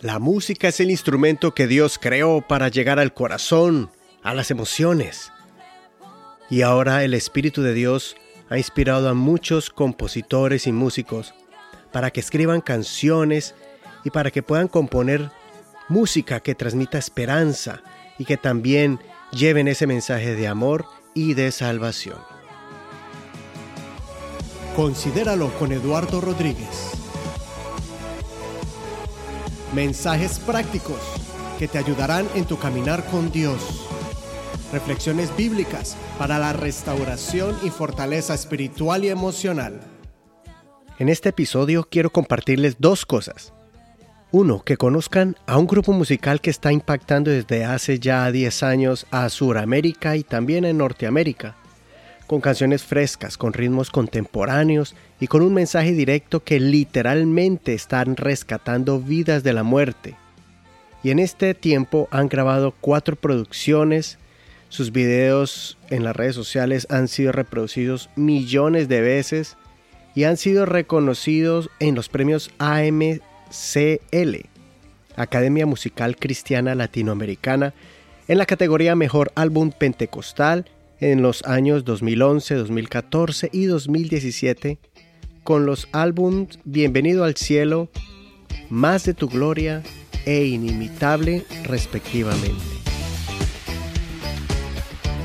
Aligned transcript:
La 0.00 0.18
música 0.18 0.68
es 0.68 0.80
el 0.80 0.90
instrumento 0.90 1.54
que 1.54 1.66
Dios 1.66 1.98
creó 1.98 2.42
para 2.46 2.68
llegar 2.68 2.98
al 2.98 3.14
corazón, 3.14 3.90
a 4.22 4.34
las 4.34 4.50
emociones. 4.50 5.32
Y 6.50 6.60
ahora 6.62 7.04
el 7.04 7.14
Espíritu 7.14 7.62
de 7.62 7.72
Dios 7.72 8.16
ha 8.50 8.58
inspirado 8.58 9.08
a 9.08 9.14
muchos 9.14 9.70
compositores 9.70 10.66
y 10.66 10.72
músicos 10.72 11.34
para 11.90 12.10
que 12.10 12.20
escriban 12.20 12.60
canciones 12.60 13.54
y 14.04 14.10
para 14.10 14.30
que 14.30 14.42
puedan 14.42 14.68
componer 14.68 15.30
música 15.88 16.40
que 16.40 16.54
transmita 16.54 16.98
esperanza 16.98 17.82
y 18.18 18.26
que 18.26 18.36
también 18.36 19.00
lleven 19.32 19.68
ese 19.68 19.86
mensaje 19.86 20.34
de 20.34 20.48
amor 20.48 20.84
y 21.14 21.34
de 21.34 21.50
salvación. 21.50 22.33
Considéralo 24.76 25.50
con 25.56 25.70
Eduardo 25.70 26.20
Rodríguez. 26.20 26.90
Mensajes 29.72 30.40
prácticos 30.40 30.98
que 31.60 31.68
te 31.68 31.78
ayudarán 31.78 32.26
en 32.34 32.44
tu 32.44 32.58
caminar 32.58 33.04
con 33.06 33.30
Dios. 33.30 33.86
Reflexiones 34.72 35.34
bíblicas 35.36 35.96
para 36.18 36.40
la 36.40 36.52
restauración 36.52 37.56
y 37.62 37.70
fortaleza 37.70 38.34
espiritual 38.34 39.04
y 39.04 39.10
emocional. 39.10 39.80
En 40.98 41.08
este 41.08 41.28
episodio 41.28 41.86
quiero 41.88 42.10
compartirles 42.10 42.74
dos 42.80 43.06
cosas. 43.06 43.52
Uno, 44.32 44.64
que 44.64 44.76
conozcan 44.76 45.36
a 45.46 45.56
un 45.56 45.68
grupo 45.68 45.92
musical 45.92 46.40
que 46.40 46.50
está 46.50 46.72
impactando 46.72 47.30
desde 47.30 47.64
hace 47.64 48.00
ya 48.00 48.28
10 48.32 48.64
años 48.64 49.06
a 49.12 49.28
Sudamérica 49.28 50.16
y 50.16 50.24
también 50.24 50.64
en 50.64 50.78
Norteamérica, 50.78 51.54
con 52.26 52.40
canciones 52.40 52.82
frescas, 52.82 53.36
con 53.36 53.52
ritmos 53.52 53.90
contemporáneos 53.90 54.94
y 55.20 55.26
con 55.26 55.42
un 55.42 55.54
mensaje 55.54 55.92
directo 55.92 56.42
que 56.42 56.60
literalmente 56.60 57.74
están 57.74 58.16
rescatando 58.16 59.00
vidas 59.00 59.42
de 59.42 59.52
la 59.52 59.62
muerte. 59.62 60.16
Y 61.02 61.10
en 61.10 61.18
este 61.18 61.54
tiempo 61.54 62.08
han 62.10 62.28
grabado 62.28 62.74
cuatro 62.80 63.16
producciones, 63.16 64.18
sus 64.70 64.90
videos 64.90 65.78
en 65.90 66.02
las 66.02 66.16
redes 66.16 66.34
sociales 66.34 66.86
han 66.90 67.08
sido 67.08 67.30
reproducidos 67.30 68.10
millones 68.16 68.88
de 68.88 69.02
veces 69.02 69.56
y 70.14 70.24
han 70.24 70.36
sido 70.36 70.64
reconocidos 70.64 71.70
en 71.78 71.94
los 71.94 72.08
premios 72.08 72.50
AMCL, 72.58 73.20
Academia 75.16 75.66
Musical 75.66 76.16
Cristiana 76.16 76.74
Latinoamericana, 76.74 77.74
en 78.26 78.38
la 78.38 78.46
categoría 78.46 78.96
Mejor 78.96 79.30
Álbum 79.34 79.70
Pentecostal 79.70 80.64
en 81.00 81.22
los 81.22 81.42
años 81.44 81.84
2011, 81.84 82.54
2014 82.54 83.50
y 83.52 83.66
2017 83.66 84.78
con 85.42 85.66
los 85.66 85.88
álbums 85.92 86.58
Bienvenido 86.64 87.24
al 87.24 87.36
Cielo, 87.36 87.90
Más 88.70 89.04
de 89.04 89.14
tu 89.14 89.28
Gloria 89.28 89.82
e 90.24 90.44
Inimitable 90.46 91.44
respectivamente. 91.64 92.62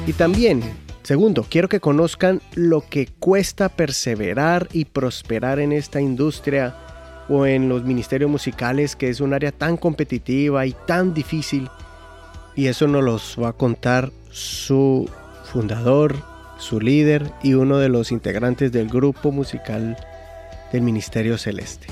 Y 0.06 0.14
también, 0.14 0.62
segundo, 1.04 1.46
quiero 1.50 1.70
que 1.70 1.80
conozcan 1.80 2.42
lo 2.56 2.82
que 2.82 3.08
cuesta 3.20 3.70
perseverar 3.70 4.68
y 4.74 4.86
prosperar 4.86 5.60
en 5.60 5.72
esta 5.72 6.02
industria 6.02 6.76
o 7.30 7.46
en 7.46 7.70
los 7.70 7.84
ministerios 7.84 8.30
musicales, 8.30 8.96
que 8.96 9.08
es 9.08 9.22
un 9.22 9.34
área 9.34 9.52
tan 9.52 9.78
competitiva 9.78 10.66
y 10.66 10.76
tan 10.86 11.14
difícil. 11.14 11.70
Y 12.56 12.68
eso 12.68 12.88
nos 12.88 13.04
los 13.04 13.38
va 13.42 13.50
a 13.50 13.54
contar 13.54 14.12
su 14.32 15.08
fundador, 15.50 16.16
su 16.58 16.80
líder 16.80 17.32
y 17.44 17.56
uno 17.56 17.78
de 17.78 17.90
los 17.90 18.12
integrantes 18.12 18.72
del 18.72 18.88
grupo 18.88 19.32
musical 19.32 19.98
del 20.72 20.82
Ministerio 20.82 21.38
Celeste. 21.38 21.88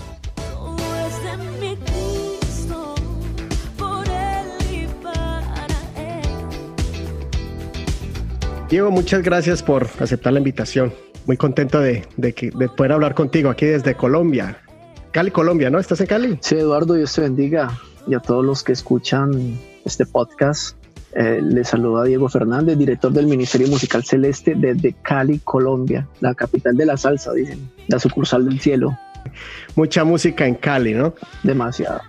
Diego, 8.70 8.92
muchas 8.92 9.24
gracias 9.24 9.64
por 9.64 9.88
aceptar 10.00 10.34
la 10.34 10.40
invitación. 10.40 10.94
Muy 11.26 11.38
contento 11.38 11.80
de, 11.80 12.06
que, 12.36 12.52
de 12.52 12.70
poder 12.70 12.92
hablar 12.92 13.16
contigo 13.16 13.50
aquí 13.50 13.66
desde 13.66 13.96
Colombia. 13.96 14.62
Cali, 15.12 15.32
Colombia, 15.32 15.70
¿no? 15.70 15.80
¿Estás 15.80 16.02
en 16.02 16.08
Cali? 16.08 16.38
Sí, 16.42 16.56
Eduardo, 16.56 16.94
Dios 16.94 17.14
te 17.14 17.22
bendiga. 17.22 17.80
Y 18.08 18.14
a 18.14 18.20
todos 18.20 18.46
los 18.46 18.64
que 18.64 18.74
escuchan 18.74 19.58
este 19.86 20.06
podcast, 20.06 20.77
eh, 21.20 21.42
le 21.42 21.64
saluda 21.64 22.04
Diego 22.04 22.30
Fernández, 22.30 22.78
director 22.78 23.12
del 23.12 23.26
Ministerio 23.26 23.68
Musical 23.68 24.04
Celeste 24.04 24.54
desde 24.56 24.94
Cali, 25.02 25.40
Colombia, 25.40 26.08
la 26.20 26.36
capital 26.36 26.78
de 26.78 26.86
la 26.86 26.96
salsa, 26.96 27.34
dicen, 27.34 27.72
la 27.88 27.98
sucursal 27.98 28.48
del 28.48 28.60
cielo. 28.60 28.96
Mucha 29.76 30.04
música 30.04 30.46
en 30.46 30.54
Cali, 30.54 30.94
¿no? 30.94 31.16
Demasiado. 31.42 32.02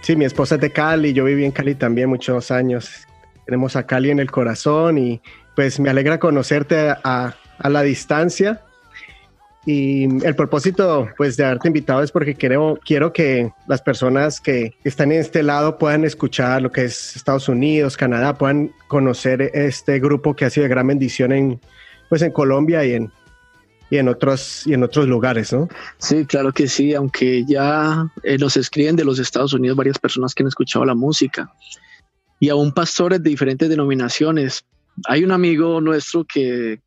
Sí, 0.00 0.16
mi 0.16 0.24
esposa 0.24 0.54
es 0.54 0.62
de 0.62 0.72
Cali, 0.72 1.12
yo 1.12 1.24
viví 1.24 1.44
en 1.44 1.52
Cali 1.52 1.74
también 1.74 2.08
muchos 2.08 2.50
años. 2.50 3.06
Tenemos 3.44 3.76
a 3.76 3.84
Cali 3.84 4.10
en 4.10 4.20
el 4.20 4.30
corazón 4.30 4.96
y 4.96 5.20
pues 5.54 5.78
me 5.78 5.90
alegra 5.90 6.18
conocerte 6.18 6.94
a, 7.04 7.34
a 7.58 7.68
la 7.68 7.82
distancia 7.82 8.62
y 9.66 10.04
el 10.24 10.36
propósito, 10.36 11.08
pues, 11.16 11.36
de 11.36 11.44
haberte 11.44 11.66
invitado 11.66 12.00
es 12.00 12.12
porque 12.12 12.36
quiero, 12.36 12.78
quiero 12.84 13.12
que 13.12 13.50
las 13.66 13.82
personas 13.82 14.40
que 14.40 14.74
están 14.84 15.10
en 15.10 15.20
este 15.20 15.42
lado 15.42 15.76
puedan 15.76 16.04
escuchar 16.04 16.62
lo 16.62 16.70
que 16.70 16.84
es 16.84 17.16
Estados 17.16 17.48
Unidos, 17.48 17.96
Canadá, 17.96 18.34
puedan 18.38 18.70
conocer 18.86 19.50
este 19.54 19.98
grupo 19.98 20.36
que 20.36 20.44
ha 20.44 20.50
sido 20.50 20.62
de 20.62 20.68
gran 20.68 20.86
bendición 20.86 21.32
en, 21.32 21.60
pues, 22.08 22.22
en 22.22 22.30
Colombia 22.30 22.84
y 22.84 22.94
en, 22.94 23.10
y 23.90 23.98
en 23.98 24.08
otros 24.08 24.64
y 24.68 24.72
en 24.72 24.84
otros 24.84 25.08
lugares, 25.08 25.52
¿no? 25.52 25.68
Sí, 25.98 26.24
claro 26.26 26.52
que 26.52 26.68
sí, 26.68 26.94
aunque 26.94 27.44
ya 27.44 28.08
eh, 28.22 28.38
nos 28.38 28.56
escriben 28.56 28.94
de 28.94 29.04
los 29.04 29.18
Estados 29.18 29.52
Unidos 29.52 29.76
varias 29.76 29.98
personas 29.98 30.32
que 30.32 30.44
han 30.44 30.48
escuchado 30.48 30.84
la 30.84 30.94
música 30.94 31.52
y 32.38 32.50
aún 32.50 32.70
pastores 32.72 33.20
de 33.20 33.30
diferentes 33.30 33.68
denominaciones. 33.68 34.64
Hay 35.08 35.24
un 35.24 35.32
amigo 35.32 35.80
nuestro 35.80 36.24
que 36.24 36.80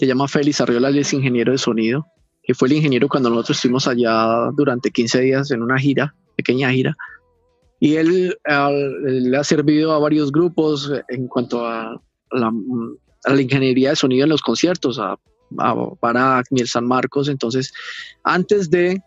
se 0.00 0.06
llama 0.06 0.26
Félix 0.28 0.62
Arriola, 0.62 0.88
es 0.88 1.12
ingeniero 1.12 1.52
de 1.52 1.58
sonido, 1.58 2.06
que 2.42 2.54
fue 2.54 2.68
el 2.68 2.76
ingeniero 2.76 3.06
cuando 3.06 3.28
nosotros 3.28 3.58
estuvimos 3.58 3.86
allá 3.86 4.48
durante 4.56 4.90
15 4.90 5.20
días 5.20 5.50
en 5.50 5.62
una 5.62 5.78
gira, 5.78 6.14
pequeña 6.36 6.70
gira. 6.70 6.96
Y 7.80 7.96
él, 7.96 8.34
le 8.46 9.36
ha 9.36 9.44
servido 9.44 9.92
a 9.92 9.98
varios 9.98 10.32
grupos 10.32 10.90
en 11.10 11.28
cuanto 11.28 11.66
a 11.66 12.00
la, 12.30 12.50
ingeniería 13.42 13.90
de 13.90 13.96
sonido 13.96 14.24
en 14.24 14.30
los 14.30 14.40
conciertos, 14.40 14.98
a, 14.98 15.18
a 15.58 15.74
Barak, 16.00 16.46
San 16.64 16.86
Marcos. 16.86 17.28
Entonces, 17.28 17.70
antes 18.24 18.70
de 18.70 19.02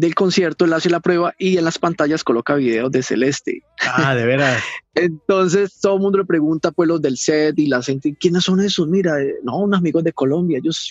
del 0.00 0.14
concierto, 0.14 0.64
él 0.64 0.72
hace 0.72 0.90
la 0.90 1.00
prueba 1.00 1.34
y 1.38 1.58
en 1.58 1.64
las 1.64 1.78
pantallas 1.78 2.24
coloca 2.24 2.54
videos 2.54 2.90
de 2.90 3.02
Celeste. 3.02 3.62
Ah, 3.86 4.14
de 4.14 4.24
veras. 4.24 4.62
Entonces 4.94 5.78
todo 5.80 5.96
el 5.96 6.00
mundo 6.00 6.18
le 6.18 6.24
pregunta, 6.24 6.70
pues 6.72 6.88
los 6.88 7.00
del 7.02 7.16
set 7.16 7.58
y 7.58 7.66
la 7.66 7.82
gente, 7.82 8.16
¿quiénes 8.18 8.44
son 8.44 8.60
esos? 8.60 8.88
Mira, 8.88 9.20
eh, 9.22 9.34
no, 9.44 9.58
unos 9.58 9.78
amigos 9.78 10.02
de 10.02 10.12
Colombia, 10.12 10.58
ellos, 10.58 10.88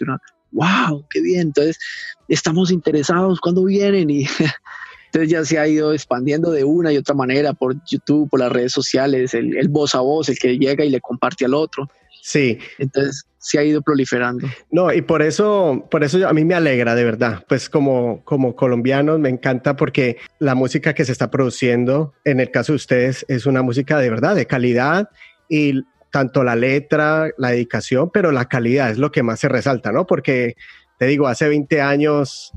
wow, 0.52 1.06
qué 1.10 1.22
bien. 1.22 1.42
Entonces 1.42 1.80
estamos 2.28 2.72
interesados, 2.72 3.40
¿cuándo 3.42 3.64
vienen? 3.66 4.10
Y 4.10 4.26
entonces 5.06 5.30
ya 5.30 5.44
se 5.44 5.58
ha 5.58 5.68
ido 5.68 5.92
expandiendo 5.92 6.52
de 6.52 6.64
una 6.64 6.94
y 6.94 6.98
otra 6.98 7.16
manera 7.16 7.54
por 7.54 7.76
YouTube, 7.86 8.30
por 8.30 8.40
las 8.40 8.52
redes 8.52 8.72
sociales, 8.72 9.34
el, 9.34 9.58
el 9.58 9.68
voz 9.70 9.96
a 9.96 10.02
voz, 10.02 10.30
el 10.30 10.38
que 10.38 10.58
llega 10.58 10.86
y 10.86 10.90
le 10.90 11.02
comparte 11.02 11.46
al 11.46 11.56
otro. 11.56 11.90
Sí. 12.22 12.60
Entonces 12.78 13.26
se 13.40 13.58
ha 13.58 13.64
ido 13.64 13.82
proliferando. 13.82 14.48
No, 14.70 14.94
y 14.94 15.02
por 15.02 15.22
eso, 15.22 15.88
por 15.90 16.04
eso 16.04 16.28
a 16.28 16.34
mí 16.34 16.44
me 16.44 16.56
alegra 16.56 16.94
de 16.94 17.04
verdad. 17.04 17.46
Pues 17.48 17.70
como, 17.70 18.24
como 18.26 18.56
colombianos 18.56 19.20
me 19.20 19.30
encanta 19.30 19.76
porque 19.76 20.18
la 20.40 20.56
música 20.56 20.94
que 20.94 21.06
se 21.06 21.14
está 21.14 21.32
produciendo, 21.32 22.14
en 22.26 22.40
el 22.40 22.52
caso 22.52 22.74
de 22.74 22.78
ustedes, 22.78 23.26
es 23.30 23.46
una 23.46 23.62
música 23.62 23.98
de 23.98 24.10
verdad, 24.10 24.36
de 24.36 24.46
calidad 24.46 25.10
y 25.48 25.84
tanto 26.12 26.44
la 26.44 26.56
letra, 26.56 27.30
la 27.38 27.50
dedicación, 27.50 28.10
pero 28.12 28.32
la 28.32 28.46
calidad 28.46 28.92
es 28.92 28.98
lo 28.98 29.12
que 29.12 29.24
más 29.24 29.40
se 29.40 29.48
resalta, 29.48 29.92
¿no? 29.92 30.06
Porque 30.06 30.56
te 30.98 31.06
digo, 31.06 31.28
hace 31.28 31.48
20 31.48 31.82
años, 31.82 32.52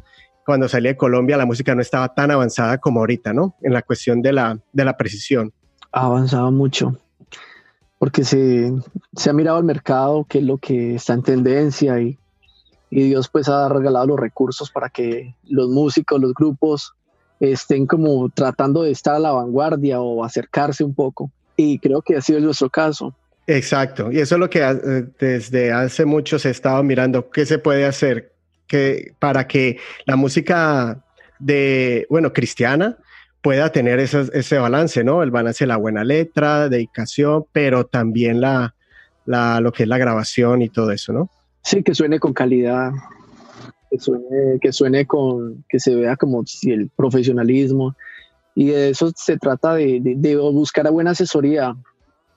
cuando 0.44 0.68
salí 0.68 0.88
de 0.88 0.96
Colombia, 0.96 1.36
la 1.36 1.46
música 1.46 1.74
no 1.74 1.80
estaba 1.82 2.12
tan 2.14 2.30
avanzada 2.30 2.78
como 2.78 3.00
ahorita, 3.00 3.32
¿no? 3.32 3.56
En 3.62 3.72
la 3.72 3.82
cuestión 3.82 4.20
de 4.20 4.32
la, 4.32 4.58
de 4.72 4.84
la 4.84 4.96
precisión. 4.96 5.52
Ha 5.92 6.06
avanzado 6.06 6.50
mucho 6.50 6.98
porque 8.02 8.24
se, 8.24 8.72
se 9.14 9.30
ha 9.30 9.32
mirado 9.32 9.58
al 9.58 9.62
mercado, 9.62 10.26
qué 10.28 10.38
es 10.38 10.44
lo 10.44 10.58
que 10.58 10.96
está 10.96 11.12
en 11.12 11.22
tendencia 11.22 12.00
y, 12.00 12.18
y 12.90 13.04
Dios 13.04 13.28
pues 13.28 13.48
ha 13.48 13.68
regalado 13.68 14.06
los 14.06 14.18
recursos 14.18 14.72
para 14.72 14.88
que 14.88 15.36
los 15.48 15.68
músicos, 15.68 16.20
los 16.20 16.34
grupos 16.34 16.94
estén 17.38 17.86
como 17.86 18.28
tratando 18.30 18.82
de 18.82 18.90
estar 18.90 19.14
a 19.14 19.20
la 19.20 19.30
vanguardia 19.30 20.00
o 20.00 20.24
acercarse 20.24 20.82
un 20.82 20.96
poco. 20.96 21.30
Y 21.56 21.78
creo 21.78 22.02
que 22.02 22.16
ha 22.16 22.20
sido 22.20 22.40
nuestro 22.40 22.68
caso. 22.68 23.14
Exacto, 23.46 24.10
y 24.10 24.18
eso 24.18 24.34
es 24.34 24.40
lo 24.40 24.50
que 24.50 24.62
eh, 24.64 25.06
desde 25.20 25.70
hace 25.70 26.04
mucho 26.04 26.40
se 26.40 26.48
ha 26.48 26.50
estado 26.50 26.82
mirando, 26.82 27.30
qué 27.30 27.46
se 27.46 27.60
puede 27.60 27.86
hacer 27.86 28.32
que, 28.66 29.14
para 29.20 29.46
que 29.46 29.78
la 30.06 30.16
música 30.16 31.04
de, 31.38 32.08
bueno, 32.10 32.32
cristiana 32.32 32.98
pueda 33.42 33.72
tener 33.72 33.98
ese, 33.98 34.58
balance, 34.58 35.02
¿no? 35.02 35.22
El 35.22 35.32
balance 35.32 35.64
de 35.64 35.68
la 35.68 35.76
buena 35.76 36.04
letra, 36.04 36.68
dedicación, 36.68 37.44
pero 37.52 37.84
también 37.84 38.40
la, 38.40 38.74
la, 39.26 39.60
lo 39.60 39.72
que 39.72 39.82
es 39.82 39.88
la 39.88 39.98
grabación 39.98 40.62
y 40.62 40.68
todo 40.68 40.92
eso, 40.92 41.12
¿no? 41.12 41.28
Sí, 41.62 41.82
que 41.82 41.94
suene 41.94 42.20
con 42.20 42.32
calidad. 42.32 42.92
que 43.90 43.98
suene, 43.98 44.58
que 44.60 44.72
suene 44.72 45.06
con, 45.06 45.64
que 45.68 45.80
se 45.80 45.94
vea 45.94 46.16
como 46.16 46.46
si 46.46 46.70
el 46.70 46.88
profesionalismo. 46.94 47.96
Y 48.54 48.66
de 48.66 48.90
eso 48.90 49.12
se 49.16 49.36
trata 49.38 49.74
de, 49.74 50.00
de, 50.02 50.36
buscar 50.36 50.86
a 50.86 50.90
buena 50.90 51.10
asesoría. 51.10 51.74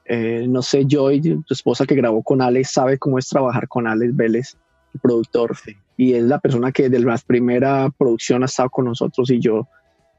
Eh, 0.06 0.46
no 0.48 0.62
sé, 0.62 0.86
Joy, 0.88 1.22
tu 1.22 1.54
esposa 1.54 1.86
que 1.86 1.96
grabó 1.96 2.24
con 2.24 2.42
Alex, 2.42 2.72
sabe 2.72 2.98
cómo 2.98 3.19
es 3.19 3.28
trabajar 3.30 3.68
con 3.68 3.88
Alex 3.88 4.16
Vélez, 4.16 4.57
el 4.94 5.00
productor. 5.00 5.56
Y 5.98 6.13
es 6.13 6.24
la 6.24 6.40
persona 6.40 6.72
que 6.72 6.90
de 6.90 7.00
la 7.00 7.18
primera 7.25 7.92
producción 7.96 8.42
ha 8.42 8.48
estado 8.48 8.69
con 8.69 8.86
nosotros 8.86 9.30
y 9.30 9.40
yo 9.40 9.68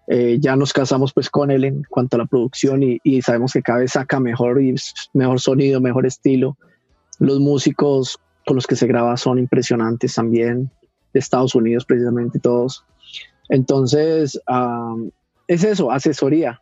eh, 0.08 0.38
ya 0.40 0.54
nos 0.54 0.72
casamos 0.72 1.12
pues 1.12 1.28
con 1.28 1.50
él 1.50 1.64
en 1.64 1.82
cuanto 1.88 2.16
a 2.16 2.20
la 2.20 2.26
producción 2.26 2.82
y, 2.82 3.22
sabemos 3.22 3.52
que 3.52 3.62
cada 3.62 3.80
vez 3.80 3.92
saca 3.92 4.20
mejor 4.20 4.62
y 4.62 4.74
mejor 5.12 5.40
sonido, 5.40 5.80
mejor 5.80 6.06
estilo. 6.06 6.56
Los 7.18 7.40
músicos 7.40 8.18
con 8.44 8.56
los 8.56 8.66
que 8.66 8.76
se 8.76 8.86
graba 8.86 9.16
son 9.16 9.38
impresionantes 9.38 10.14
también, 10.14 10.70
de 11.12 11.20
Estados 11.20 11.54
Unidos 11.54 11.84
precisamente 11.84 12.38
todos. 12.38 12.84
Entonces, 13.48 14.40
es 15.48 15.64
eso, 15.64 15.90
asesoría 15.90 16.60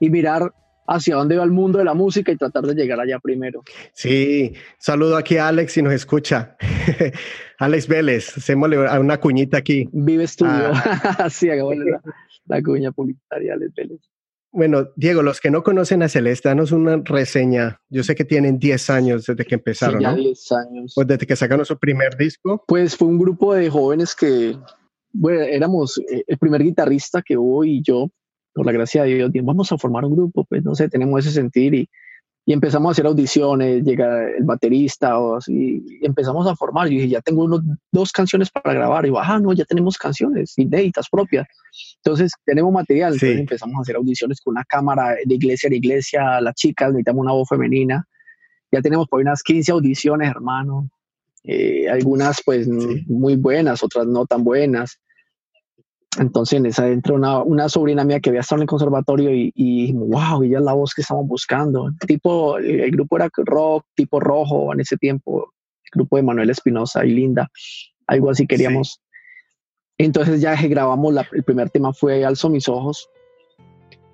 y 0.00 0.10
mirar 0.10 0.52
hacia 0.86 1.16
dónde 1.16 1.36
va 1.36 1.44
el 1.44 1.50
mundo 1.50 1.78
de 1.78 1.84
la 1.84 1.94
música 1.94 2.32
y 2.32 2.36
tratar 2.36 2.64
de 2.64 2.74
llegar 2.74 3.00
allá 3.00 3.18
primero. 3.18 3.62
Sí, 3.92 4.54
saludo 4.78 5.16
aquí 5.16 5.36
a 5.36 5.48
Alex 5.48 5.72
si 5.72 5.82
nos 5.82 5.92
escucha. 5.92 6.56
Alex 7.58 7.88
Vélez, 7.88 8.36
hacemos 8.36 8.70
una 9.00 9.18
cuñita 9.18 9.58
aquí. 9.58 9.88
Vive 9.92 10.24
Estudio, 10.24 10.72
ah. 10.72 11.28
sí, 11.30 11.46
la, 11.46 12.02
la, 12.46 12.62
cuña 12.62 12.92
publicitaria 12.92 13.54
Alex 13.54 13.74
Vélez. 13.74 14.00
Bueno, 14.54 14.90
Diego, 14.94 15.22
los 15.24 15.40
que 15.40 15.50
no 15.50 15.64
conocen 15.64 16.04
a 16.04 16.08
Celeste, 16.08 16.48
danos 16.48 16.70
una 16.70 17.02
reseña. 17.04 17.80
Yo 17.88 18.04
sé 18.04 18.14
que 18.14 18.24
tienen 18.24 18.60
10 18.60 18.90
años 18.90 19.26
desde 19.26 19.44
que 19.44 19.56
empezaron, 19.56 19.98
sí, 19.98 20.04
ya 20.04 20.14
10 20.14 20.52
años. 20.52 20.92
Pues 20.94 21.08
desde 21.08 21.26
que 21.26 21.34
sacaron 21.34 21.64
su 21.66 21.76
primer 21.76 22.16
disco. 22.16 22.62
Pues 22.68 22.96
fue 22.96 23.08
un 23.08 23.18
grupo 23.18 23.52
de 23.52 23.68
jóvenes 23.68 24.14
que, 24.14 24.56
bueno, 25.12 25.40
éramos 25.40 25.98
eh, 25.98 26.22
el 26.24 26.38
primer 26.38 26.62
guitarrista 26.62 27.20
que 27.20 27.36
hubo 27.36 27.64
y 27.64 27.82
yo, 27.82 28.12
por 28.54 28.66
la 28.66 28.72
gracia 28.72 29.04
de 29.04 29.14
Dios, 29.14 29.30
vamos 29.42 29.70
a 29.72 29.78
formar 29.78 30.04
un 30.04 30.14
grupo, 30.14 30.44
pues 30.44 30.62
no 30.64 30.74
sé, 30.74 30.88
tenemos 30.88 31.20
ese 31.20 31.32
sentir 31.32 31.74
y, 31.74 31.88
y 32.46 32.52
empezamos 32.52 32.88
a 32.88 32.92
hacer 32.92 33.06
audiciones, 33.06 33.82
llega 33.84 34.28
el 34.30 34.44
baterista 34.44 35.18
o 35.18 35.36
así, 35.36 35.82
y 35.86 36.04
empezamos 36.04 36.46
a 36.46 36.54
formar. 36.54 36.88
Yo 36.88 36.96
dije, 36.96 37.08
ya 37.08 37.22
tengo 37.22 37.44
unos, 37.44 37.62
dos 37.90 38.12
canciones 38.12 38.50
para 38.50 38.74
grabar. 38.74 39.06
Y 39.06 39.08
yo, 39.08 39.18
ah, 39.18 39.40
no, 39.40 39.52
ya 39.54 39.64
tenemos 39.64 39.96
canciones 39.96 40.52
inéditas 40.58 41.08
propias. 41.08 41.46
Entonces, 42.04 42.32
tenemos 42.44 42.70
material. 42.70 43.14
Entonces 43.14 43.40
empezamos 43.40 43.76
a 43.76 43.80
hacer 43.80 43.96
audiciones 43.96 44.40
con 44.42 44.52
una 44.52 44.64
cámara 44.64 45.16
de 45.24 45.34
iglesia 45.34 45.70
a 45.70 45.74
iglesia, 45.74 46.40
las 46.42 46.54
chicas, 46.54 46.88
necesitamos 46.90 47.22
una 47.22 47.32
voz 47.32 47.48
femenina. 47.48 48.06
Ya 48.70 48.82
tenemos 48.82 49.08
por 49.08 49.20
unas 49.20 49.42
15 49.42 49.72
audiciones, 49.72 50.30
hermano. 50.30 50.90
Eh, 51.44 51.88
algunas 51.88 52.42
pues 52.44 52.68
muy 53.06 53.36
buenas, 53.36 53.82
otras 53.82 54.06
no 54.06 54.26
tan 54.26 54.44
buenas. 54.44 54.98
Entonces 56.18 56.58
en 56.58 56.66
esa 56.66 56.88
entró 56.88 57.14
una, 57.14 57.42
una, 57.42 57.68
sobrina 57.68 58.04
mía 58.04 58.20
que 58.20 58.30
había 58.30 58.40
estado 58.40 58.60
en 58.60 58.62
el 58.62 58.68
conservatorio 58.68 59.34
y, 59.34 59.52
y 59.54 59.92
wow, 59.92 60.42
ella 60.42 60.58
es 60.58 60.64
la 60.64 60.72
voz 60.72 60.94
que 60.94 61.02
estamos 61.02 61.26
buscando. 61.26 61.90
Tipo, 62.06 62.58
el 62.58 62.90
grupo 62.90 63.16
era 63.16 63.28
rock, 63.36 63.84
tipo 63.94 64.20
rojo 64.20 64.72
en 64.72 64.80
ese 64.80 64.96
tiempo, 64.96 65.52
el 65.84 65.90
grupo 65.92 66.16
de 66.16 66.22
Manuel 66.22 66.50
Espinosa 66.50 67.04
y 67.04 67.10
Linda, 67.10 67.50
algo 68.06 68.30
así 68.30 68.46
queríamos. 68.46 69.00
Entonces 69.98 70.40
ya 70.40 70.54
grabamos, 70.54 71.14
la, 71.14 71.26
el 71.32 71.42
primer 71.42 71.70
tema 71.70 71.92
fue 71.92 72.24
Alzo 72.24 72.48
mis 72.50 72.68
ojos. 72.68 73.08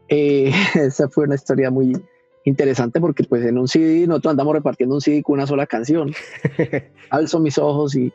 Eh, 0.09 0.53
esa 0.75 1.09
fue 1.09 1.25
una 1.25 1.35
historia 1.35 1.71
muy 1.71 1.93
interesante 2.45 3.01
porque 3.01 3.25
pues 3.25 3.45
en 3.45 3.59
un 3.59 3.69
CD 3.69 4.07
nosotros 4.07 4.33
andamos 4.33 4.55
repartiendo 4.55 4.95
un 4.95 5.01
CD 5.01 5.23
con 5.23 5.35
una 5.35 5.47
sola 5.47 5.67
canción. 5.67 6.13
Alzo 7.11 7.41
mis 7.41 7.59
ojos 7.59 7.95
y 7.95 8.13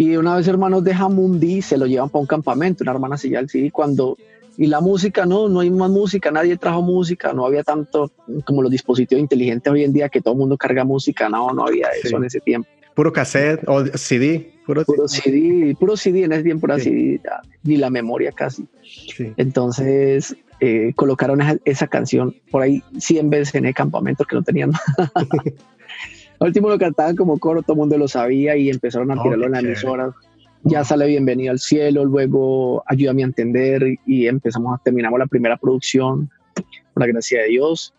y 0.00 0.16
una 0.16 0.34
vez 0.36 0.48
hermanos 0.48 0.82
de 0.82 0.94
Jamundi 0.94 1.60
se 1.60 1.76
lo 1.76 1.84
llevan 1.84 2.08
para 2.08 2.22
un 2.22 2.26
campamento, 2.26 2.82
una 2.82 2.92
hermana 2.92 3.18
se 3.18 3.28
lleva 3.28 3.42
el 3.42 3.50
CD 3.50 3.70
cuando... 3.70 4.16
Y 4.56 4.66
la 4.66 4.80
música, 4.80 5.26
no, 5.26 5.46
no 5.50 5.60
hay 5.60 5.70
más 5.70 5.90
música, 5.90 6.30
nadie 6.30 6.56
trajo 6.56 6.80
música, 6.80 7.34
no 7.34 7.44
había 7.44 7.62
tanto 7.62 8.10
como 8.44 8.62
los 8.62 8.70
dispositivos 8.70 9.20
inteligentes 9.20 9.70
hoy 9.70 9.84
en 9.84 9.92
día 9.92 10.08
que 10.08 10.22
todo 10.22 10.32
el 10.32 10.38
mundo 10.38 10.56
carga 10.56 10.84
música, 10.84 11.28
no, 11.28 11.52
no 11.52 11.66
había 11.66 11.88
eso 12.02 12.16
en 12.16 12.24
ese 12.24 12.40
tiempo. 12.40 12.66
Puro 12.94 13.12
cassette 13.12 13.62
o 13.68 13.84
CD. 13.94 14.54
Puro, 14.64 14.84
CD, 15.06 15.76
puro 15.78 15.96
CD 15.98 16.24
en 16.24 16.32
ese 16.32 16.44
tiempo 16.44 16.66
era 16.66 16.78
CD, 16.78 17.20
ni 17.62 17.76
la 17.76 17.90
memoria 17.90 18.32
casi. 18.32 18.66
Entonces 19.36 20.34
eh, 20.60 20.92
colocaron 20.96 21.40
esa, 21.64 21.86
canción 21.88 22.34
por 22.50 22.62
ahí 22.62 22.82
100 22.98 23.28
veces 23.28 23.54
en 23.54 23.66
el 23.66 23.74
campamento 23.74 24.24
que 24.24 24.36
no 24.36 24.42
tenían 24.42 24.72
Al 26.40 26.48
último 26.48 26.70
lo 26.70 26.78
cantaban 26.78 27.16
como 27.16 27.38
coro, 27.38 27.62
todo 27.62 27.74
el 27.74 27.80
mundo 27.80 27.98
lo 27.98 28.08
sabía 28.08 28.56
y 28.56 28.70
empezaron 28.70 29.10
a 29.10 29.22
tirarlo 29.22 29.44
en 29.44 29.52
la 29.52 29.60
emisora. 29.60 30.10
Ya 30.62 30.84
sale 30.84 31.06
Bienvenido 31.06 31.52
al 31.52 31.58
Cielo, 31.58 32.06
luego 32.06 32.82
Ayúdame 32.86 33.22
a 33.22 33.26
Entender 33.26 33.98
y 34.06 34.26
empezamos 34.26 34.82
terminamos 34.82 35.18
la 35.18 35.26
primera 35.26 35.58
producción, 35.58 36.30
por 36.94 37.02
la 37.02 37.06
gracia 37.08 37.42
de 37.42 37.48
Dios. 37.48 37.92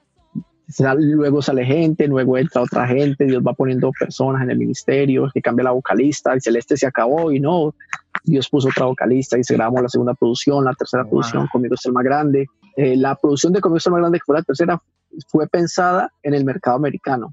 Luego 0.98 1.44
sale 1.44 1.66
gente, 1.66 2.08
luego 2.08 2.36
entra 2.36 2.64
otra 2.64 2.88
gente, 2.88 3.26
Dios 3.26 3.44
va 3.46 3.54
poniendo 3.54 3.92
personas 3.92 4.42
en 4.42 4.50
el 4.50 4.58
ministerio, 4.58 5.30
que 5.32 5.42
cambia 5.42 5.66
la 5.66 5.72
vocalista, 5.72 6.34
el 6.34 6.42
Celeste 6.42 6.78
se 6.78 6.88
acabó 6.88 7.32
y 7.32 7.40
no, 7.40 7.76
Dios 8.24 8.50
puso 8.50 8.70
otra 8.70 8.86
vocalista 8.86 9.38
y 9.38 9.44
se 9.44 9.54
grabamos 9.54 9.84
la 9.84 9.90
segunda 9.90 10.16
producción, 10.16 10.66
la 10.66 10.74
tercera 10.74 11.04
producción, 11.04 11.48
Conmigo 11.48 11.76
es 11.76 11.86
el 11.86 11.94
más 11.94 12.04
grande. 12.04 12.48
Eh, 12.76 12.96
la 12.96 13.16
producción 13.16 13.54
de 13.54 13.62
Conmigo 13.62 13.78
es 13.78 13.86
el 13.86 13.92
más 13.92 14.02
grande, 14.02 14.18
que 14.18 14.24
fue 14.26 14.36
la 14.36 14.44
tercera, 14.44 14.82
fue 15.28 15.48
pensada 15.48 16.12
en 16.24 16.34
el 16.34 16.44
mercado 16.44 16.78
americano. 16.78 17.32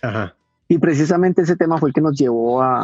Ajá. 0.00 0.36
Y 0.68 0.78
precisamente 0.78 1.42
ese 1.42 1.56
tema 1.56 1.78
fue 1.78 1.90
el 1.90 1.94
que 1.94 2.00
nos 2.00 2.16
llevó 2.18 2.62
a, 2.62 2.82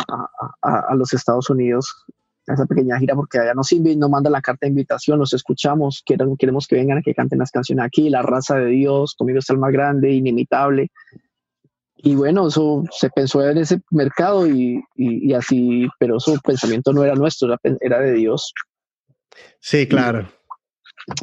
a, 0.62 0.94
los 0.94 1.12
Estados 1.14 1.48
Unidos, 1.48 2.04
a 2.46 2.54
esa 2.54 2.66
pequeña 2.66 2.98
gira, 2.98 3.14
porque 3.14 3.38
allá 3.38 3.54
nos, 3.54 3.72
nos 3.72 4.10
manda 4.10 4.28
la 4.28 4.42
carta 4.42 4.66
de 4.66 4.68
invitación, 4.68 5.18
los 5.18 5.32
escuchamos, 5.32 6.02
queremos, 6.04 6.36
queremos 6.38 6.66
que 6.66 6.76
vengan 6.76 6.98
a 6.98 7.02
que 7.02 7.14
canten 7.14 7.38
las 7.38 7.50
canciones 7.50 7.84
aquí, 7.84 8.10
La 8.10 8.22
raza 8.22 8.56
de 8.56 8.66
Dios, 8.66 9.14
Conmigo 9.14 9.38
es 9.38 9.48
el 9.50 9.58
más 9.58 9.72
grande, 9.72 10.12
Inimitable. 10.12 10.90
Y 12.02 12.14
bueno, 12.14 12.48
eso 12.48 12.84
se 12.90 13.10
pensó 13.10 13.46
en 13.46 13.58
ese 13.58 13.80
mercado 13.90 14.46
y, 14.46 14.82
y, 14.96 15.34
así, 15.34 15.86
pero 15.98 16.18
su 16.18 16.38
pensamiento 16.40 16.94
no 16.94 17.04
era 17.04 17.14
nuestro, 17.14 17.54
era, 17.80 17.98
de 18.00 18.12
Dios. 18.12 18.54
Sí, 19.60 19.86
claro. 19.86 20.26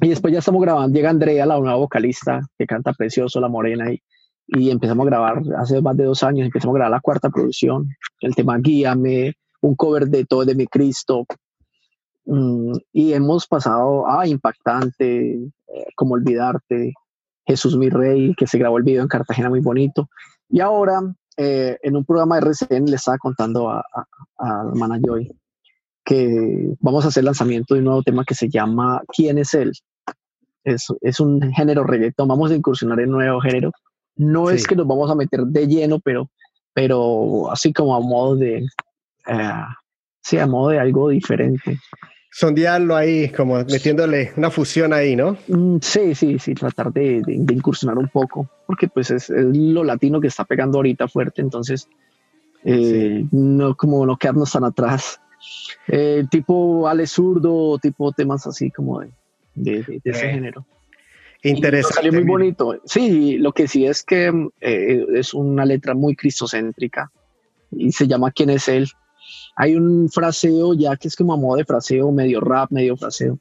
Y, 0.01 0.06
y, 0.06 0.10
después 0.10 0.31
ya 0.31 0.39
estamos 0.39 0.62
grabando, 0.62 0.95
llega 0.95 1.10
Andrea, 1.10 1.48
la 1.48 1.57
nueva 1.60 1.77
vocalista, 1.77 2.42
que 2.60 2.68
canta 2.68 2.94
precioso, 2.94 3.39
la 3.39 3.48
morena, 3.48 3.92
y, 3.92 4.00
y 4.48 4.72
empezamos 4.72 5.06
a 5.06 5.10
grabar 5.10 5.42
hace 5.58 5.82
más 5.82 5.98
de 5.98 6.06
dos 6.06 6.24
años, 6.24 6.46
empezamos 6.46 6.76
a 6.76 6.80
grabar 6.80 6.92
la 6.92 7.02
cuarta 7.02 7.30
producción, 7.30 7.90
el 8.22 8.34
tema 8.34 8.58
Guíame, 8.58 9.34
un 9.62 9.76
cover 9.76 10.08
de 10.08 10.26
Todo 10.26 10.46
de 10.46 10.56
mi 10.56 10.68
Cristo. 10.68 11.26
Mm, 12.26 12.74
y 12.94 13.14
hemos 13.14 13.48
pasado 13.48 14.10
a 14.10 14.26
Impactante, 14.28 15.34
eh, 15.34 15.86
Como 15.96 16.13
Olvidarte, 16.13 16.94
Jesús 17.46 17.77
mi 17.77 17.89
Rey, 17.89 18.34
que 18.36 18.48
se 18.48 18.58
grabó 18.58 18.77
el 18.77 18.84
video 18.84 19.01
en 19.01 19.08
Cartagena 19.08 19.50
muy 19.50 19.60
bonito. 19.60 20.10
Y 20.50 20.62
ahora, 20.62 21.01
eh, 21.36 21.77
en 21.82 21.96
un 21.96 22.06
programa 22.06 22.36
de 22.39 22.48
RCN, 22.48 22.89
le 22.89 22.96
estaba 22.96 23.18
contando 23.18 23.70
a, 23.70 23.84
a, 24.38 24.62
a 24.62 25.00
Joy 25.06 25.30
que 26.06 26.74
vamos 26.80 27.04
a 27.04 27.10
hacer 27.10 27.25
lanzamiento 27.25 27.74
de 27.74 27.82
un 27.82 27.86
nuevo 27.86 28.01
tema 28.01 28.24
que 28.24 28.34
se 28.34 28.48
llama 28.48 29.01
¿Quién 29.13 29.38
es 29.39 29.54
él? 29.54 29.74
Es, 30.63 30.88
es 31.01 31.20
un 31.20 31.51
género 31.51 31.84
reggaetón, 31.84 32.30
vamos 32.30 32.50
a 32.50 32.56
incursionar 32.56 33.01
en 33.01 33.10
un 33.10 33.16
nuevo 33.18 33.42
género 33.42 33.72
no 34.17 34.50
es 34.50 34.67
que 34.67 34.75
nos 34.75 34.88
vamos 34.88 35.09
a 35.09 35.15
meter 35.15 35.41
de 35.41 35.67
lleno, 35.67 36.00
pero, 36.00 36.29
pero 36.74 37.51
así 37.51 37.71
como 37.71 37.95
a 37.95 38.00
modo 38.00 38.36
de, 38.36 38.65
eh, 39.27 39.63
sí, 40.21 40.38
a 40.38 40.47
modo 40.47 40.69
de 40.69 40.79
algo 40.79 41.09
diferente. 41.09 41.79
Sondearlo 42.31 42.95
ahí, 42.95 43.29
como 43.29 43.55
metiéndole 43.63 44.31
una 44.36 44.51
fusión 44.51 44.93
ahí, 44.93 45.15
¿no? 45.15 45.38
Mm, 45.47 45.77
sí, 45.81 46.13
sí, 46.13 46.38
sí, 46.39 46.53
tratar 46.53 46.91
de, 46.91 47.24
incursionar 47.27 47.97
un 47.97 48.09
poco, 48.09 48.50
porque 48.65 48.88
pues 48.88 49.12
es, 49.12 49.29
lo 49.29 49.83
latino 49.83 50.19
que 50.21 50.27
está 50.27 50.45
pegando 50.45 50.77
ahorita 50.77 51.07
fuerte, 51.07 51.41
entonces 51.41 51.88
eh, 52.63 53.25
no 53.31 53.75
como 53.75 54.05
no 54.05 54.17
quedarnos 54.17 54.51
tan 54.51 54.65
atrás. 54.65 55.19
Eh, 55.88 56.25
tipo 56.29 56.88
Ale 56.88 57.07
Zurdo, 57.07 57.77
tipo 57.79 58.12
temas 58.12 58.45
así 58.45 58.69
como 58.71 59.01
de, 59.55 60.01
ese 60.03 60.29
género. 60.29 60.65
Interesante. 61.44 61.96
Salió 61.96 62.13
muy 62.13 62.24
bonito. 62.24 62.79
Sí, 62.86 63.38
lo 63.38 63.51
que 63.51 63.67
sí 63.67 63.86
es 63.86 64.03
que 64.03 64.32
eh, 64.62 65.06
es 65.15 65.34
una 65.34 65.65
letra 65.65 65.94
muy 65.94 66.15
cristocéntrica 66.15 67.12
y 67.72 67.91
se 67.91 68.08
llama 68.08 68.32
¿Quién 68.32 68.50
es 68.50 68.67
él? 68.67 68.88
Hay 69.56 69.75
un 69.75 70.10
fraseo 70.10 70.74
ya 70.74 70.96
que 70.96 71.08
es 71.08 71.15
como 71.15 71.34
a 71.34 71.38
modo 71.38 71.58
de 71.58 71.65
fraseo, 71.65 72.12
medio 72.12 72.39
rap, 72.39 72.72
medio 72.72 72.96
fraseo, 72.96 73.39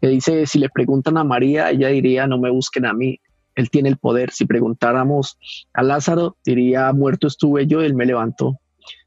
que 0.00 0.08
dice, 0.08 0.46
si 0.46 0.58
le 0.58 0.68
preguntan 0.68 1.18
a 1.18 1.24
María, 1.24 1.70
ella 1.70 1.88
diría, 1.88 2.26
no 2.26 2.38
me 2.38 2.50
busquen 2.50 2.86
a 2.86 2.92
mí, 2.92 3.20
él 3.54 3.70
tiene 3.70 3.88
el 3.88 3.98
poder. 3.98 4.30
Si 4.30 4.46
preguntáramos 4.46 5.36
a 5.74 5.82
Lázaro, 5.82 6.36
diría, 6.44 6.92
muerto 6.92 7.26
estuve 7.26 7.66
yo, 7.66 7.82
él 7.82 7.94
me 7.94 8.06
levantó. 8.06 8.58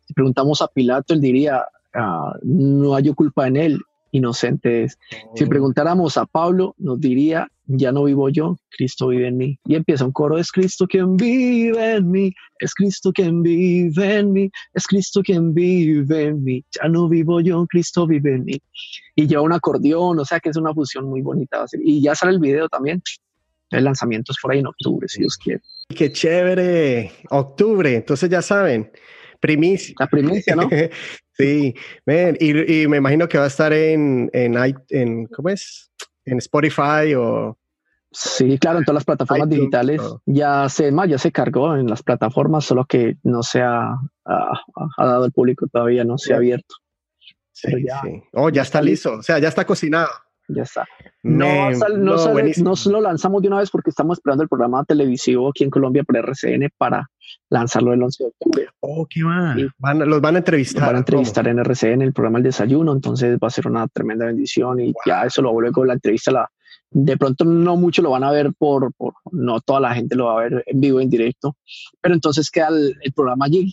Si 0.05 0.13
preguntamos 0.13 0.62
a 0.62 0.67
Pilato, 0.67 1.13
él 1.13 1.22
diría, 1.22 1.65
ah, 1.93 2.34
no 2.43 2.95
hay 2.95 3.13
culpa 3.13 3.48
en 3.48 3.57
él, 3.57 3.79
inocente 4.17 4.84
es. 4.84 4.98
Si 5.36 5.43
oh. 5.43 5.50
preguntáramos 5.50 6.17
a 6.17 6.25
Pablo, 6.25 6.75
nos 6.77 7.00
diría, 7.00 7.48
ya 7.67 7.91
no 7.91 8.03
vivo 8.03 8.29
yo, 8.29 8.57
Cristo 8.69 9.07
vive 9.07 9.27
en 9.27 9.38
mí. 9.38 9.60
Y 9.65 9.75
empieza 9.75 10.05
un 10.05 10.12
coro, 10.12 10.38
es 10.38 10.51
Cristo 10.51 10.88
quien 10.88 11.17
vive 11.17 11.95
en 11.95 12.12
mí, 12.12 12.34
es 12.60 12.74
Cristo 12.74 13.12
quien 13.12 13.41
vive 13.41 14.17
en 14.17 14.31
mí, 14.31 14.50
es 14.74 14.86
Cristo 14.86 15.22
quien 15.24 15.53
vive 15.53 16.25
en 16.25 16.43
mí, 16.43 16.63
ya 16.72 16.88
no 16.88 17.10
vivo 17.10 17.41
yo, 17.41 17.65
Cristo 17.67 18.07
vive 18.07 18.36
en 18.36 18.45
mí. 18.45 18.62
Y 19.15 19.27
lleva 19.27 19.41
un 19.41 19.53
acordeón, 19.53 20.19
o 20.19 20.25
sea 20.25 20.39
que 20.39 20.50
es 20.50 20.57
una 20.57 20.74
fusión 20.74 21.05
muy 21.05 21.22
bonita. 21.22 21.65
Y 21.84 22.01
ya 22.01 22.15
sale 22.15 22.34
el 22.34 22.39
video 22.39 22.69
también. 22.69 23.01
El 23.72 23.84
lanzamiento 23.84 24.31
es 24.31 24.38
por 24.41 24.51
ahí 24.51 24.60
en 24.60 24.67
octubre, 24.67 25.07
si 25.07 25.22
Dios 25.22 25.38
quiere. 25.38 25.62
Qué 25.89 26.12
chévere, 26.12 27.12
octubre, 27.29 27.95
entonces 27.95 28.29
ya 28.29 28.41
saben, 28.41 28.91
primicia. 29.45 29.95
La 29.99 30.07
primicia, 30.07 30.55
¿no? 30.55 30.69
sí, 31.33 31.73
y, 32.39 32.87
me 32.87 32.97
imagino 32.97 33.27
que 33.27 33.37
va 33.37 33.45
a 33.45 33.47
estar 33.47 33.71
en, 33.73 34.29
en, 34.33 34.55
en 34.89 35.25
¿cómo 35.27 35.49
es? 35.49 35.91
En 36.25 36.37
Spotify 36.39 37.13
o... 37.15 37.57
Sí, 38.11 38.57
claro, 38.57 38.79
en 38.79 38.85
todas 38.85 38.95
las 38.95 39.05
plataformas 39.05 39.49
digitales 39.49 40.01
ya 40.25 40.69
se, 40.69 40.89
ya 41.07 41.17
se 41.17 41.33
cargó 41.33 41.75
en 41.75 41.87
las 41.87 42.01
plataformas, 42.01 42.63
solo 42.63 42.85
que 42.85 43.17
no 43.23 43.43
se 43.43 43.61
ha, 43.61 43.93
dado 44.97 45.23
al 45.25 45.31
público 45.33 45.67
todavía, 45.67 46.05
no 46.05 46.17
se 46.17 46.33
ha 46.33 46.37
abierto. 46.37 46.75
Sí, 47.51 47.71
ya, 47.85 48.01
sí. 48.01 48.23
Oh, 48.31 48.49
ya 48.49 48.61
está 48.61 48.81
listo, 48.81 49.15
o 49.15 49.21
sea, 49.21 49.39
ya 49.39 49.49
está 49.49 49.65
cocinado. 49.65 50.09
Ya 50.47 50.63
está. 50.63 50.87
No, 51.23 51.71
no, 51.71 52.75
lo 52.85 53.01
lanzamos 53.01 53.41
de 53.41 53.47
una 53.47 53.59
vez 53.59 53.69
porque 53.69 53.89
estamos 53.89 54.17
esperando 54.17 54.43
el 54.43 54.49
programa 54.49 54.85
televisivo 54.85 55.49
aquí 55.49 55.63
en 55.63 55.69
Colombia 55.69 56.03
por 56.03 56.15
RCN 56.17 56.69
para 56.77 57.09
lanzarlo 57.50 57.94
el 57.94 58.01
11 58.01 58.24
de 58.24 58.30
octubre. 58.30 58.68
Oh, 58.80 59.08
qué 59.10 59.24
van. 59.24 59.72
los 60.10 60.22
van 60.22 60.36
a 60.36 60.39
entrevistar. 60.39 60.88
van 60.88 60.96
a 60.96 61.00
entrevistar 61.00 61.48
en 61.48 61.60
RCN 61.60 62.01
el 62.01 62.13
programa 62.13 62.39
El 62.39 62.44
Desayuno, 62.46 62.94
entonces 62.94 63.38
va 63.42 63.48
a 63.48 63.51
ser 63.51 63.68
una 63.68 63.88
tremenda 63.88 64.25
bendición 64.25 64.80
y 64.80 64.94
ya 65.06 65.24
eso 65.24 65.42
lo 65.42 65.54
vuelve 65.54 65.72
con 65.72 65.88
la 65.88 65.94
entrevista. 65.94 66.32
La, 66.32 66.50
de 66.92 67.18
pronto 67.18 67.46
no 67.46 67.75
mucho 67.75 68.01
lo 68.01 68.12
van 68.12 68.24
a 68.24 68.32
ver 68.32 68.54
por, 68.58 68.94
por, 68.94 69.13
no 69.32 69.60
toda 69.62 69.80
la 69.80 69.94
gente 69.94 70.15
lo 70.15 70.25
va 70.25 70.39
a 70.39 70.44
ver 70.44 70.63
en 70.65 70.80
vivo, 70.80 71.00
en 71.00 71.10
directo, 71.10 71.58
pero 72.01 72.15
entonces 72.15 72.50
queda 72.50 72.70
el, 72.70 72.96
programa 73.13 73.46
allí 73.46 73.72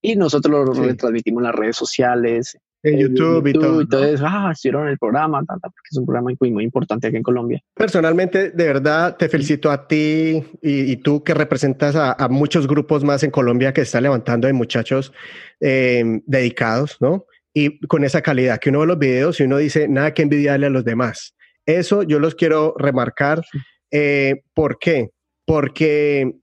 y 0.00 0.16
nosotros 0.16 0.66
lo 0.66 0.72
retransmitimos 0.72 1.40
en 1.40 1.44
las 1.44 1.54
redes 1.54 1.76
sociales, 1.76 2.58
en 2.82 2.98
YouTube, 2.98 3.46
y 3.46 3.52
todo. 3.52 3.80
Entonces, 3.80 4.20
ah, 4.24 4.50
hicieron 4.52 4.88
el 4.88 4.98
programa, 4.98 5.42
porque 5.46 5.88
es 5.90 5.96
un 5.96 6.04
programa 6.04 6.30
muy, 6.40 6.50
muy 6.50 6.64
importante 6.64 7.06
aquí 7.06 7.16
en 7.16 7.22
Colombia. 7.22 7.62
Personalmente, 7.74 8.50
de 8.50 8.64
verdad, 8.64 9.16
te 9.16 9.28
felicito 9.28 9.70
a 9.70 9.86
ti 9.86 10.44
y, 10.60 10.96
tú 10.96 11.22
que 11.22 11.34
representas 11.34 11.94
a, 11.96 12.28
muchos 12.28 12.66
grupos 12.66 13.04
más 13.04 13.22
en 13.22 13.30
Colombia 13.30 13.72
que 13.72 13.82
están 13.82 14.02
levantando 14.02 14.46
de 14.46 14.52
muchachos 14.52 15.12
em, 15.60 16.22
dedicados, 16.26 16.96
¿no? 17.00 17.26
Y 17.54 17.78
con 17.86 18.04
esa 18.04 18.22
calidad, 18.22 18.58
que 18.58 18.70
uno 18.70 18.80
ve 18.80 18.86
los 18.86 18.98
videos 18.98 19.40
y 19.40 19.44
uno 19.44 19.58
dice, 19.58 19.88
nada 19.88 20.14
que 20.14 20.22
envidiarle 20.22 20.66
a 20.66 20.70
los 20.70 20.84
demás. 20.84 21.34
Eso 21.66 22.02
yo 22.02 22.18
los 22.18 22.34
quiero 22.34 22.74
remarcar. 22.78 23.42
Eh, 23.90 24.42
¿Por 24.54 24.78
qué? 24.78 25.10
Porque 25.44 26.34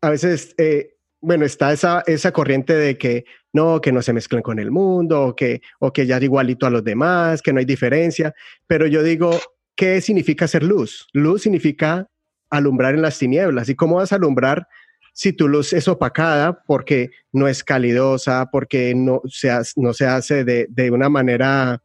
a 0.00 0.10
veces 0.10 0.54
eh, 0.56 0.94
bueno, 1.20 1.44
está 1.44 1.72
esa, 1.72 2.02
esa 2.06 2.32
corriente 2.32 2.74
de 2.74 2.96
que 2.96 3.24
no, 3.52 3.80
que 3.80 3.92
no 3.92 4.02
se 4.02 4.12
mezclen 4.12 4.42
con 4.42 4.58
el 4.58 4.70
mundo, 4.70 5.22
o 5.22 5.36
que, 5.36 5.62
o 5.78 5.92
que 5.92 6.06
ya 6.06 6.18
es 6.18 6.22
igualito 6.22 6.66
a 6.66 6.70
los 6.70 6.84
demás, 6.84 7.42
que 7.42 7.52
no 7.52 7.58
hay 7.58 7.64
diferencia. 7.64 8.34
Pero 8.66 8.86
yo 8.86 9.02
digo, 9.02 9.38
¿qué 9.74 10.00
significa 10.00 10.46
ser 10.46 10.62
luz? 10.62 11.08
Luz 11.12 11.42
significa 11.42 12.08
alumbrar 12.50 12.94
en 12.94 13.02
las 13.02 13.18
tinieblas. 13.18 13.68
¿Y 13.68 13.74
cómo 13.74 13.96
vas 13.96 14.12
a 14.12 14.16
alumbrar 14.16 14.66
si 15.12 15.32
tu 15.32 15.48
luz 15.48 15.72
es 15.72 15.88
opacada 15.88 16.62
porque 16.66 17.10
no 17.32 17.48
es 17.48 17.64
calidosa, 17.64 18.48
porque 18.50 18.94
no 18.94 19.20
se, 19.28 19.50
no 19.76 19.92
se 19.92 20.06
hace 20.06 20.44
de, 20.44 20.66
de 20.70 20.90
una 20.90 21.08
manera 21.08 21.82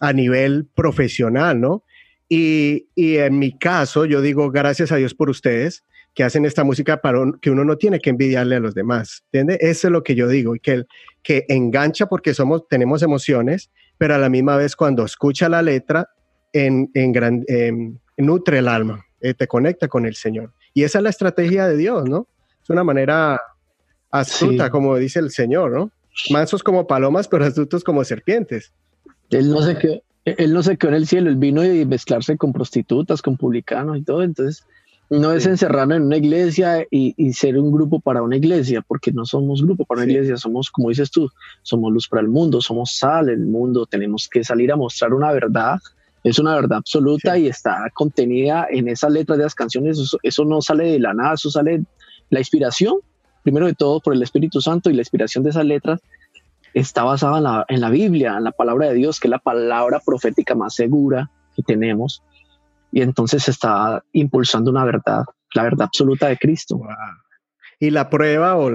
a 0.00 0.12
nivel 0.12 0.68
profesional, 0.74 1.60
¿no? 1.60 1.84
Y, 2.28 2.88
y, 2.94 3.16
en 3.16 3.38
mi 3.38 3.56
caso, 3.56 4.04
yo 4.04 4.20
digo, 4.20 4.50
gracias 4.50 4.92
a 4.92 4.96
Dios 4.96 5.14
por 5.14 5.30
ustedes, 5.30 5.82
que 6.18 6.24
hacen 6.24 6.44
esta 6.44 6.64
música 6.64 7.00
para 7.00 7.20
que 7.40 7.48
uno 7.48 7.64
no 7.64 7.78
tiene 7.78 8.00
que 8.00 8.10
envidiarle 8.10 8.56
a 8.56 8.58
los 8.58 8.74
demás. 8.74 9.22
¿Entiende? 9.26 9.56
Eso 9.60 9.86
es 9.86 9.92
lo 9.92 10.02
que 10.02 10.16
yo 10.16 10.26
digo, 10.26 10.56
y 10.56 10.58
que, 10.58 10.84
que 11.22 11.44
engancha 11.48 12.06
porque 12.06 12.34
somos, 12.34 12.66
tenemos 12.66 13.04
emociones, 13.04 13.70
pero 13.98 14.16
a 14.16 14.18
la 14.18 14.28
misma 14.28 14.56
vez 14.56 14.74
cuando 14.74 15.04
escucha 15.04 15.48
la 15.48 15.62
letra, 15.62 16.10
en, 16.52 16.90
en 16.94 17.12
gran, 17.12 17.44
em, 17.46 17.98
nutre 18.16 18.58
el 18.58 18.66
alma, 18.66 19.06
eh, 19.20 19.32
te 19.32 19.46
conecta 19.46 19.86
con 19.86 20.06
el 20.06 20.16
Señor. 20.16 20.52
Y 20.74 20.82
esa 20.82 20.98
es 20.98 21.04
la 21.04 21.10
estrategia 21.10 21.68
de 21.68 21.76
Dios, 21.76 22.08
¿no? 22.08 22.26
Es 22.60 22.68
una 22.68 22.82
manera 22.82 23.40
astuta, 24.10 24.70
como 24.70 24.96
dice 24.96 25.20
el 25.20 25.30
Señor, 25.30 25.70
¿no? 25.70 25.92
Mansos 26.30 26.64
como 26.64 26.88
palomas, 26.88 27.28
pero 27.28 27.44
astutos 27.44 27.84
como 27.84 28.02
serpientes. 28.02 28.72
Él 29.30 29.52
no 29.52 29.62
se 29.62 29.78
quedó, 29.78 30.02
él 30.24 30.52
no 30.52 30.64
se 30.64 30.76
quedó 30.76 30.90
en 30.90 30.96
el 30.96 31.06
cielo, 31.06 31.30
él 31.30 31.36
vino 31.36 31.64
y 31.64 31.86
mezclarse 31.86 32.36
con 32.36 32.52
prostitutas, 32.52 33.22
con 33.22 33.36
publicanos 33.36 33.98
y 33.98 34.02
todo, 34.02 34.24
entonces 34.24 34.64
no 35.10 35.32
es 35.32 35.46
encerrarnos 35.46 35.96
en 35.96 36.02
una 36.04 36.16
iglesia 36.18 36.86
y, 36.90 37.32
ser 37.32 37.58
un 37.58 37.72
grupo 37.72 38.00
para 38.00 38.22
una 38.22 38.36
iglesia, 38.36 38.82
porque 38.86 39.12
no 39.12 39.24
somos 39.24 39.62
grupo 39.62 39.84
para 39.84 40.02
una 40.02 40.12
iglesia, 40.12 40.36
somos, 40.36 40.70
como 40.70 40.90
dices 40.90 41.10
tú, 41.10 41.30
somos 41.62 41.92
luz 41.92 42.08
para 42.08 42.22
el 42.22 42.28
mundo, 42.28 42.60
somos 42.60 42.92
sal 42.92 43.28
el 43.28 43.46
mundo, 43.46 43.86
tenemos 43.86 44.28
que 44.28 44.44
salir 44.44 44.70
a 44.70 44.76
mostrar 44.76 45.14
una 45.14 45.32
verdad, 45.32 45.78
es 46.24 46.38
una 46.38 46.54
verdad 46.54 46.78
absoluta 46.78 47.38
y 47.38 47.46
está 47.46 47.90
contenida 47.94 48.66
en 48.70 48.88
esas 48.88 49.10
letras 49.10 49.38
de 49.38 49.44
las 49.44 49.54
canciones, 49.54 50.16
eso, 50.22 50.44
no 50.44 50.60
sale 50.60 50.92
de 50.92 50.98
la 50.98 51.14
nada, 51.14 51.34
eso 51.34 51.50
sale 51.50 51.84
la 52.28 52.40
inspiración, 52.40 52.98
primero 53.42 53.66
de 53.66 53.74
todo 53.74 54.00
por 54.00 54.12
el 54.12 54.22
Espíritu 54.22 54.60
Santo 54.60 54.90
y 54.90 54.94
la 54.94 55.00
inspiración 55.00 55.42
de 55.42 55.50
esas 55.50 55.64
letras 55.64 56.00
está 56.74 57.02
basada 57.02 57.38
en 57.38 57.44
la, 57.44 57.64
en 57.68 57.80
la 57.80 57.88
Biblia, 57.88 58.36
en 58.36 58.44
la 58.44 58.52
palabra 58.52 58.88
de 58.88 58.94
Dios, 58.94 59.20
que 59.20 59.28
es 59.28 59.30
la 59.30 59.38
palabra 59.38 60.00
profética 60.04 60.54
más 60.54 60.74
segura 60.74 61.30
que 61.56 61.62
tenemos 61.62 62.22
y 62.92 63.02
entonces 63.02 63.48
está 63.48 64.02
impulsando 64.12 64.70
una 64.70 64.84
verdad, 64.84 65.24
la 65.54 65.62
verdad 65.62 65.82
absoluta 65.82 66.28
de 66.28 66.36
Cristo. 66.36 66.80
Y 67.80 67.90
la 67.90 68.10
prueba, 68.10 68.56
o 68.56 68.70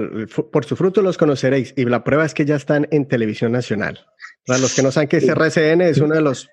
por 0.50 0.64
su 0.64 0.76
fruto 0.76 1.02
los 1.02 1.18
conoceréis, 1.18 1.74
y 1.76 1.84
la 1.84 2.04
prueba 2.04 2.24
es 2.24 2.32
que 2.32 2.44
ya 2.44 2.56
están 2.56 2.88
en 2.90 3.06
televisión 3.06 3.52
nacional. 3.52 4.06
Para 4.46 4.60
los 4.60 4.74
que 4.74 4.82
no 4.82 4.90
saben 4.90 5.08
que 5.08 5.18
es 5.18 5.28
RCN 5.28 5.82
es 5.82 5.98
uno 5.98 6.14
de 6.14 6.22
los, 6.22 6.48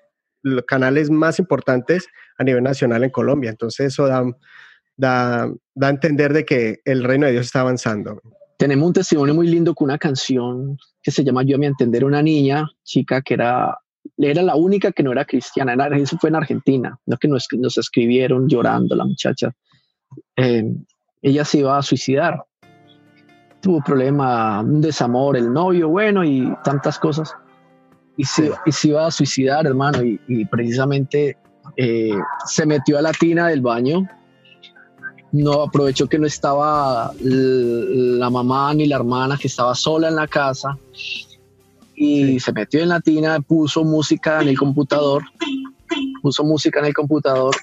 canales 0.66 1.08
más 1.08 1.38
importantes 1.38 2.08
a 2.36 2.42
nivel 2.42 2.64
nacional 2.64 3.04
en 3.04 3.10
Colombia, 3.10 3.50
entonces 3.50 3.92
eso 3.92 4.08
da, 4.08 4.24
da, 4.96 5.48
da 5.72 5.86
a 5.86 5.90
entender 5.90 6.32
de 6.32 6.44
que 6.44 6.80
el 6.84 7.04
reino 7.04 7.26
de 7.26 7.32
Dios 7.32 7.46
está 7.46 7.60
avanzando. 7.60 8.20
Tenemos 8.58 8.88
un 8.88 8.92
testimonio 8.92 9.34
muy 9.34 9.46
lindo 9.46 9.72
con 9.72 9.84
una 9.84 9.98
canción 9.98 10.76
que 11.00 11.12
se 11.12 11.22
llama 11.22 11.44
Yo 11.44 11.54
a 11.54 11.58
mi 11.60 11.66
entender, 11.66 12.04
una 12.04 12.22
niña, 12.22 12.68
chica 12.82 13.22
que 13.22 13.34
era 13.34 13.78
era 14.30 14.42
la 14.42 14.54
única 14.54 14.92
que 14.92 15.02
no 15.02 15.12
era 15.12 15.24
cristiana, 15.24 15.74
eso 15.96 16.16
fue 16.18 16.30
en 16.30 16.36
Argentina, 16.36 16.98
no 17.06 17.16
que 17.16 17.28
nos, 17.28 17.46
nos 17.52 17.78
escribieron 17.78 18.48
llorando 18.48 18.94
la 18.94 19.04
muchacha. 19.04 19.52
Eh, 20.36 20.64
ella 21.22 21.44
se 21.44 21.58
iba 21.58 21.78
a 21.78 21.82
suicidar, 21.82 22.44
tuvo 23.60 23.80
problema, 23.82 24.60
un 24.60 24.80
desamor, 24.80 25.36
el 25.36 25.52
novio, 25.52 25.88
bueno, 25.88 26.24
y 26.24 26.52
tantas 26.64 26.98
cosas. 26.98 27.34
Y 28.16 28.24
se, 28.24 28.52
iba 28.84 29.06
a 29.06 29.10
suicidar, 29.10 29.66
hermano, 29.66 30.02
y, 30.02 30.44
precisamente 30.46 31.38
eh, 31.76 32.14
se 32.44 32.66
metió 32.66 32.98
a 32.98 33.02
la 33.02 33.12
tina 33.12 33.48
del 33.48 33.62
baño, 33.62 34.06
no 35.32 35.62
aprovechó 35.62 36.06
que 36.08 36.18
no 36.18 36.26
estaba 36.26 37.12
la 37.20 38.28
mamá 38.28 38.74
ni 38.74 38.86
la 38.86 38.96
hermana, 38.96 39.38
que 39.38 39.48
estaba 39.48 39.74
sola 39.74 40.08
en 40.08 40.16
la 40.16 40.26
casa, 40.26 40.76
y 42.04 42.40
se 42.40 42.52
metió 42.52 42.82
en 42.82 42.88
la 42.88 43.00
tina, 43.00 43.40
puso 43.40 43.84
música 43.84 44.42
en 44.42 44.48
el 44.48 44.58
computador, 44.58 45.22
puso 46.20 46.42
música 46.42 46.80
en 46.80 46.86
el 46.86 46.94
computador 46.94 47.54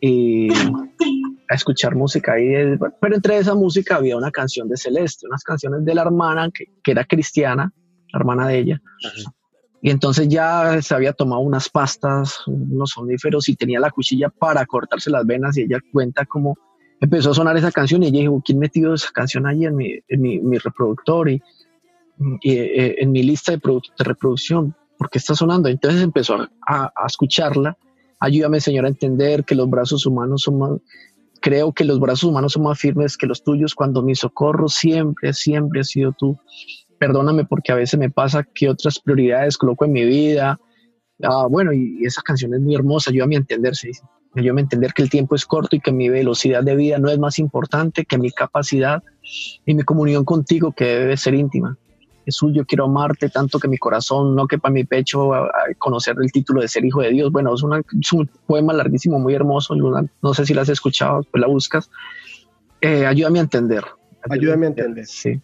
y 0.00 0.50
a 0.50 1.54
escuchar 1.54 1.94
música 1.94 2.32
ahí. 2.32 2.78
Pero 2.98 3.14
entre 3.14 3.36
esa 3.36 3.54
música 3.54 3.96
había 3.96 4.16
una 4.16 4.30
canción 4.30 4.70
de 4.70 4.78
Celeste, 4.78 5.26
unas 5.26 5.42
canciones 5.42 5.84
de 5.84 5.94
la 5.94 6.00
hermana 6.00 6.48
que, 6.52 6.64
que 6.82 6.92
era 6.92 7.04
cristiana, 7.04 7.70
la 8.10 8.18
hermana 8.18 8.48
de 8.48 8.58
ella. 8.58 8.82
Y 9.82 9.90
entonces 9.90 10.28
ya 10.28 10.80
se 10.80 10.94
había 10.94 11.12
tomado 11.12 11.42
unas 11.42 11.68
pastas, 11.68 12.38
unos 12.46 12.88
soníferos 12.88 13.50
y 13.50 13.54
tenía 13.54 13.80
la 13.80 13.90
cuchilla 13.90 14.30
para 14.30 14.64
cortarse 14.64 15.10
las 15.10 15.26
venas 15.26 15.58
y 15.58 15.62
ella 15.64 15.78
cuenta 15.92 16.24
cómo 16.24 16.56
empezó 17.02 17.32
a 17.32 17.34
sonar 17.34 17.54
esa 17.58 17.70
canción 17.70 18.02
y 18.02 18.06
ella 18.06 18.20
dijo, 18.20 18.40
¿quién 18.42 18.60
metió 18.60 18.94
esa 18.94 19.10
canción 19.12 19.46
ahí 19.46 19.66
en 19.66 19.76
mi, 19.76 19.98
en 20.08 20.22
mi, 20.22 20.38
mi 20.38 20.56
reproductor? 20.56 21.28
Y, 21.28 21.42
eh, 22.44 22.96
en 22.98 23.10
mi 23.10 23.22
lista 23.22 23.52
de, 23.52 23.58
de, 23.58 24.04
reproducción, 24.04 24.74
porque 24.98 25.18
está 25.18 25.34
sonando. 25.34 25.68
Entonces 25.68 26.02
empezó 26.02 26.48
a, 26.66 26.92
escucharla. 27.06 27.76
Ayúdame, 28.20 28.60
Señor, 28.60 28.84
a 28.84 28.88
entender 28.88 29.44
que 29.44 29.54
los 29.54 29.68
brazos 29.68 30.06
humanos 30.06 30.42
son 30.42 30.58
más, 30.58 30.70
creo 31.40 31.72
que 31.72 31.84
los 31.84 31.98
brazos 31.98 32.24
humanos 32.24 32.52
son 32.52 32.62
más 32.62 32.78
firmes 32.78 33.16
que 33.16 33.26
los 33.26 33.42
tuyos 33.42 33.74
cuando 33.74 34.02
mi 34.02 34.14
socorro 34.14 34.68
siempre, 34.68 35.32
siempre 35.32 35.80
ha 35.80 35.84
sido 35.84 36.12
tú. 36.12 36.38
Perdóname 36.98 37.44
porque 37.44 37.72
a 37.72 37.74
veces 37.74 37.98
me 37.98 38.10
pasa 38.10 38.44
que 38.44 38.70
otras 38.70 39.00
prioridades 39.00 39.58
coloco 39.58 39.84
en 39.84 39.92
mi 39.92 40.04
vida. 40.04 40.58
Ah, 41.22 41.46
bueno, 41.50 41.72
y, 41.72 42.04
esa 42.04 42.22
canción 42.22 42.54
es 42.54 42.60
muy 42.60 42.74
hermosa, 42.74 43.10
ayúdame 43.10 43.34
a 43.34 43.38
entender, 43.38 43.74
sí. 43.74 43.90
ayúdame 44.34 44.60
a 44.60 44.64
entender 44.64 44.94
que 44.94 45.02
el 45.02 45.10
tiempo 45.10 45.34
es 45.34 45.44
corto 45.44 45.74
y 45.76 45.80
que 45.80 45.92
mi 45.92 46.08
velocidad 46.08 46.62
de 46.62 46.76
vida 46.76 46.98
no 46.98 47.10
es 47.10 47.18
más 47.18 47.38
importante 47.38 48.04
que 48.04 48.18
mi 48.18 48.30
capacidad 48.30 49.02
y 49.66 49.74
mi 49.74 49.82
comunión 49.82 50.24
contigo 50.24 50.72
que 50.72 50.84
debe 50.84 51.16
ser 51.16 51.34
íntima 51.34 51.76
Jesús, 52.24 52.52
yo 52.54 52.64
quiero 52.64 52.84
amarte 52.84 53.28
tanto 53.28 53.58
que 53.58 53.68
mi 53.68 53.78
corazón 53.78 54.34
no 54.34 54.46
quepa 54.46 54.68
en 54.68 54.74
mi 54.74 54.84
pecho 54.84 55.34
a, 55.34 55.50
conocer 55.78 56.16
el 56.20 56.32
título 56.32 56.60
de 56.60 56.68
ser 56.68 56.84
hijo 56.84 57.02
de 57.02 57.10
Dios. 57.10 57.30
Bueno, 57.30 57.54
es, 57.54 57.62
un 58.12 58.30
poema 58.46 58.72
larguísimo, 58.72 59.18
muy 59.18 59.34
hermoso. 59.34 59.74
No 59.74 60.34
sé 60.34 60.46
si 60.46 60.54
lo 60.54 60.62
has 60.62 60.68
escuchado, 60.68 61.22
pues 61.30 61.40
la 61.40 61.46
buscas. 61.46 61.90
Eh, 62.80 63.06
ayúdame 63.06 63.38
a 63.38 63.42
entender. 63.42 63.84
Ayúdame 64.30 64.66
a 64.66 64.68
entender. 64.70 65.06
Sí. 65.06 65.40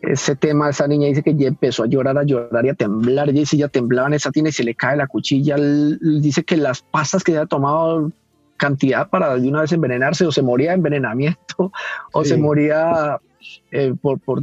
Ese 0.00 0.36
tema, 0.36 0.70
esa 0.70 0.86
niña 0.86 1.08
dice 1.08 1.22
que 1.22 1.34
ya 1.34 1.48
empezó 1.48 1.82
a 1.82 1.86
llorar, 1.86 2.16
a 2.18 2.22
llorar 2.22 2.64
y 2.64 2.68
a 2.68 2.74
temblar. 2.74 3.28
Ella 3.28 3.40
dice, 3.40 3.56
ya 3.56 3.68
temblaba 3.68 4.08
en 4.08 4.14
esa 4.14 4.30
tina 4.30 4.48
y 4.48 4.52
se 4.52 4.62
le 4.62 4.74
cae 4.74 4.96
la 4.96 5.06
cuchilla. 5.06 5.56
dice 5.56 6.44
que 6.44 6.56
las 6.56 6.82
pastas 6.82 7.24
que 7.24 7.32
había 7.32 7.46
tomado 7.46 8.12
cantidad 8.58 9.08
para 9.08 9.36
de 9.36 9.48
una 9.48 9.62
vez 9.62 9.72
envenenarse 9.72 10.26
o 10.26 10.32
se 10.32 10.42
moría 10.42 10.70
de 10.70 10.76
envenenamiento 10.76 11.72
o 12.12 12.24
se 12.24 12.36
moría 12.36 13.18
eh, 13.70 13.94
por, 14.00 14.20
por, 14.20 14.42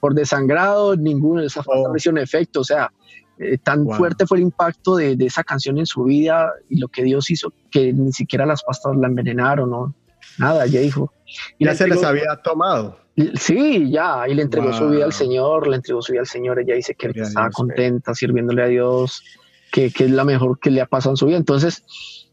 por 0.00 0.14
desangrado, 0.14 0.96
ninguno 0.96 1.40
de 1.40 1.46
esas 1.46 1.64
oh. 1.68 1.92
no 2.12 2.20
efecto. 2.20 2.60
O 2.60 2.64
sea, 2.64 2.92
eh, 3.38 3.58
tan 3.58 3.88
fuerte 3.88 4.26
fue 4.26 4.38
el 4.38 4.44
impacto 4.44 4.96
de, 4.96 5.16
de, 5.16 5.26
esa 5.26 5.42
canción 5.42 5.78
en 5.78 5.86
su 5.86 6.04
vida 6.04 6.52
y 6.68 6.78
lo 6.78 6.88
que 6.88 7.02
Dios 7.02 7.30
hizo 7.30 7.52
que 7.70 7.92
ni 7.92 8.12
siquiera 8.12 8.46
las 8.46 8.62
pastas 8.62 8.96
la 8.96 9.08
envenenaron, 9.08 9.70
¿no? 9.70 9.94
Nada, 10.38 10.66
ya 10.66 10.80
dijo. 10.80 11.12
Y 11.58 11.64
ya 11.64 11.74
se 11.74 11.88
les 11.88 12.02
había 12.02 12.36
tomado. 12.42 12.98
Sí, 13.34 13.90
ya, 13.90 14.28
y 14.28 14.34
le 14.34 14.42
entregó 14.42 14.72
su 14.72 14.88
vida 14.88 15.04
al 15.04 15.12
Señor, 15.12 15.68
le 15.68 15.76
entregó 15.76 16.02
su 16.02 16.12
vida 16.12 16.22
al 16.22 16.26
Señor, 16.26 16.58
ella 16.58 16.74
dice 16.74 16.96
que 16.96 17.12
estaba 17.14 17.48
contenta 17.50 18.12
sirviéndole 18.12 18.62
a 18.62 18.66
Dios, 18.66 19.22
que, 19.70 19.92
que, 19.92 20.04
es 20.06 20.10
la 20.10 20.24
mejor 20.24 20.58
que 20.58 20.70
le 20.70 20.80
ha 20.80 20.86
pasado 20.86 21.12
en 21.12 21.16
su 21.16 21.26
vida. 21.26 21.36
Entonces, 21.36 21.84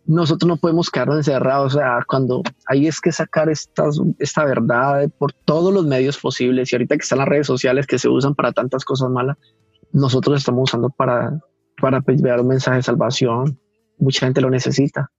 nosotros 0.06 0.48
no 0.48 0.58
podemos 0.58 0.90
quedarnos 0.90 1.18
encerrados, 1.18 1.76
o 1.76 1.80
sea, 1.80 2.00
cuando 2.08 2.42
hay 2.66 2.88
es 2.88 3.00
que 3.00 3.12
sacar 3.12 3.50
estas, 3.50 4.00
esta 4.20 4.44
verdad 4.46 5.10
por 5.18 5.32
todos 5.34 5.74
los 5.74 5.86
medios 5.86 6.18
posibles 6.18 6.72
y 6.72 6.76
ahorita 6.76 6.98
que 6.98 7.04
están 7.04 7.20
las 7.20 7.28
redes 7.28 7.48
sociales 7.48 7.88
que 7.88 8.00
se 8.00 8.10
usan 8.10 8.36
para 8.36 8.52
tantas 8.52 8.84
cosas 8.84 9.10
malas, 9.10 9.38
nosotros 9.92 10.40
estamos 10.40 10.70
usando 10.70 10.90
para, 10.90 11.40
para 11.80 12.02
pues, 12.02 12.22
un 12.22 12.48
mensaje 12.48 12.78
de 12.78 12.84
salvación, 12.84 13.60
mucha 13.98 14.26
gente 14.26 14.42
lo 14.42 14.50
necesita. 14.50 15.12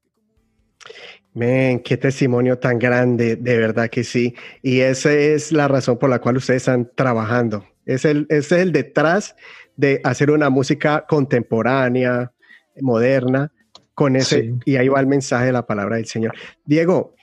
Men, 1.34 1.80
qué 1.80 1.96
testimonio 1.96 2.58
tan 2.58 2.78
grande, 2.78 3.36
de 3.36 3.58
verdad 3.58 3.88
que 3.88 4.04
sí. 4.04 4.34
Y 4.62 4.80
esa 4.80 5.12
es 5.12 5.50
la 5.50 5.66
razón 5.66 5.98
por 5.98 6.10
la 6.10 6.20
cual 6.20 6.36
ustedes 6.36 6.62
están 6.62 6.90
trabajando. 6.94 7.64
Es 7.86 8.04
el, 8.04 8.26
es 8.28 8.52
el 8.52 8.72
detrás 8.72 9.34
de 9.76 10.00
hacer 10.04 10.30
una 10.30 10.50
música 10.50 11.06
contemporánea, 11.08 12.32
moderna, 12.80 13.50
con 13.94 14.16
ese, 14.16 14.54
y 14.64 14.76
ahí 14.76 14.88
va 14.88 15.00
el 15.00 15.06
mensaje 15.06 15.46
de 15.46 15.52
la 15.52 15.66
palabra 15.66 15.96
del 15.96 16.06
Señor. 16.06 16.32
Diego, 16.64 17.14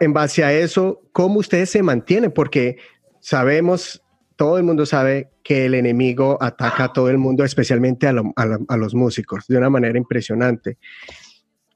en 0.00 0.12
base 0.12 0.42
a 0.44 0.52
eso, 0.52 1.02
¿cómo 1.12 1.40
ustedes 1.40 1.70
se 1.70 1.82
mantienen? 1.82 2.32
Porque 2.32 2.78
sabemos, 3.20 4.02
todo 4.36 4.58
el 4.58 4.64
mundo 4.64 4.86
sabe 4.86 5.30
que 5.44 5.66
el 5.66 5.74
enemigo 5.74 6.38
ataca 6.40 6.84
a 6.84 6.92
todo 6.92 7.10
el 7.10 7.18
mundo, 7.18 7.44
especialmente 7.44 8.06
a, 8.06 8.14
a, 8.36 8.76
los 8.76 8.94
músicos, 8.94 9.46
de 9.46 9.58
una 9.58 9.70
manera 9.70 9.98
impresionante. 9.98 10.78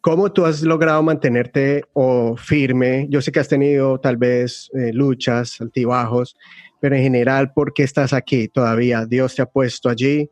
¿Cómo 0.00 0.32
tú 0.32 0.44
has 0.44 0.62
logrado 0.62 1.02
mantenerte 1.02 1.84
o 1.92 2.36
firme? 2.36 3.06
Yo 3.10 3.22
sé 3.22 3.32
que 3.32 3.40
has 3.40 3.48
tenido 3.48 3.98
tal 4.00 4.16
vez 4.16 4.70
eh, 4.74 4.92
luchas, 4.92 5.60
altibajos, 5.60 6.36
pero 6.80 6.96
en 6.96 7.02
general, 7.02 7.52
¿por 7.52 7.72
qué 7.72 7.84
estás 7.84 8.12
aquí 8.12 8.48
todavía? 8.48 9.06
Dios 9.06 9.34
te 9.34 9.42
ha 9.42 9.46
puesto 9.46 9.88
allí, 9.88 10.30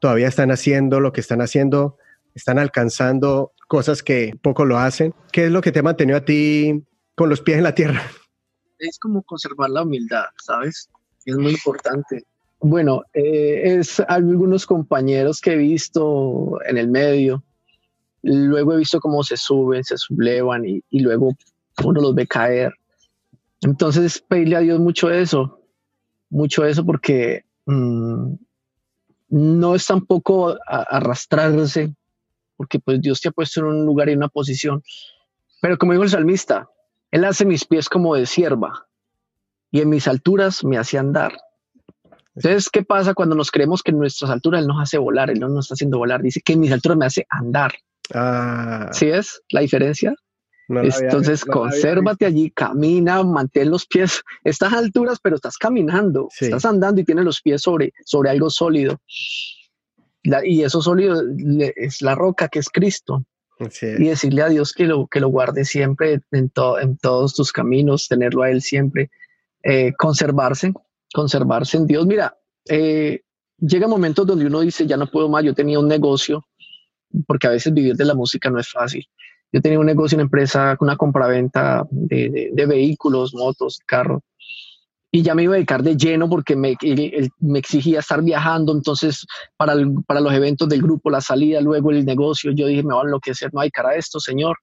todavía 0.00 0.28
están 0.28 0.50
haciendo 0.50 0.98
lo 1.00 1.12
que 1.12 1.20
están 1.20 1.40
haciendo 1.40 1.96
están 2.34 2.58
alcanzando 2.58 3.52
cosas 3.68 4.02
que 4.02 4.32
poco 4.42 4.64
lo 4.64 4.78
hacen. 4.78 5.14
¿Qué 5.32 5.46
es 5.46 5.50
lo 5.50 5.60
que 5.60 5.72
te 5.72 5.78
ha 5.78 5.82
mantenido 5.82 6.18
a 6.18 6.24
ti 6.24 6.84
con 7.14 7.28
los 7.28 7.40
pies 7.40 7.58
en 7.58 7.64
la 7.64 7.74
tierra? 7.74 8.02
Es 8.78 8.98
como 8.98 9.22
conservar 9.22 9.70
la 9.70 9.82
humildad, 9.82 10.24
¿sabes? 10.42 10.90
Es 11.24 11.36
muy 11.36 11.52
importante. 11.52 12.24
Bueno, 12.60 13.02
eh, 13.12 13.78
es 13.78 14.00
algunos 14.00 14.66
compañeros 14.66 15.40
que 15.40 15.52
he 15.52 15.56
visto 15.56 16.58
en 16.66 16.78
el 16.78 16.88
medio. 16.88 17.42
Luego 18.22 18.72
he 18.72 18.78
visto 18.78 19.00
cómo 19.00 19.22
se 19.22 19.36
suben, 19.36 19.84
se 19.84 19.98
sublevan 19.98 20.64
y, 20.64 20.82
luego 20.90 21.32
uno 21.84 22.00
los 22.00 22.14
ve 22.14 22.26
caer. 22.26 22.72
Entonces, 23.60 24.22
pedirle 24.26 24.56
a 24.56 24.60
Dios 24.60 24.78
mucho 24.80 25.10
eso, 25.10 25.60
mucho 26.30 26.64
eso 26.64 26.84
porque 26.84 27.44
mm, 27.66 28.34
no 29.28 29.74
es 29.74 29.86
tampoco 29.86 30.56
arrastrarse 30.66 31.94
porque 32.56 32.78
pues 32.78 33.00
Dios 33.00 33.20
te 33.20 33.28
ha 33.28 33.32
puesto 33.32 33.60
en 33.60 33.66
un 33.66 33.86
lugar 33.86 34.08
y 34.08 34.12
en 34.12 34.18
una 34.18 34.28
posición. 34.28 34.82
Pero 35.60 35.78
como 35.78 35.92
dijo 35.92 36.04
el 36.04 36.10
salmista, 36.10 36.68
Él 37.10 37.24
hace 37.24 37.44
mis 37.44 37.64
pies 37.64 37.88
como 37.88 38.14
de 38.14 38.26
sierva 38.26 38.86
y 39.70 39.80
en 39.80 39.88
mis 39.88 40.06
alturas 40.08 40.64
me 40.64 40.78
hace 40.78 40.98
andar. 40.98 41.36
Entonces, 42.36 42.68
¿qué 42.68 42.82
pasa 42.82 43.14
cuando 43.14 43.36
nos 43.36 43.50
creemos 43.50 43.82
que 43.82 43.92
en 43.92 43.98
nuestras 43.98 44.30
alturas 44.30 44.60
Él 44.60 44.66
nos 44.66 44.82
hace 44.82 44.98
volar? 44.98 45.30
Él 45.30 45.40
no 45.40 45.48
nos 45.48 45.66
está 45.66 45.74
haciendo 45.74 45.98
volar, 45.98 46.22
dice 46.22 46.40
que 46.40 46.54
en 46.54 46.60
mis 46.60 46.72
alturas 46.72 46.98
me 46.98 47.06
hace 47.06 47.26
andar. 47.28 47.72
Ah. 48.12 48.88
¿Sí 48.92 49.06
es 49.06 49.40
la 49.50 49.60
diferencia? 49.60 50.14
Entonces, 50.68 51.44
consérvate 51.44 52.24
allí, 52.24 52.50
camina, 52.50 53.22
mantén 53.22 53.70
los 53.70 53.86
pies. 53.86 54.22
Estás 54.44 54.72
a 54.72 54.78
alturas, 54.78 55.18
pero 55.22 55.36
estás 55.36 55.58
caminando, 55.58 56.28
estás 56.40 56.64
andando 56.64 57.00
y 57.00 57.04
tienes 57.04 57.24
los 57.24 57.42
pies 57.42 57.60
sobre, 57.60 57.92
sobre 58.04 58.30
algo 58.30 58.48
sólido 58.48 58.98
y 60.44 60.62
eso 60.62 60.80
sólido 60.80 61.22
es 61.76 62.02
la 62.02 62.14
roca 62.14 62.48
que 62.48 62.58
es 62.58 62.68
Cristo. 62.68 63.24
Y 63.82 64.08
decirle 64.08 64.42
a 64.42 64.48
Dios 64.48 64.72
que 64.72 64.84
lo, 64.84 65.06
que 65.06 65.20
lo 65.20 65.28
guarde 65.28 65.64
siempre 65.64 66.20
en, 66.32 66.50
en 66.82 66.96
todos 66.96 67.34
tus 67.34 67.52
caminos, 67.52 68.08
tenerlo 68.08 68.42
a 68.42 68.50
Él 68.50 68.60
siempre, 68.62 69.10
eh, 69.62 69.92
conservarse, 69.96 70.72
conservarse 71.12 71.76
en 71.76 71.86
Dios. 71.86 72.04
Mira, 72.06 72.36
eh, 72.68 73.22
llega 73.58 73.86
momentos 73.86 74.26
donde 74.26 74.46
uno 74.46 74.60
dice, 74.60 74.86
ya 74.86 74.96
no 74.96 75.06
puedo 75.06 75.28
más, 75.28 75.44
yo 75.44 75.54
tenía 75.54 75.78
un 75.78 75.86
negocio, 75.86 76.44
porque 77.26 77.46
a 77.46 77.50
veces 77.50 77.72
vivir 77.72 77.94
de 77.94 78.04
la 78.04 78.14
música 78.14 78.50
no 78.50 78.58
es 78.58 78.68
fácil. 78.68 79.06
Yo 79.52 79.60
tenía 79.60 79.78
un 79.78 79.86
negocio, 79.86 80.16
una 80.16 80.24
empresa, 80.24 80.76
una 80.80 80.96
compraventa 80.96 81.86
de, 81.90 82.28
de, 82.28 82.50
de 82.52 82.66
vehículos, 82.66 83.34
motos, 83.34 83.78
carros 83.86 84.22
y 85.14 85.22
ya 85.22 85.32
me 85.36 85.44
iba 85.44 85.52
a 85.52 85.58
dedicar 85.58 85.84
de 85.84 85.96
lleno 85.96 86.28
porque 86.28 86.56
me, 86.56 86.76
me 87.38 87.60
exigía 87.60 88.00
estar 88.00 88.20
viajando, 88.20 88.72
entonces 88.72 89.24
para, 89.56 89.76
para 90.08 90.18
los 90.18 90.32
eventos 90.32 90.68
del 90.68 90.82
grupo, 90.82 91.08
la 91.08 91.20
salida, 91.20 91.60
luego 91.60 91.92
el 91.92 92.04
negocio, 92.04 92.50
yo 92.50 92.66
dije, 92.66 92.82
me 92.82 92.96
va 92.96 93.02
a 93.02 93.04
enloquecer, 93.04 93.54
no 93.54 93.60
hay 93.60 93.70
cara 93.70 93.90
a 93.90 93.94
esto, 93.94 94.18
señor, 94.18 94.56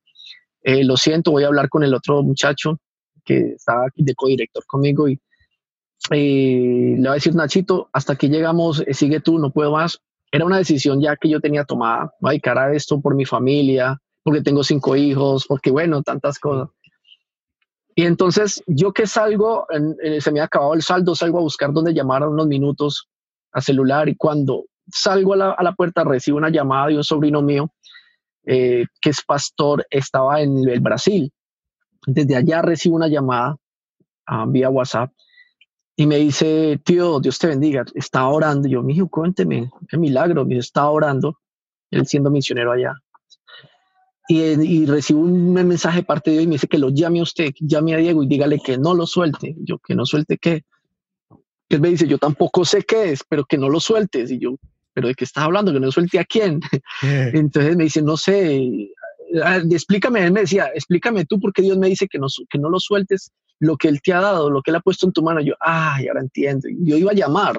eh, 0.61 0.83
lo 0.83 0.97
siento, 0.97 1.31
voy 1.31 1.45
a 1.45 1.47
hablar 1.47 1.69
con 1.69 1.85
el 1.85 1.93
otro 1.93 2.21
muchacho 2.21 2.77
que 3.23 3.53
estaba 3.53 3.85
aquí 3.85 4.03
de 4.03 4.13
codirector 4.13 4.65
conmigo 4.65 5.07
y 5.07 5.21
le 6.09 6.97
voy 6.97 7.07
a 7.07 7.13
decir, 7.13 7.33
Nachito, 7.33 7.89
hasta 7.93 8.11
aquí 8.11 8.27
llegamos, 8.27 8.83
eh, 8.85 8.93
sigue 8.93 9.21
tú, 9.21 9.39
no 9.39 9.51
puedo 9.51 9.71
más. 9.71 10.01
Era 10.33 10.43
una 10.43 10.57
decisión 10.57 10.99
ya 10.99 11.15
que 11.15 11.29
yo 11.29 11.39
tenía 11.39 11.63
tomada, 11.63 12.13
no 12.19 12.27
hay 12.27 12.41
cara 12.41 12.65
a 12.65 12.73
esto 12.73 12.99
por 12.99 13.15
mi 13.15 13.23
familia, 13.23 14.01
porque 14.21 14.41
tengo 14.41 14.65
cinco 14.65 14.97
hijos, 14.97 15.45
porque 15.47 15.71
bueno, 15.71 16.03
tantas 16.03 16.39
cosas. 16.39 16.67
Y 17.95 18.05
entonces 18.05 18.63
yo 18.67 18.93
que 18.93 19.05
salgo, 19.05 19.65
eh, 20.01 20.21
se 20.21 20.31
me 20.31 20.39
ha 20.39 20.45
acabado 20.45 20.73
el 20.73 20.81
saldo, 20.81 21.15
salgo 21.15 21.39
a 21.39 21.41
buscar 21.41 21.73
dónde 21.73 21.93
llamar 21.93 22.23
a 22.23 22.29
unos 22.29 22.47
minutos 22.47 23.09
a 23.51 23.61
celular 23.61 24.07
y 24.07 24.15
cuando 24.15 24.65
salgo 24.87 25.33
a 25.33 25.61
la, 25.61 25.73
puerta 25.73 26.03
recibo 26.03 26.37
una 26.37 26.49
llamada 26.49 26.87
de 26.87 26.97
un 26.97 27.03
sobrino 27.03 27.41
mío 27.41 27.71
eh, 28.45 28.85
que 29.01 29.09
es 29.09 29.21
pastor, 29.23 29.85
estaba 29.89 30.41
en 30.41 30.67
el 30.67 30.79
Brasil. 30.79 31.31
Desde 32.07 32.35
allá 32.35 32.61
recibo 32.61 32.95
una 32.95 33.07
llamada 33.07 33.57
ah, 34.25 34.45
vía 34.47 34.69
WhatsApp 34.69 35.11
y 35.95 36.07
me 36.07 36.17
dice, 36.17 36.79
tío, 36.83 37.19
Dios 37.19 37.37
te 37.37 37.47
bendiga, 37.47 37.85
está 37.93 38.27
orando. 38.27 38.67
yo, 38.67 38.81
mijo, 38.81 39.09
cuénteme, 39.09 39.69
qué 39.89 39.97
milagro, 39.97 40.45
me 40.45 40.57
está 40.57 40.89
orando, 40.89 41.37
él 41.91 42.07
siendo 42.07 42.31
misionero 42.31 42.71
allá 42.71 42.93
y, 44.33 44.85
recibo 44.85 45.21
un 45.21 45.53
mensaje 45.53 46.03
parte 46.03 46.31
de 46.31 46.37
Dios 46.37 46.43
y 46.45 46.47
me 46.47 46.55
dice 46.55 46.67
que 46.67 46.77
lo 46.77 46.89
llame 46.89 47.19
a 47.19 47.23
usted, 47.23 47.51
llame 47.59 47.93
a 47.93 47.97
Diego 47.97 48.23
y 48.23 48.27
dígale 48.27 48.59
que 48.59 48.77
no 48.77 48.93
lo 48.93 49.05
suelte. 49.05 49.55
Yo, 49.59 49.79
que 49.79 49.95
no 49.95 50.05
suelte 50.05 50.37
qué. 50.37 50.63
Él 51.69 51.81
me 51.81 51.89
dice, 51.89 52.07
yo 52.07 52.17
tampoco 52.17 52.65
sé 52.65 52.83
qué 52.83 53.11
es, 53.11 53.23
pero 53.27 53.45
que 53.45 53.57
no 53.57 53.69
lo 53.69 53.79
sueltes. 53.79 54.31
Y 54.31 54.39
yo, 54.39 54.55
pero 54.93 55.07
¿de 55.07 55.15
qué 55.15 55.23
estás 55.23 55.43
hablando? 55.43 55.73
Que 55.73 55.79
no 55.79 55.91
suelte 55.91 56.19
a 56.19 56.25
quién. 56.25 56.59
Entonces 57.01 57.75
me 57.75 57.85
dice, 57.85 58.01
no 58.01 58.17
sé, 58.17 58.61
ah, 59.43 59.61
explícame. 59.69 60.25
Él 60.25 60.31
me 60.31 60.41
decía, 60.41 60.71
explícame 60.73 61.25
tú 61.25 61.39
por 61.39 61.53
qué 61.53 61.61
Dios 61.61 61.77
me 61.77 61.87
dice 61.87 62.07
que 62.07 62.19
no, 62.19 62.27
que 62.49 62.57
no 62.57 62.69
lo 62.69 62.79
sueltes 62.79 63.31
lo 63.59 63.77
que 63.77 63.87
Él 63.87 64.01
te 64.01 64.11
ha 64.11 64.21
dado, 64.21 64.49
lo 64.49 64.61
que 64.61 64.71
Él 64.71 64.77
ha 64.77 64.81
puesto 64.81 65.05
en 65.05 65.13
tu 65.13 65.21
mano. 65.21 65.39
Yo, 65.39 65.53
ay, 65.59 66.07
ahora 66.07 66.21
entiendo. 66.21 66.67
yo 66.79 66.97
iba 66.97 67.11
a 67.11 67.15
llamar. 67.15 67.57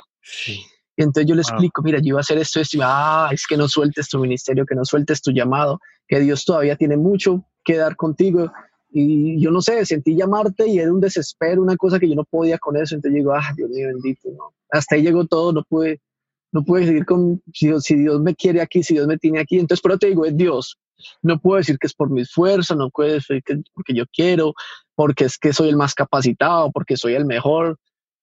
Y 0.97 1.03
entonces 1.03 1.27
yo 1.27 1.35
le 1.35 1.43
explico, 1.43 1.83
mira, 1.83 1.99
yo 1.99 2.09
iba 2.09 2.19
a 2.19 2.21
hacer 2.21 2.39
esto, 2.39 2.61
esto, 2.61 2.77
y 2.77 2.81
ah, 2.83 3.31
es 3.33 3.47
que 3.47 3.57
no 3.57 3.69
sueltes 3.69 4.09
tu 4.09 4.19
ministerio, 4.19 4.67
que 4.67 4.75
no 4.75 4.85
sueltes 4.85 5.23
tu 5.23 5.31
llamado, 5.31 5.81
que 6.07 6.21
Dios 6.21 6.45
todavía 6.45 6.77
tiene 6.77 6.97
mucho 6.97 7.45
que 7.65 7.77
dar 7.77 7.97
contigo. 7.97 8.53
Y 8.91 9.41
yo 9.41 9.51
no 9.51 9.63
sé, 9.63 9.87
sentí 9.87 10.15
llamarte 10.15 10.69
y 10.69 10.79
era 10.79 10.93
un 10.93 11.01
desespero, 11.01 11.63
una 11.63 11.77
cosa 11.77 11.99
que 11.99 12.09
yo 12.09 12.15
no 12.15 12.25
podía 12.25 12.59
con 12.59 12.77
eso. 12.77 12.95
Entonces 12.95 13.17
digo, 13.17 13.33
ah, 13.33 13.53
Dios 13.57 13.71
mío 13.71 13.87
bendito, 13.89 14.29
¿no? 14.37 14.53
Hasta 14.71 14.97
ahí 14.97 15.03
llegó 15.03 15.27
todo, 15.27 15.53
no 15.53 15.63
pude, 15.63 16.01
no 16.53 16.63
pude 16.63 16.85
seguir 16.85 17.07
con, 17.07 17.43
si, 17.55 17.73
si 17.81 17.95
Dios 17.97 18.21
me 18.21 18.35
quiere 18.35 18.61
aquí, 18.61 18.83
si 18.83 18.95
Dios 18.95 19.07
me 19.07 19.17
tiene 19.17 19.41
aquí. 19.41 19.59
Entonces, 19.59 19.81
pero 19.83 19.97
te 19.97 20.09
digo, 20.09 20.27
es 20.27 20.37
Dios. 20.37 20.79
No 21.23 21.41
puedo 21.41 21.57
decir 21.57 21.79
que 21.79 21.87
es 21.87 21.95
por 21.95 22.11
mi 22.11 22.21
esfuerzo, 22.21 22.77
no 22.77 22.91
puedo 22.91 23.15
decir 23.15 23.43
que 23.43 23.63
porque 23.73 23.95
yo 23.95 24.05
quiero, 24.13 24.53
porque 24.95 25.25
es 25.25 25.39
que 25.39 25.55
soy 25.55 25.71
el 25.71 25.77
más 25.77 25.95
capacitado, 25.95 26.71
porque 26.71 26.99
soy 26.99 27.15
el 27.15 27.25
mejor 27.25 27.79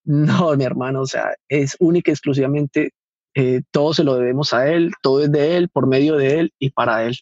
No, 0.06 0.56
mi 0.56 0.64
hermano, 0.64 1.02
o 1.02 1.06
sea, 1.06 1.34
es 1.48 1.76
única 1.80 2.12
y 2.12 2.14
exclusivamente, 2.14 2.94
eh, 3.36 3.62
todo 3.72 3.94
se 3.94 4.04
lo 4.04 4.16
debemos 4.16 4.54
a 4.54 4.68
Él, 4.68 4.92
todo 5.02 5.24
es 5.24 5.32
de 5.32 5.58
Él, 5.58 5.70
por 5.70 5.88
medio 5.88 6.16
de 6.16 6.40
Él 6.40 6.54
y 6.60 6.72
para 6.72 7.04
Él. 7.04 7.18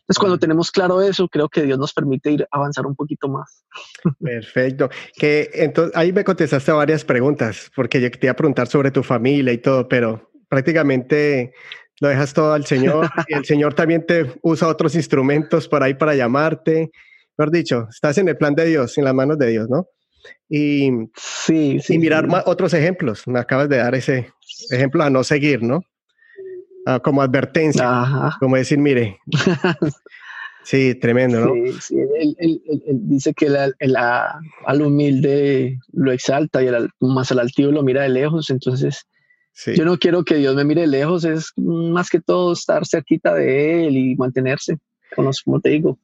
Entonces, 0.00 0.18
cuando 0.18 0.38
tenemos 0.38 0.70
claro 0.70 1.00
eso, 1.02 1.28
creo 1.28 1.48
que 1.48 1.62
Dios 1.62 1.78
nos 1.78 1.92
permite 1.92 2.32
ir 2.32 2.46
avanzar 2.50 2.86
un 2.86 2.96
poquito 2.96 3.28
más. 3.28 3.64
Perfecto. 4.20 4.90
Que 5.14 5.50
entonces 5.54 5.96
ahí 5.96 6.12
me 6.12 6.24
contestaste 6.24 6.72
varias 6.72 7.04
preguntas, 7.04 7.70
porque 7.74 8.00
yo 8.00 8.10
te 8.10 8.26
iba 8.26 8.32
a 8.32 8.36
preguntar 8.36 8.66
sobre 8.66 8.90
tu 8.90 9.02
familia 9.02 9.52
y 9.52 9.58
todo, 9.58 9.88
pero 9.88 10.30
prácticamente 10.48 11.52
lo 12.00 12.08
dejas 12.08 12.34
todo 12.34 12.52
al 12.52 12.66
Señor 12.66 13.08
y 13.28 13.34
el 13.34 13.44
Señor 13.44 13.74
también 13.74 14.04
te 14.04 14.32
usa 14.42 14.68
otros 14.68 14.94
instrumentos 14.94 15.68
por 15.68 15.82
ahí 15.82 15.94
para 15.94 16.14
llamarte. 16.14 16.90
Mejor 17.38 17.52
dicho, 17.52 17.86
estás 17.88 18.18
en 18.18 18.28
el 18.28 18.36
plan 18.36 18.54
de 18.54 18.66
Dios, 18.66 18.98
en 18.98 19.04
las 19.04 19.14
manos 19.14 19.38
de 19.38 19.46
Dios, 19.48 19.68
¿no? 19.70 19.86
Y, 20.48 20.90
sí, 21.16 21.80
y 21.88 21.98
mirar 21.98 22.28
otros 22.46 22.74
ejemplos. 22.74 23.26
Me 23.26 23.38
acabas 23.38 23.68
de 23.68 23.78
dar 23.78 23.94
ese 23.94 24.32
ejemplo 24.70 25.02
a 25.02 25.10
no 25.10 25.24
seguir, 25.24 25.62
¿no? 25.62 25.82
Ah, 26.84 27.00
como 27.00 27.22
advertencia, 27.22 28.36
como 28.40 28.56
decir, 28.56 28.78
mire. 28.78 29.18
sí, 30.64 30.94
tremendo, 30.96 31.40
¿no? 31.40 31.54
Sí, 31.54 31.72
sí. 31.80 31.96
Él, 32.38 32.62
dice 32.92 33.32
que 33.34 33.46
al 33.46 34.82
humilde 34.82 35.78
lo 35.92 36.12
exalta 36.12 36.62
y 36.62 36.68
más 37.00 37.30
al 37.30 37.38
altivo 37.38 37.70
lo 37.70 37.82
mira 37.82 38.02
de 38.02 38.08
lejos, 38.08 38.50
entonces 38.50 39.06
yo 39.74 39.84
no 39.84 39.98
quiero 39.98 40.24
que 40.24 40.36
Dios 40.36 40.56
me 40.56 40.64
mire 40.64 40.86
lejos, 40.86 41.24
es 41.24 41.52
más 41.56 42.08
que 42.08 42.20
todo 42.20 42.52
estar 42.52 42.86
cerquita 42.86 43.34
de 43.34 43.86
Él 43.86 43.96
y 43.96 44.16
mantenerse, 44.16 44.78
con 45.14 45.26
los, 45.26 45.42
como 45.42 45.60
te 45.60 45.70
digo, 45.70 45.98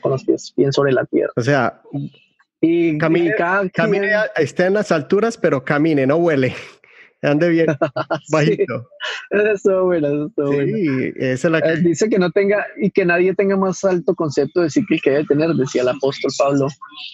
con 0.00 0.12
los 0.12 0.24
pies 0.24 0.52
bien 0.56 0.72
sobre 0.72 0.92
la 0.92 1.04
tierra. 1.04 1.32
O 1.36 1.42
sea, 1.42 1.82
y 2.60 2.98
camine, 2.98 3.34
camine 3.72 4.10
esté 4.36 4.66
en 4.66 4.74
las 4.74 4.90
alturas, 4.90 5.36
pero 5.36 5.64
camine, 5.64 6.06
no 6.06 6.16
huele 6.16 6.54
ande 7.22 7.48
bien 7.48 7.66
bajito. 8.30 8.88
eso 9.30 9.84
bueno, 9.84 10.26
eso 10.26 10.52
sí, 10.52 11.12
es 11.16 11.44
la 11.44 11.60
que... 11.60 11.76
Dice 11.76 12.08
que 12.08 12.18
no 12.18 12.30
tenga 12.30 12.66
y 12.80 12.90
que 12.90 13.04
nadie 13.04 13.34
tenga 13.34 13.56
más 13.56 13.84
alto 13.84 14.14
concepto 14.14 14.60
de 14.60 14.70
sí 14.70 14.84
que 15.02 15.10
debe 15.10 15.24
tener, 15.24 15.50
decía 15.54 15.82
el 15.82 15.88
apóstol 15.88 16.30
Pablo. 16.38 16.68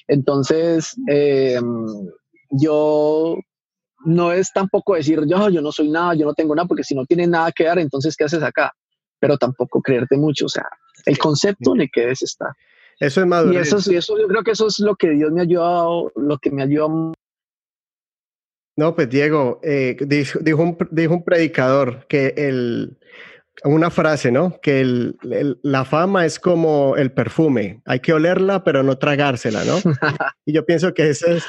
Entonces, 0.09 0.95
em, 1.09 1.87
yo 2.51 3.39
no 4.05 4.33
es 4.33 4.53
tampoco 4.53 4.95
decir 4.95 5.21
yo, 5.27 5.49
yo 5.49 5.61
no 5.61 5.73
soy 5.73 5.91
nada, 5.91 6.15
yo 6.15 6.27
no 6.27 6.35
tengo 6.35 6.55
nada, 6.55 6.69
porque 6.69 6.85
si 6.85 6.95
no 6.95 7.05
tienes 7.07 7.29
nada 7.29 7.53
que 7.53 7.65
dar, 7.65 7.79
entonces 7.79 8.17
¿qué 8.17 8.25
haces 8.25 8.43
acá? 8.43 8.73
Pero 9.19 9.39
tampoco 9.39 9.81
creerte 9.81 10.17
mucho, 10.17 10.47
o 10.47 10.49
sea, 10.49 10.69
el 11.07 11.19
concepto 11.19 11.75
en 11.75 11.83
el 11.83 11.91
que 11.91 12.03
debes 12.03 12.23
estar. 12.23 12.53
Eso 13.03 13.21
es 13.21 13.27
madurez. 13.27 13.73
Y 13.73 13.75
eso, 13.75 13.93
y 13.93 13.97
eso 13.97 14.19
yo 14.19 14.29
creo 14.29 14.43
que 14.43 14.53
eso 14.53 14.67
es 14.67 14.79
lo 14.79 14.95
que 14.97 15.11
Dios 15.11 15.33
me 15.33 15.41
ha 15.41 15.45
ayudado, 15.45 16.13
lo 16.15 16.39
que 16.39 16.51
me 16.51 16.63
ha 16.63 16.65
ayudado 16.65 17.13
no, 18.77 18.95
pues 18.95 19.11
Diego, 19.11 19.61
eh, 19.63 19.97
dijo, 20.01 20.39
un, 20.63 20.79
dijo, 20.91 21.15
un, 21.15 21.25
predicador 21.25 22.07
que 22.09 22.33
el, 22.39 22.97
una 23.65 23.91
frase, 23.91 24.33
¿no? 24.33 24.59
Que 24.63 24.81
el, 24.81 25.19
la 25.63 25.85
fama 25.85 26.25
es 26.25 26.39
como 26.39 26.97
el 26.97 27.13
perfume, 27.13 27.83
hay 27.85 28.01
que 28.01 28.15
olerla 28.15 28.65
pero 28.65 28.83
no 28.83 28.97
tragársela, 28.97 29.63
¿no? 29.65 29.77
y 30.47 30.55
yo 30.55 30.65
pienso 30.65 30.95
que 30.95 31.11
eso 31.11 31.27
es, 31.27 31.45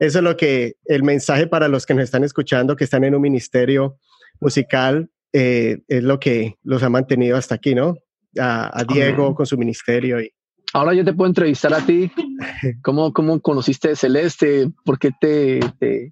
eso 0.00 0.18
es 0.18 0.24
lo 0.24 0.36
que 0.36 0.74
el 0.86 1.04
mensaje 1.04 1.46
para 1.46 1.68
los 1.68 1.86
que 1.86 1.94
nos 1.94 2.04
están 2.04 2.24
escuchando, 2.24 2.74
que 2.74 2.84
están 2.84 3.04
en 3.04 3.14
un 3.14 3.22
ministerio 3.22 3.98
musical, 4.40 5.08
eh, 5.32 5.78
es 5.86 6.02
lo 6.02 6.18
que 6.18 6.56
los 6.64 6.82
ha 6.82 6.88
mantenido 6.88 7.36
hasta 7.36 7.54
aquí, 7.54 7.76
¿no? 7.76 7.96
A, 8.36 8.84
Diego 8.92 9.32
con 9.36 9.46
su 9.46 9.56
ministerio. 9.56 10.20
Y... 10.20 10.32
Ahora 10.74 10.92
yo 10.92 11.04
te 11.04 11.12
puedo 11.12 11.28
entrevistar 11.28 11.72
a 11.72 11.86
ti. 11.86 12.10
¿Cómo, 12.82 13.12
cómo 13.12 13.40
conociste 13.40 13.94
Celeste? 13.94 14.68
¿Por 14.84 14.98
qué 14.98 15.12
te, 15.18 15.60
te, 15.78 16.10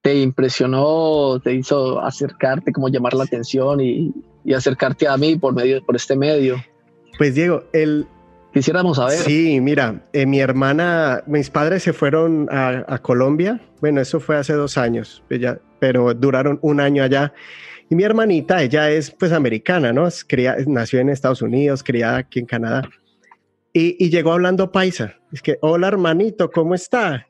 te 0.00 0.18
impresionó, 0.18 1.38
te 1.44 1.54
hizo 1.54 2.00
acercarte, 2.00 2.72
como 2.72 2.88
llamar 2.88 3.12
la 3.12 3.24
atención 3.24 3.80
y, 3.80 4.12
acercarte 4.54 5.06
a 5.06 5.16
mí 5.16 5.36
por 5.36 5.54
medio 5.54 5.84
por 5.84 5.94
este 5.94 6.16
medio? 6.16 6.56
Pues 7.18 7.34
Diego, 7.34 7.64
el 7.74 8.06
quisiéramos 8.54 8.96
saber. 8.96 9.18
Sí, 9.18 9.60
mira, 9.60 10.08
eh, 10.14 10.24
mi 10.24 10.40
hermana, 10.40 11.22
mis 11.26 11.50
padres 11.50 11.82
se 11.82 11.92
fueron 11.92 12.48
a, 12.50 12.98
Colombia. 13.02 13.60
Bueno, 13.82 14.00
eso 14.00 14.20
fue 14.20 14.38
hace 14.38 14.54
dos 14.54 14.78
años, 14.78 15.22
pues 15.28 15.42
pero 15.78 16.14
duraron 16.14 16.58
un 16.62 16.80
año 16.80 17.02
allá. 17.02 17.34
Y 17.90 17.94
mi 17.94 18.04
hermanita, 18.04 18.62
ella 18.62 18.90
es 18.90 19.10
pues 19.10 19.32
americana, 19.32 19.92
¿no? 19.92 20.06
Es 20.06 20.26
nació 20.66 21.00
en 21.00 21.10
Estados 21.10 21.42
Unidos, 21.42 21.82
criada 21.82 22.16
aquí 22.16 22.38
en 22.38 22.46
Canadá. 22.46 22.88
Y, 23.74 24.10
llegó 24.10 24.32
hablando 24.32 24.70
paisa. 24.70 25.18
Es 25.32 25.40
que, 25.40 25.56
hola 25.62 25.88
hermanito, 25.88 26.50
¿cómo 26.50 26.74
está? 26.74 27.26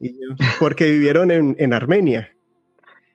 porque 0.58 0.90
vivieron 0.90 1.30
en, 1.30 1.54
en 1.58 1.72
Armenia. 1.72 2.32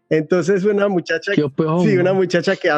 Entonces 0.10 0.64
una 0.64 0.88
muchacha, 0.88 1.34
sí, 1.34 1.98
una 1.98 2.14
muchacha 2.14 2.56
que 2.56 2.70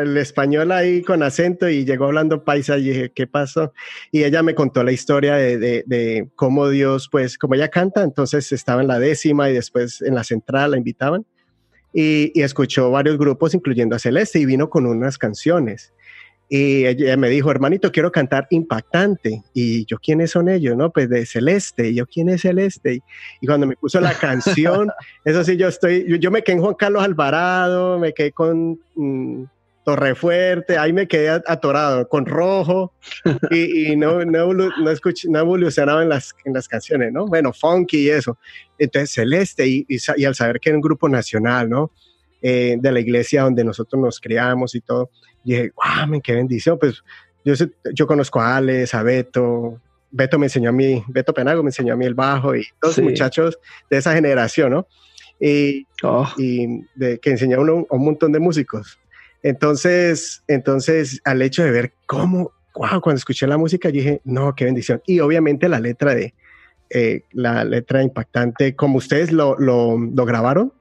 el 0.00 0.16
español 0.16 0.72
ahí 0.72 1.02
con 1.02 1.22
acento 1.22 1.68
y 1.68 1.84
llegó 1.84 2.06
hablando 2.06 2.44
paisa 2.44 2.78
y 2.78 2.84
dije, 2.84 3.12
¿qué 3.14 3.26
pasó? 3.26 3.74
Y 4.10 4.24
ella 4.24 4.42
me 4.42 4.54
contó 4.54 4.82
la 4.82 4.92
historia 4.92 5.36
de, 5.36 5.58
de, 5.58 6.28
cómo 6.34 6.70
Dios, 6.70 7.10
pues 7.10 7.36
como 7.36 7.54
ella 7.54 7.68
canta, 7.68 8.02
entonces 8.02 8.50
estaba 8.52 8.80
en 8.80 8.88
la 8.88 8.98
décima 8.98 9.50
y 9.50 9.54
después 9.54 10.00
en 10.00 10.14
la 10.14 10.24
central 10.24 10.70
la 10.70 10.78
invitaban 10.78 11.26
y, 11.92 12.32
y 12.34 12.42
escuchó 12.42 12.90
varios 12.90 13.18
grupos, 13.18 13.52
incluyendo 13.52 13.94
a 13.94 13.98
Celeste, 13.98 14.38
y 14.38 14.46
vino 14.46 14.70
con 14.70 14.86
unas 14.86 15.18
canciones. 15.18 15.92
Y 16.54 16.84
ella 16.84 17.16
me 17.16 17.30
dijo, 17.30 17.50
hermanito, 17.50 17.90
quiero 17.90 18.12
cantar 18.12 18.46
impactante. 18.50 19.42
Y 19.54 19.86
yo, 19.86 19.96
¿quiénes 19.96 20.32
son 20.32 20.50
ellos? 20.50 20.76
No, 20.76 20.90
pues 20.90 21.08
de 21.08 21.24
Celeste. 21.24 21.88
Y 21.88 21.94
yo, 21.94 22.04
¿quién 22.04 22.28
es 22.28 22.42
Celeste? 22.42 23.00
Y, 23.40 23.46
cuando 23.46 23.66
me 23.66 23.74
puso 23.74 24.02
la 24.02 24.12
canción, 24.12 24.90
eso 25.24 25.42
sí, 25.44 25.56
yo 25.56 25.68
estoy, 25.68 26.04
yo, 26.20 26.30
me 26.30 26.42
quedé 26.42 26.56
en 26.56 26.62
Juan 26.62 26.74
Carlos 26.74 27.02
Alvarado, 27.02 27.98
me 27.98 28.12
quedé 28.12 28.32
con 28.32 28.78
mm, 28.94 29.44
Torrefuerte, 29.82 30.76
ahí 30.76 30.92
me 30.92 31.08
quedé 31.08 31.30
atorado, 31.30 32.06
con 32.06 32.26
Rojo. 32.26 32.92
Y, 33.50 33.96
no, 33.96 34.22
no, 34.22 34.52
no, 34.52 34.90
escuché, 34.90 35.30
no 35.30 35.38
evolucionaba 35.38 36.02
en 36.02 36.10
las, 36.10 36.34
en 36.44 36.52
las 36.52 36.68
canciones, 36.68 37.14
¿no? 37.14 37.24
Bueno, 37.24 37.54
funky 37.54 37.96
y 37.96 38.10
eso. 38.10 38.36
Entonces, 38.78 39.10
Celeste, 39.10 39.66
y, 39.66 39.86
y, 39.88 40.24
al 40.26 40.34
saber 40.34 40.60
que 40.60 40.68
era 40.68 40.76
un 40.76 40.82
grupo 40.82 41.08
nacional, 41.08 41.70
¿no? 41.70 41.92
Eh, 42.44 42.76
de 42.80 42.90
la 42.90 42.98
iglesia 42.98 43.42
donde 43.42 43.62
nosotros 43.62 44.02
nos 44.02 44.18
criamos 44.18 44.74
y 44.74 44.80
todo 44.80 45.10
y 45.44 45.52
dije, 45.52 45.72
wow, 45.76 46.20
qué 46.20 46.34
bendición. 46.34 46.76
Pues 46.76 47.04
yo, 47.44 47.54
yo 47.94 48.06
conozco 48.08 48.40
a 48.40 48.56
Alex, 48.56 48.94
a 48.94 49.04
Beto. 49.04 49.80
Beto 50.10 50.38
me 50.40 50.46
enseñó 50.46 50.70
a 50.70 50.72
mí, 50.72 51.04
Beto 51.06 51.32
Penago 51.32 51.62
me 51.62 51.68
enseñó 51.68 51.94
a 51.94 51.96
mí 51.96 52.04
el 52.04 52.14
bajo 52.14 52.56
y 52.56 52.64
todos 52.80 52.98
los 52.98 53.06
muchachos 53.06 53.58
de 53.88 53.96
esa 53.96 54.12
generación, 54.12 54.72
¿no? 54.72 54.86
Y, 55.40 55.86
oh. 56.02 56.28
y 56.36 56.84
de, 56.96 57.18
que 57.18 57.30
enseñaron 57.30 57.86
a 57.88 57.94
un, 57.94 58.04
montón 58.04 58.32
de 58.32 58.40
músicos. 58.40 58.98
Entonces, 59.44 60.42
entonces, 60.48 61.20
al 61.24 61.42
hecho 61.42 61.62
de 61.62 61.70
ver 61.70 61.92
cómo, 62.06 62.52
wow, 62.74 63.00
cuando 63.00 63.18
escuché 63.18 63.46
la 63.46 63.56
música, 63.56 63.88
dije, 63.90 64.20
no, 64.24 64.54
qué 64.54 64.64
bendición. 64.64 65.00
Y 65.06 65.20
obviamente 65.20 65.68
la 65.68 65.80
letra 65.80 66.14
de, 66.14 66.34
eh, 66.90 67.22
la 67.32 67.64
letra 67.64 68.02
impactante, 68.02 68.76
como 68.76 68.98
ustedes 68.98 69.32
lo, 69.32 69.56
lo, 69.58 69.96
lo 69.96 70.24
grabaron, 70.26 70.72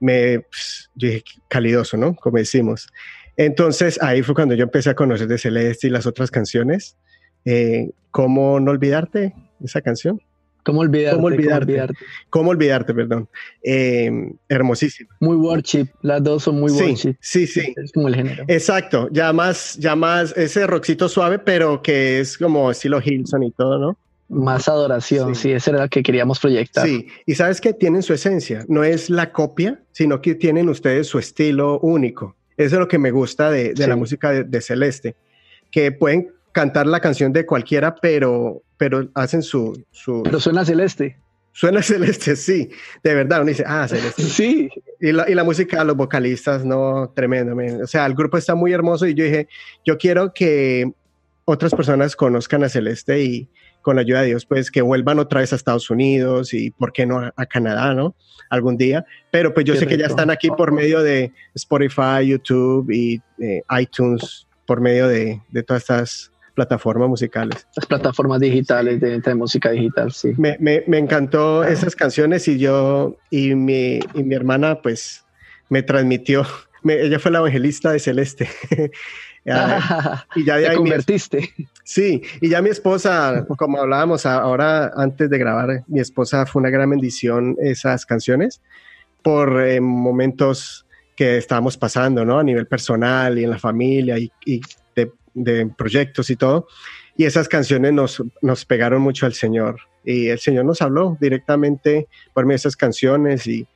me, 0.00 0.40
pues, 0.40 0.90
dije, 0.94 1.22
calidoso, 1.48 1.96
¿no? 1.96 2.14
Como 2.16 2.38
decimos. 2.38 2.88
Entonces 3.36 3.98
ahí 4.02 4.22
fue 4.22 4.34
cuando 4.34 4.54
yo 4.54 4.64
empecé 4.64 4.90
a 4.90 4.94
conocer 4.94 5.28
de 5.28 5.38
Celeste 5.38 5.86
y 5.86 5.90
las 5.90 6.06
otras 6.06 6.30
canciones. 6.30 6.96
Eh, 7.44 7.90
¿Cómo 8.10 8.60
no 8.60 8.70
olvidarte 8.72 9.34
esa 9.62 9.80
canción? 9.80 10.20
¿Cómo 10.64 10.80
olvidarte? 10.80 11.16
¿Cómo 11.16 11.26
olvidarte? 11.28 11.94
¿Cómo 12.28 12.50
olvidarte? 12.50 12.94
perdón. 12.94 13.28
Eh, 13.62 14.10
hermosísimo. 14.48 15.08
Muy 15.20 15.36
worship, 15.36 15.86
las 16.02 16.22
dos 16.22 16.42
son 16.42 16.60
muy 16.60 16.70
worship. 16.70 17.16
Sí, 17.20 17.46
sí. 17.46 17.72
Es 17.82 17.92
como 17.92 18.08
el 18.08 18.16
género. 18.16 18.44
Exacto, 18.46 19.08
ya 19.10 19.32
más, 19.32 19.76
ya 19.78 19.96
más 19.96 20.36
ese 20.36 20.66
rockcito 20.66 21.08
suave, 21.08 21.38
pero 21.38 21.80
que 21.80 22.20
es 22.20 22.36
como 22.36 22.70
estilo 22.70 23.00
Hilson 23.02 23.44
y 23.44 23.52
todo, 23.52 23.78
¿no? 23.78 23.98
Más 24.30 24.68
adoración, 24.68 25.34
sí. 25.34 25.42
sí, 25.42 25.52
ese 25.52 25.70
era 25.70 25.82
el 25.82 25.90
que 25.90 26.04
queríamos 26.04 26.38
proyectar. 26.38 26.86
Sí, 26.86 27.08
y 27.26 27.34
sabes 27.34 27.60
que 27.60 27.72
tienen 27.72 28.04
su 28.04 28.14
esencia, 28.14 28.64
no 28.68 28.84
es 28.84 29.10
la 29.10 29.32
copia, 29.32 29.82
sino 29.90 30.22
que 30.22 30.36
tienen 30.36 30.68
ustedes 30.68 31.08
su 31.08 31.18
estilo 31.18 31.80
único. 31.80 32.36
Eso 32.56 32.76
es 32.76 32.80
lo 32.80 32.86
que 32.86 32.98
me 32.98 33.10
gusta 33.10 33.50
de, 33.50 33.74
la 33.74 33.96
música 33.96 34.30
de, 34.30 34.60
Celeste, 34.60 35.16
que 35.72 35.90
pueden 35.90 36.32
cantar 36.52 36.86
la 36.86 37.00
canción 37.00 37.32
de 37.32 37.44
cualquiera, 37.44 37.96
pero, 37.96 38.62
pero 38.76 39.08
hacen 39.14 39.42
su, 39.42 39.82
su... 39.90 40.22
Pero 40.22 40.38
suena 40.38 40.64
Celeste. 40.64 41.18
Suena 41.52 41.82
Celeste, 41.82 42.36
sí, 42.36 42.70
de 43.02 43.14
verdad, 43.14 43.40
uno 43.40 43.48
dice, 43.48 43.64
ah, 43.66 43.88
Celeste. 43.88 44.22
Sí. 44.22 44.70
Y 45.00 45.10
la, 45.10 45.28
y 45.28 45.34
la 45.34 45.42
música, 45.42 45.82
los 45.82 45.96
vocalistas, 45.96 46.64
no, 46.64 47.10
tremendo. 47.16 47.56
O 47.82 47.86
sea, 47.88 48.06
el 48.06 48.14
grupo 48.14 48.36
está 48.36 48.54
muy 48.54 48.72
hermoso 48.72 49.06
y 49.06 49.14
yo 49.14 49.24
dije, 49.24 49.48
yo 49.84 49.98
quiero 49.98 50.32
que 50.32 50.92
otras 51.46 51.74
personas 51.74 52.14
conozcan 52.14 52.62
a 52.62 52.68
Celeste 52.68 53.24
y, 53.24 53.48
con 53.82 53.96
la 53.96 54.02
ayuda 54.02 54.22
de 54.22 54.28
Dios, 54.28 54.46
pues 54.46 54.70
que 54.70 54.82
vuelvan 54.82 55.18
otra 55.18 55.40
vez 55.40 55.52
a 55.52 55.56
Estados 55.56 55.90
Unidos 55.90 56.54
y, 56.54 56.70
¿por 56.70 56.92
qué 56.92 57.06
no 57.06 57.30
a, 57.34 57.46
Canadá, 57.46 57.94
no? 57.94 58.14
Algún 58.48 58.76
día. 58.76 59.04
Pero 59.30 59.54
pues 59.54 59.64
yo 59.64 59.76
sé 59.76 59.86
que 59.86 59.96
ya 59.96 60.06
están 60.06 60.30
aquí 60.30 60.48
por 60.50 60.72
medio 60.72 61.02
de 61.02 61.32
Spotify, 61.54 62.26
YouTube 62.26 62.90
y 62.90 63.20
eh, 63.40 63.62
iTunes, 63.78 64.46
por 64.66 64.80
medio 64.80 65.08
de, 65.08 65.40
de, 65.50 65.62
todas 65.62 65.82
estas 65.82 66.32
plataformas 66.54 67.08
musicales. 67.08 67.66
Las 67.76 67.86
plataformas 67.86 68.40
digitales 68.40 69.00
de 69.00 69.20
de 69.20 69.34
música 69.34 69.70
digital, 69.70 70.12
sí. 70.12 70.32
Me, 70.36 70.56
me, 70.58 70.82
me 70.86 70.98
encantó 70.98 71.64
esas 71.64 71.94
canciones 71.94 72.48
y 72.48 72.58
yo 72.58 73.16
y 73.30 73.54
mi, 73.54 74.00
y 74.14 74.22
mi 74.24 74.34
hermana 74.34 74.82
pues 74.82 75.24
me 75.68 75.82
transmitió, 75.82 76.44
ella 76.84 77.18
fue 77.18 77.30
la 77.30 77.38
evangelista 77.38 77.92
de 77.92 78.00
Celeste. 78.00 78.48
y 80.36 80.44
ya 80.44 80.56
de 80.56 80.68
Te 80.68 80.76
convertiste. 80.76 81.54
Sí, 81.90 82.22
y 82.40 82.48
ya 82.48 82.62
mi 82.62 82.70
esposa, 82.70 83.44
como 83.58 83.78
hablábamos 83.78 84.24
ahora 84.24 84.92
antes 84.94 85.28
de 85.28 85.38
grabar, 85.38 85.82
mi 85.88 85.98
esposa 85.98 86.46
fue 86.46 86.60
una 86.60 86.70
gran 86.70 86.88
bendición 86.88 87.56
esas 87.60 88.06
canciones 88.06 88.62
por 89.22 89.60
eh, 89.60 89.80
momentos 89.80 90.86
que 91.16 91.36
estábamos 91.36 91.76
pasando, 91.76 92.24
¿no? 92.24 92.38
A 92.38 92.44
nivel 92.44 92.66
personal 92.66 93.38
y 93.38 93.44
en 93.44 93.50
la 93.50 93.58
familia 93.58 94.18
y, 94.18 94.30
y 94.46 94.60
de, 94.94 95.12
de, 95.34 95.66
proyectos 95.66 96.30
y 96.30 96.36
todo. 96.36 96.68
Y 97.16 97.24
esas 97.24 97.48
canciones 97.48 97.92
nos, 97.92 98.22
nos 98.40 98.64
pegaron 98.64 99.02
mucho 99.02 99.26
al 99.26 99.34
Señor. 99.34 99.80
Y 100.04 100.28
el 100.28 100.38
Señor 100.38 100.64
nos 100.64 100.80
habló 100.80 101.18
directamente 101.20 102.08
por 102.32 102.46
medio 102.46 102.54
de 102.54 102.60
esas 102.60 102.76
canciones 102.76 103.46
y, 103.46 103.66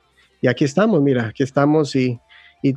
y 0.41 0.47
aquí 0.47 0.63
estamos, 0.63 1.01
mira, 1.01 1.27
aquí 1.27 1.43
estamos 1.43 1.95
y, 1.95 2.19
y 2.63 2.73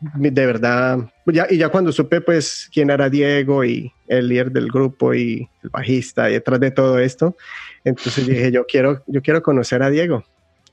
de 0.00 0.46
verdad, 0.46 0.98
ya, 1.26 1.46
y 1.48 1.56
ya 1.56 1.70
cuando 1.70 1.92
supe 1.92 2.20
pues 2.20 2.68
quién 2.72 2.90
era 2.90 3.08
Diego 3.08 3.64
y 3.64 3.90
el 4.08 4.28
líder 4.28 4.52
del 4.52 4.68
grupo 4.68 5.14
y 5.14 5.48
el 5.62 5.70
bajista 5.70 6.28
y 6.30 6.34
detrás 6.34 6.60
de 6.60 6.70
todo 6.70 6.98
esto, 6.98 7.36
entonces 7.84 8.26
dije, 8.26 8.50
yo 8.50 8.66
quiero, 8.66 9.02
yo 9.06 9.22
quiero 9.22 9.42
conocer 9.42 9.82
a 9.82 9.90
Diego 9.90 10.24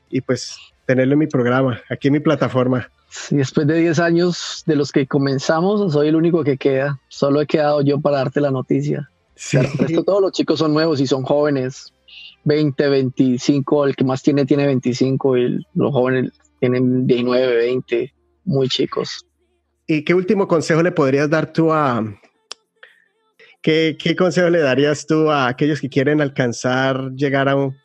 y 0.10 0.22
pues 0.22 0.58
tenerlo 0.86 1.14
en 1.14 1.20
mi 1.20 1.28
programa, 1.28 1.82
aquí 1.90 2.08
en 2.08 2.14
mi 2.14 2.20
plataforma. 2.20 2.90
Sí, 3.10 3.38
después 3.38 3.66
de 3.68 3.80
10 3.80 4.00
años 4.00 4.64
de 4.66 4.76
los 4.76 4.92
que 4.92 5.08
comenzamos, 5.08 5.94
soy 5.94 6.10
el 6.10 6.16
único 6.16 6.44
que 6.44 6.58
queda. 6.58 7.00
Solo 7.08 7.42
he 7.42 7.48
quedado 7.48 7.82
yo 7.82 8.00
para 8.00 8.18
darte 8.18 8.42
la 8.42 8.52
noticia. 8.52 9.10
Sí. 9.36 9.58
todos 10.06 10.22
los 10.22 10.32
chicos 10.32 10.60
son 10.60 10.74
nuevos 10.74 11.00
y 11.00 11.08
son 11.08 11.24
jóvenes. 11.24 11.94
20, 12.46 12.88
25, 12.90 13.86
el 13.86 13.96
que 13.96 14.04
más 14.04 14.22
tiene 14.22 14.46
tiene 14.46 14.66
25 14.68 15.38
y 15.38 15.66
los 15.74 15.92
jóvenes 15.92 16.32
tienen 16.60 17.08
19, 17.08 17.56
20, 17.56 18.14
muy 18.46 18.68
chicos. 18.70 19.26
¿Y 19.88 20.04
qué 20.04 20.14
último 20.14 20.48
consejo 20.48 20.84
le 20.84 20.92
podrías 20.92 21.30
dar 21.30 21.52
tú 21.52 21.72
a... 21.72 22.04
¿Qué, 23.66 23.98
qué 23.98 24.16
consejo 24.16 24.52
le 24.52 24.60
darías 24.60 25.08
tú 25.08 25.32
a 25.32 25.48
aquellos 25.48 25.82
que 25.82 25.90
quieren 25.90 26.22
alcanzar, 26.22 27.10
llegar 27.14 27.50
a 27.50 27.56
un, 27.56 27.76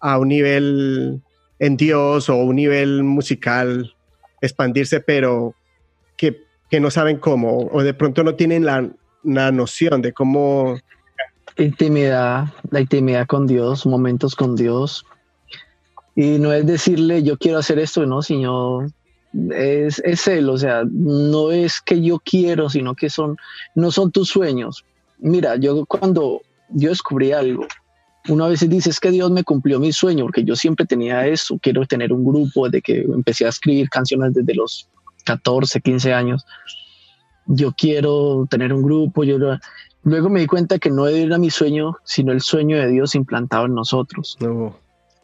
a 0.00 0.18
un 0.18 0.26
nivel 0.26 1.22
en 1.60 1.76
Dios 1.76 2.28
o 2.28 2.34
un 2.34 2.56
nivel 2.56 3.04
musical, 3.04 3.94
expandirse, 4.40 4.98
pero 4.98 5.54
que, 6.16 6.42
que 6.68 6.80
no 6.80 6.90
saben 6.90 7.18
cómo 7.18 7.68
o 7.70 7.80
de 7.84 7.94
pronto 7.94 8.24
no 8.24 8.34
tienen 8.34 8.64
la, 8.64 8.90
la 9.22 9.52
noción 9.52 10.02
de 10.02 10.12
cómo 10.12 10.76
intimidad, 11.56 12.46
la 12.72 12.80
intimidad 12.80 13.28
con 13.28 13.46
Dios, 13.46 13.86
momentos 13.86 14.34
con 14.34 14.56
Dios. 14.56 15.06
Y 16.16 16.40
no 16.40 16.52
es 16.52 16.66
decirle 16.66 17.22
yo 17.22 17.38
quiero 17.38 17.58
hacer 17.58 17.78
esto, 17.78 18.04
no, 18.04 18.20
sino 18.22 18.84
es, 19.54 20.00
es 20.00 20.26
él, 20.26 20.48
o 20.48 20.58
sea, 20.58 20.82
no 20.90 21.52
es 21.52 21.80
que 21.80 22.02
yo 22.02 22.18
quiero, 22.18 22.68
sino 22.68 22.96
que 22.96 23.08
son, 23.10 23.36
no 23.76 23.92
son 23.92 24.10
tus 24.10 24.28
sueños. 24.28 24.84
Mira, 25.20 25.56
yo 25.56 25.84
cuando 25.86 26.40
yo 26.70 26.90
descubrí 26.90 27.32
algo, 27.32 27.66
una 28.28 28.48
vez 28.48 28.68
dice 28.68 28.90
es 28.90 29.00
que 29.00 29.10
Dios 29.10 29.30
me 29.30 29.44
cumplió 29.44 29.80
mi 29.80 29.92
sueño, 29.92 30.24
porque 30.24 30.44
yo 30.44 30.56
siempre 30.56 30.86
tenía 30.86 31.26
eso, 31.26 31.58
quiero 31.60 31.86
tener 31.86 32.12
un 32.12 32.24
grupo 32.24 32.68
desde 32.68 32.82
que 32.82 33.00
empecé 33.02 33.46
a 33.46 33.48
escribir 33.48 33.88
canciones 33.88 34.34
desde 34.34 34.54
los 34.54 34.88
14, 35.24 35.80
15 35.80 36.12
años. 36.12 36.44
Yo 37.46 37.72
quiero 37.72 38.46
tener 38.48 38.72
un 38.72 38.82
grupo, 38.82 39.24
yo 39.24 39.38
Luego 40.02 40.30
me 40.30 40.40
di 40.40 40.46
cuenta 40.46 40.78
que 40.78 40.90
no 40.90 41.06
era 41.06 41.36
mi 41.36 41.50
sueño, 41.50 41.96
sino 42.04 42.32
el 42.32 42.40
sueño 42.40 42.78
de 42.78 42.88
Dios 42.88 43.14
implantado 43.14 43.66
en 43.66 43.74
nosotros. 43.74 44.38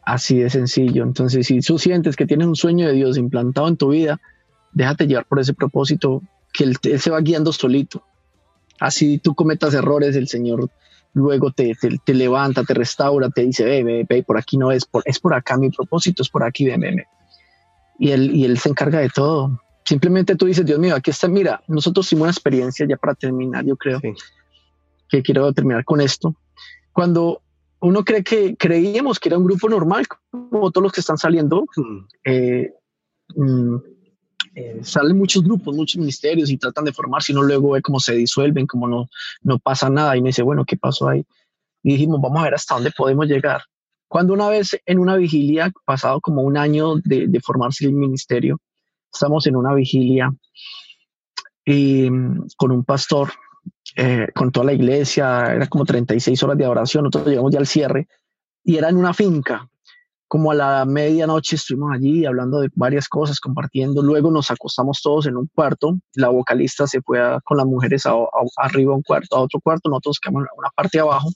Así 0.05 0.39
de 0.39 0.51
sencillo. 0.51 1.03
Entonces, 1.03 1.47
si 1.47 1.61
tú 1.61 1.79
sientes 1.79 2.15
que 2.15 2.27
tienes 2.27 2.47
un 2.47 2.57
sueño 2.57 2.87
de 2.87 2.93
Dios 2.93 3.17
implantado 3.17 3.69
en 3.69 3.77
tu 3.77 3.89
vida, 3.89 4.21
déjate 4.73 5.07
llevar 5.07 5.25
por 5.27 5.41
ese 5.41 5.55
propósito, 5.55 6.23
que 6.53 6.65
él, 6.65 6.77
se 6.99 7.11
va 7.11 7.21
guiando 7.21 7.53
solito. 7.53 8.03
Así 8.81 9.19
tú 9.19 9.35
cometas 9.35 9.75
errores, 9.75 10.17
el 10.17 10.29
Señor 10.29 10.71
luego 11.15 11.51
te, 11.51 11.75
te, 12.05 12.15
levanta, 12.15 12.63
te 12.63 12.75
restaura, 12.75 13.31
te 13.31 13.43
dice, 13.43 13.65
ve, 13.65 13.83
ve, 13.83 14.07
ve, 14.07 14.23
por 14.23 14.37
aquí 14.37 14.59
no 14.59 14.71
es, 14.71 14.85
por, 14.85 15.03
es 15.07 15.19
por 15.19 15.33
acá, 15.33 15.57
mi 15.57 15.71
propósito 15.71 16.23
es 16.23 16.29
por 16.29 16.45
aquí, 16.45 16.67
ven, 16.67 16.81
ven. 16.81 17.05
Y 17.99 18.11
él, 18.11 18.35
y 18.35 18.45
él 18.45 18.59
se 18.59 18.69
encarga 18.69 18.99
de 18.99 19.09
todo. 19.09 19.59
Simplemente 19.83 20.37
tú 20.37 20.45
dices, 20.45 20.67
Dios 20.67 20.79
mío, 20.79 20.95
aquí 20.95 21.11
está, 21.11 21.27
mira, 21.27 21.63
nosotros 21.69 22.07
hicimos 22.07 22.25
una 22.25 22.33
experiencia 22.33 22.87
ya 22.87 22.99
para 22.99 23.15
terminar, 23.15 23.65
yo 23.65 23.77
creo 23.77 23.99
que 25.09 25.23
quiero 25.23 25.51
terminar 25.55 25.87
con 25.87 26.03
esto. 26.03 26.37
Cuando 26.93 27.41
uno 27.81 28.05
cree 28.05 28.23
que 28.23 28.57
creíamos 28.57 29.19
que 29.19 29.31
era 29.31 29.39
un 29.39 29.45
grupo 29.45 29.71
normal, 29.71 30.07
como 30.31 30.71
todos 30.71 30.83
los 30.83 30.93
que 30.93 31.01
están 31.01 31.17
saliendo, 31.17 31.65
hmm. 31.77 31.99
eh, 32.25 32.73
mm, 33.35 33.77
eh, 34.57 34.81
salen 34.83 35.19
muchos 35.19 35.45
grupos, 35.45 35.77
muchos 35.77 35.99
ministerios 35.99 36.51
y 36.51 36.57
tratan 36.57 36.87
de 36.87 36.93
formarse 36.95 37.31
y 37.31 37.35
uno 37.35 37.45
luego 37.45 37.73
ve 37.73 37.83
cómo 37.83 38.01
se 38.01 38.15
disuelven, 38.15 38.67
cómo 38.67 38.89
no, 38.89 39.07
no 39.43 39.59
pasa 39.59 39.91
nada 39.91 40.17
y 40.17 40.23
me 40.23 40.31
dice, 40.31 40.43
bueno, 40.43 40.65
¿qué 40.65 40.79
pasó 40.79 41.11
ahí? 41.11 41.27
Y 41.83 41.93
dijimos, 41.93 42.23
vamos 42.23 42.41
a 42.41 42.45
ver 42.45 42.55
hasta 42.55 42.75
dónde 42.75 42.91
podemos 42.91 43.27
llegar. 43.27 43.61
Cuando 44.09 44.33
una 44.33 44.49
vez 44.49 44.81
en 44.87 44.99
una 44.99 45.17
vigilia, 45.17 45.71
pasado 45.85 46.23
como 46.23 46.41
un 46.41 46.57
año 46.57 46.97
de, 46.97 47.29
de 47.29 47.41
formarse 47.41 47.85
el 47.85 47.93
ministerio, 47.93 48.59
estamos 49.13 49.47
en 49.47 49.57
una 49.57 49.75
vigilia 49.75 50.31
y, 51.63 52.09
mm, 52.09 52.47
con 52.57 52.73
un 52.73 52.83
pastor 52.83 53.33
eh, 53.95 54.29
con 54.35 54.53
toda 54.53 54.67
la 54.67 54.73
iglesia, 54.73 55.53
era 55.55 55.67
como 55.67 55.85
36 55.85 56.43
horas 56.43 56.57
de 56.57 56.67
oración, 56.67 57.05
nosotros 57.05 57.29
llegamos 57.29 57.53
ya 57.53 57.59
al 57.59 57.67
cierre 57.67 58.09
y 58.65 58.77
era 58.77 58.89
en 58.89 58.97
una 58.97 59.13
finca. 59.13 59.69
Como 60.29 60.51
a 60.51 60.55
la 60.55 60.85
medianoche 60.85 61.57
estuvimos 61.57 61.93
allí 61.95 62.27
hablando 62.27 62.61
de 62.61 62.69
varias 62.75 63.09
cosas, 63.09 63.39
compartiendo. 63.39 64.03
Luego 64.03 64.31
nos 64.31 64.51
acostamos 64.51 65.01
todos 65.01 65.27
en 65.27 65.37
un 65.37 65.49
cuarto. 65.55 65.99
La 66.15 66.29
vocalista 66.29 66.87
se 66.87 67.01
fue 67.01 67.21
con 67.45 67.57
las 67.59 67.67
mujeres 67.67 68.05
arriba 68.57 68.93
a 68.93 68.97
un 68.97 69.03
cuarto, 69.03 69.37
a 69.37 69.41
otro 69.41 69.61
cuarto. 69.61 69.89
Nosotros 69.89 70.19
quedamos 70.19 70.43
en 70.43 70.49
una 70.59 70.71
parte 70.75 70.99
abajo. 70.99 71.29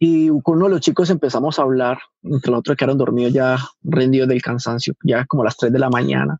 Y 0.00 0.28
con 0.42 0.56
uno 0.56 0.66
de 0.66 0.70
los 0.72 0.80
chicos 0.80 1.10
empezamos 1.10 1.58
a 1.58 1.62
hablar, 1.62 1.98
entre 2.22 2.52
los 2.52 2.60
otros 2.60 2.76
quedaron 2.76 2.96
dormidos 2.96 3.32
ya 3.32 3.58
rendidos 3.82 4.28
del 4.28 4.40
cansancio, 4.40 4.94
ya 5.02 5.26
como 5.26 5.42
a 5.42 5.46
las 5.46 5.56
3 5.56 5.72
de 5.72 5.78
la 5.80 5.90
mañana. 5.90 6.38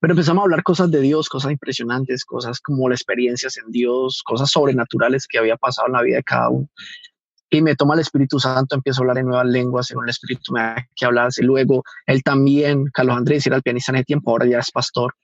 Pero 0.00 0.14
empezamos 0.14 0.40
a 0.40 0.44
hablar 0.44 0.62
cosas 0.62 0.90
de 0.90 1.00
Dios, 1.00 1.28
cosas 1.28 1.52
impresionantes, 1.52 2.24
cosas 2.24 2.60
como 2.60 2.88
las 2.88 3.00
experiencias 3.00 3.58
en 3.58 3.70
Dios, 3.70 4.22
cosas 4.24 4.50
sobrenaturales 4.50 5.26
que 5.26 5.38
había 5.38 5.56
pasado 5.56 5.88
en 5.88 5.92
la 5.92 6.02
vida 6.02 6.16
de 6.16 6.22
cada 6.22 6.48
uno. 6.48 6.68
Y 7.50 7.62
me 7.62 7.74
toma 7.74 7.94
el 7.94 8.00
Espíritu 8.00 8.38
Santo, 8.38 8.74
empiezo 8.74 9.00
a 9.00 9.02
hablar 9.02 9.18
en 9.18 9.26
nuevas 9.26 9.46
lenguas, 9.46 9.86
según 9.86 10.04
el 10.04 10.10
Espíritu 10.10 10.52
me 10.52 10.60
da 10.60 10.86
que 10.94 11.06
hablar. 11.06 11.30
Y 11.36 11.42
luego 11.42 11.82
él 12.06 12.22
también, 12.22 12.86
Carlos 12.92 13.16
Andrés, 13.16 13.46
era 13.46 13.56
el 13.56 13.62
pianista 13.62 13.92
en 13.92 13.98
el 13.98 14.04
tiempo, 14.04 14.30
ahora 14.30 14.46
ya 14.46 14.58
es 14.58 14.70
pastor. 14.70 15.14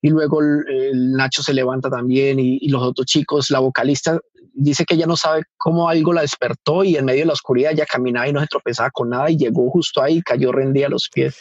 Y 0.00 0.10
luego 0.10 0.40
el, 0.40 1.12
Nacho 1.12 1.42
se 1.42 1.52
levanta 1.52 1.90
también 1.90 2.38
y, 2.38 2.58
y, 2.60 2.68
los 2.68 2.82
otros 2.82 3.06
chicos, 3.06 3.50
la 3.50 3.58
vocalista 3.58 4.20
dice 4.54 4.84
que 4.84 4.94
ella 4.94 5.06
no 5.06 5.16
sabe 5.16 5.42
cómo 5.56 5.88
algo 5.88 6.12
la 6.12 6.20
despertó 6.20 6.84
y 6.84 6.96
en 6.96 7.04
medio 7.04 7.20
de 7.20 7.26
la 7.26 7.32
oscuridad 7.32 7.72
ya 7.74 7.84
caminaba 7.84 8.28
y 8.28 8.32
no 8.32 8.40
se 8.40 8.46
tropezaba 8.46 8.90
con 8.90 9.10
nada 9.10 9.28
y 9.30 9.36
llegó 9.36 9.68
justo 9.70 10.00
ahí, 10.00 10.22
cayó 10.22 10.52
rendida 10.52 10.86
a 10.86 10.90
los 10.90 11.08
pies 11.12 11.36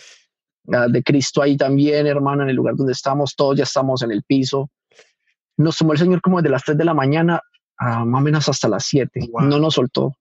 de 0.67 1.03
Cristo 1.03 1.41
ahí 1.41 1.55
también, 1.55 2.07
hermano, 2.07 2.43
en 2.43 2.49
el 2.49 2.55
lugar 2.55 2.75
donde 2.75 2.91
estamos, 2.91 3.35
todos 3.35 3.57
ya 3.57 3.63
estamos 3.63 4.01
en 4.01 4.11
el 4.11 4.23
piso. 4.23 4.69
Nos 5.55 5.77
tomó 5.77 5.93
el 5.93 5.99
Señor 5.99 6.21
como 6.21 6.41
de 6.41 6.49
las 6.49 6.63
3 6.63 6.77
de 6.77 6.85
la 6.85 6.93
mañana 6.93 7.41
a 7.77 8.05
más 8.05 8.21
o 8.21 8.23
menos 8.23 8.49
hasta 8.49 8.67
las 8.67 8.85
7. 8.85 9.29
No 9.41 9.59
nos 9.59 9.75
soltó. 9.75 10.13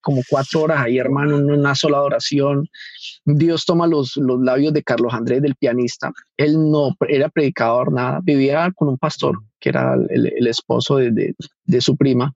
Como 0.00 0.22
cuatro 0.30 0.62
horas 0.62 0.82
ahí, 0.82 0.98
hermano, 0.98 1.36
en 1.36 1.50
una 1.50 1.74
sola 1.74 2.00
oración. 2.00 2.68
Dios 3.24 3.64
toma 3.64 3.88
los, 3.88 4.16
los 4.16 4.40
labios 4.40 4.72
de 4.72 4.84
Carlos 4.84 5.12
Andrés, 5.12 5.42
del 5.42 5.56
pianista. 5.56 6.12
Él 6.36 6.70
no 6.70 6.94
era 7.08 7.28
predicador, 7.28 7.92
nada. 7.92 8.20
Vivía 8.22 8.70
con 8.76 8.88
un 8.88 8.98
pastor, 8.98 9.36
que 9.58 9.70
era 9.70 9.94
el, 9.94 10.26
el 10.26 10.46
esposo 10.46 10.98
de, 10.98 11.10
de, 11.10 11.34
de 11.64 11.80
su 11.80 11.96
prima 11.96 12.32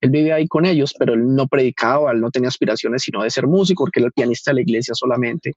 él 0.00 0.10
vivía 0.10 0.36
ahí 0.36 0.46
con 0.46 0.64
ellos, 0.64 0.94
pero 0.98 1.14
él 1.14 1.34
no 1.34 1.48
predicaba, 1.48 2.12
él 2.12 2.20
no 2.20 2.30
tenía 2.30 2.48
aspiraciones 2.48 3.02
sino 3.02 3.22
de 3.22 3.30
ser 3.30 3.46
músico, 3.46 3.84
porque 3.84 4.00
era 4.00 4.06
el 4.06 4.12
pianista 4.12 4.50
de 4.50 4.56
la 4.56 4.60
iglesia 4.62 4.94
solamente. 4.94 5.54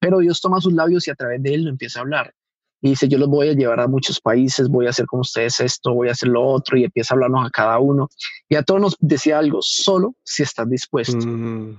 Pero 0.00 0.18
Dios 0.18 0.40
toma 0.40 0.60
sus 0.60 0.72
labios 0.72 1.06
y 1.06 1.10
a 1.10 1.14
través 1.14 1.42
de 1.42 1.54
él 1.54 1.64
lo 1.64 1.70
empieza 1.70 2.00
a 2.00 2.02
hablar. 2.02 2.34
Y 2.82 2.90
dice, 2.90 3.08
yo 3.08 3.18
los 3.18 3.28
voy 3.28 3.48
a 3.48 3.52
llevar 3.52 3.80
a 3.80 3.88
muchos 3.88 4.20
países, 4.20 4.68
voy 4.68 4.86
a 4.86 4.90
hacer 4.90 5.06
con 5.06 5.20
ustedes 5.20 5.60
esto, 5.60 5.92
voy 5.92 6.08
a 6.08 6.12
hacer 6.12 6.30
lo 6.30 6.46
otro, 6.46 6.78
y 6.78 6.84
empieza 6.84 7.12
a 7.12 7.16
hablarnos 7.16 7.46
a 7.46 7.50
cada 7.50 7.78
uno. 7.78 8.08
Y 8.48 8.54
a 8.54 8.62
todos 8.62 8.80
nos 8.80 8.96
decía 9.00 9.38
algo, 9.38 9.58
solo 9.60 10.14
si 10.22 10.42
estás 10.42 10.68
dispuesto. 10.68 11.26
Mm. 11.26 11.78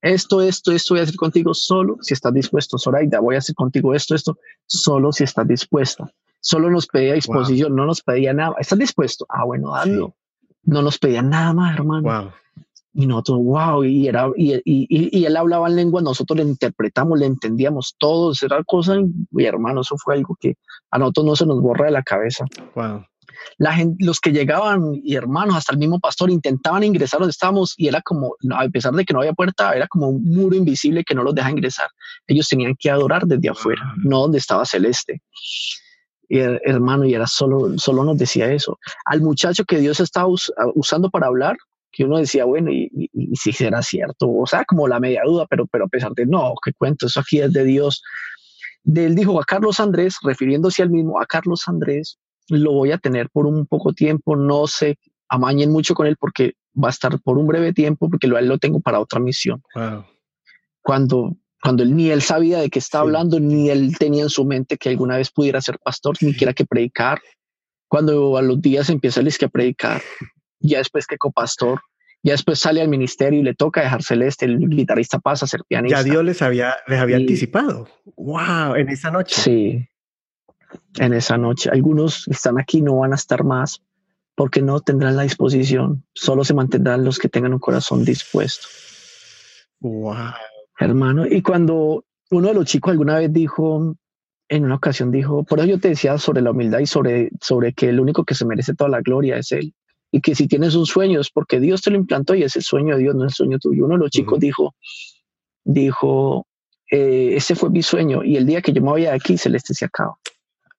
Esto, 0.00 0.40
esto, 0.40 0.72
esto 0.72 0.94
voy 0.94 1.00
a 1.00 1.02
hacer 1.02 1.16
contigo 1.16 1.52
solo 1.52 1.98
si 2.00 2.14
estás 2.14 2.32
dispuesto. 2.32 2.78
Zoraida, 2.78 3.20
voy 3.20 3.34
a 3.34 3.38
hacer 3.38 3.54
contigo 3.54 3.94
esto, 3.94 4.14
esto, 4.14 4.38
solo 4.66 5.12
si 5.12 5.24
estás 5.24 5.46
dispuesto. 5.46 6.10
Solo 6.40 6.70
nos 6.70 6.86
pedía 6.86 7.12
disposición, 7.12 7.76
no 7.76 7.84
nos 7.84 8.00
pedía 8.02 8.32
nada. 8.32 8.54
¿Estás 8.58 8.78
dispuesto? 8.78 9.26
Ah, 9.28 9.44
bueno, 9.44 9.74
hazlo. 9.74 10.14
No 10.62 10.82
nos 10.82 10.98
pedía 10.98 11.22
nada 11.22 11.52
más, 11.52 11.74
hermano. 11.74 12.08
Wow. 12.08 12.32
Y 12.92 13.06
nosotros, 13.06 13.38
wow, 13.42 13.84
y, 13.84 14.08
era, 14.08 14.28
y, 14.36 14.54
y, 14.54 14.62
y, 14.64 15.24
él 15.24 15.36
hablaba 15.36 15.68
en 15.68 15.76
lengua, 15.76 16.02
nosotros 16.02 16.36
le 16.38 16.42
interpretamos, 16.42 17.18
le 17.18 17.26
entendíamos 17.26 17.94
todos, 17.98 18.42
era 18.42 18.64
cosa, 18.64 18.96
y 19.30 19.44
hermano, 19.44 19.82
eso 19.82 19.96
fue 19.96 20.14
algo 20.14 20.36
que 20.40 20.56
a 20.90 20.98
nosotros 20.98 21.26
no 21.26 21.36
se 21.36 21.46
nos 21.46 21.60
borra 21.60 21.86
de 21.86 21.92
la 21.92 22.02
cabeza. 22.02 22.44
Wow. 22.74 23.04
la 23.58 23.74
gente, 23.74 24.04
los 24.04 24.18
que 24.18 24.32
llegaban 24.32 24.92
y 25.04 25.14
hermanos, 25.14 25.56
hasta 25.56 25.72
el 25.72 25.78
mismo 25.78 26.00
pastor, 26.00 26.30
intentaban 26.30 26.82
ingresar 26.82 27.20
donde 27.20 27.30
estábamos 27.30 27.74
y 27.76 27.86
era 27.86 28.02
como, 28.02 28.34
a 28.52 28.68
pesar 28.68 28.92
de 28.94 29.04
que 29.04 29.12
no 29.12 29.20
había 29.20 29.34
puerta, 29.34 29.72
era 29.72 29.86
como 29.86 30.08
un 30.08 30.24
muro 30.24 30.56
invisible 30.56 31.04
que 31.04 31.14
no 31.14 31.22
los 31.22 31.34
deja 31.34 31.50
ingresar. 31.50 31.88
Ellos 32.26 32.48
tenían 32.48 32.74
que 32.76 32.90
adorar 32.90 33.24
desde 33.24 33.50
afuera, 33.50 33.82
no 33.98 34.22
donde 34.22 34.38
estaba 34.38 34.66
Celeste. 34.66 35.22
Y 36.28 36.38
hermano, 36.38 37.04
y 37.04 37.14
era 37.14 37.26
solo, 37.26 37.76
solo 37.76 38.04
nos 38.04 38.16
decía 38.16 38.52
eso. 38.52 38.78
Al 39.04 39.20
muchacho 39.20 39.64
que 39.64 39.78
Dios 39.78 39.98
estaba 39.98 40.28
usando 40.74 41.10
para 41.10 41.26
hablar, 41.26 41.56
que 42.00 42.06
uno 42.06 42.16
decía, 42.16 42.46
bueno, 42.46 42.72
y, 42.72 43.10
si 43.34 43.52
será 43.52 43.82
cierto, 43.82 44.26
o 44.32 44.46
sea, 44.46 44.64
como 44.64 44.88
la 44.88 44.98
media 44.98 45.20
duda, 45.22 45.44
pero, 45.50 45.66
pero 45.66 45.84
a 45.84 45.88
pesar 45.88 46.12
de, 46.12 46.24
no, 46.24 46.54
qué 46.64 46.72
cuento, 46.72 47.04
eso 47.04 47.20
aquí 47.20 47.40
es 47.40 47.52
de 47.52 47.62
Dios. 47.62 48.02
De 48.82 49.04
él 49.04 49.14
dijo 49.14 49.38
a 49.38 49.44
Carlos 49.44 49.80
Andrés, 49.80 50.16
refiriéndose 50.22 50.80
al 50.80 50.88
mismo, 50.88 51.20
a 51.20 51.26
Carlos 51.26 51.64
Andrés, 51.66 52.18
lo 52.48 52.72
voy 52.72 52.92
a 52.92 52.96
tener 52.96 53.28
por 53.28 53.44
un 53.44 53.66
poco 53.66 53.92
tiempo, 53.92 54.34
no 54.34 54.66
se 54.66 54.96
amañen 55.28 55.70
mucho 55.70 55.92
con 55.92 56.06
él 56.06 56.16
porque 56.18 56.54
va 56.74 56.88
a 56.88 56.90
estar 56.90 57.20
por 57.20 57.36
un 57.36 57.46
breve 57.46 57.74
tiempo, 57.74 58.08
porque 58.08 58.28
lo, 58.28 58.38
él 58.38 58.48
lo 58.48 58.56
tengo 58.56 58.80
para 58.80 58.98
otra 58.98 59.20
misión. 59.20 59.62
Cuando, 60.80 61.36
cuando 61.62 61.82
él, 61.82 61.94
ni 61.94 62.08
él 62.08 62.22
sabía 62.22 62.60
de 62.60 62.70
qué 62.70 62.78
estaba 62.78 63.02
hablando, 63.02 63.38
ni 63.40 63.68
él 63.68 63.94
tenía 63.98 64.22
en 64.22 64.30
su 64.30 64.46
mente 64.46 64.78
que 64.78 64.88
alguna 64.88 65.18
vez 65.18 65.30
pudiera 65.30 65.60
ser 65.60 65.78
pastor, 65.84 66.16
ni 66.22 66.32
quiera 66.32 66.54
que 66.54 66.64
predicar. 66.64 67.20
Cuando 67.88 68.38
a 68.38 68.42
los 68.42 68.58
días 68.62 68.88
empieza 68.88 69.20
a 69.20 69.48
predicar, 69.48 70.00
ya 70.60 70.78
después 70.78 71.06
que 71.06 71.18
copastor, 71.18 71.82
ya 72.22 72.32
después 72.32 72.58
sale 72.58 72.82
al 72.82 72.88
ministerio 72.88 73.40
y 73.40 73.42
le 73.42 73.54
toca 73.54 73.80
dejar 73.80 74.02
celeste, 74.02 74.44
el 74.44 74.58
guitarrista 74.68 75.18
pasa 75.18 75.46
a 75.46 75.48
ser 75.48 75.62
pianista. 75.66 75.98
Ya 75.98 76.04
Dios 76.04 76.24
les 76.24 76.42
había, 76.42 76.76
les 76.86 77.00
había 77.00 77.16
anticipado. 77.16 77.88
Wow, 78.16 78.74
en 78.76 78.90
esa 78.90 79.10
noche. 79.10 79.40
Sí, 79.40 79.88
en 80.98 81.14
esa 81.14 81.38
noche. 81.38 81.70
Algunos 81.72 82.28
están 82.28 82.60
aquí, 82.60 82.82
no 82.82 82.98
van 82.98 83.12
a 83.12 83.16
estar 83.16 83.42
más 83.42 83.82
porque 84.34 84.60
no 84.60 84.80
tendrán 84.80 85.16
la 85.16 85.22
disposición. 85.22 86.04
Solo 86.14 86.44
se 86.44 86.54
mantendrán 86.54 87.04
los 87.04 87.18
que 87.18 87.28
tengan 87.28 87.54
un 87.54 87.58
corazón 87.58 88.04
dispuesto. 88.04 88.68
Wow. 89.80 90.34
Hermano, 90.78 91.26
y 91.26 91.40
cuando 91.40 92.04
uno 92.30 92.48
de 92.48 92.54
los 92.54 92.66
chicos 92.66 92.92
alguna 92.92 93.16
vez 93.16 93.32
dijo, 93.32 93.96
en 94.48 94.64
una 94.64 94.74
ocasión 94.74 95.10
dijo, 95.10 95.44
por 95.44 95.58
eso 95.58 95.68
yo 95.68 95.80
te 95.80 95.88
decía 95.88 96.18
sobre 96.18 96.42
la 96.42 96.50
humildad 96.50 96.80
y 96.80 96.86
sobre, 96.86 97.30
sobre 97.40 97.72
que 97.72 97.88
el 97.88 97.98
único 97.98 98.24
que 98.24 98.34
se 98.34 98.44
merece 98.44 98.74
toda 98.74 98.90
la 98.90 99.00
gloria 99.00 99.36
es 99.36 99.52
Él 99.52 99.74
y 100.12 100.20
que 100.20 100.34
si 100.34 100.48
tienes 100.48 100.74
un 100.74 100.86
sueño 100.86 101.20
es 101.20 101.30
porque 101.30 101.60
Dios 101.60 101.82
te 101.82 101.90
lo 101.90 101.96
implantó 101.96 102.34
y 102.34 102.42
es 102.42 102.56
el 102.56 102.62
sueño 102.62 102.96
de 102.96 103.02
Dios, 103.02 103.14
no 103.14 103.24
es 103.24 103.32
el 103.32 103.36
sueño 103.36 103.58
tuyo. 103.58 103.84
Uno 103.84 103.94
de 103.94 104.00
los 104.00 104.10
chicos 104.10 104.40
dijo, 104.40 104.74
dijo, 105.64 106.46
eh, 106.90 107.34
ese 107.36 107.54
fue 107.54 107.70
mi 107.70 107.82
sueño 107.82 108.24
y 108.24 108.36
el 108.36 108.46
día 108.46 108.60
que 108.60 108.72
yo 108.72 108.82
me 108.82 108.90
vaya 108.90 109.10
de 109.10 109.16
aquí, 109.16 109.38
Celeste 109.38 109.74
se 109.74 109.84
acaba. 109.84 110.16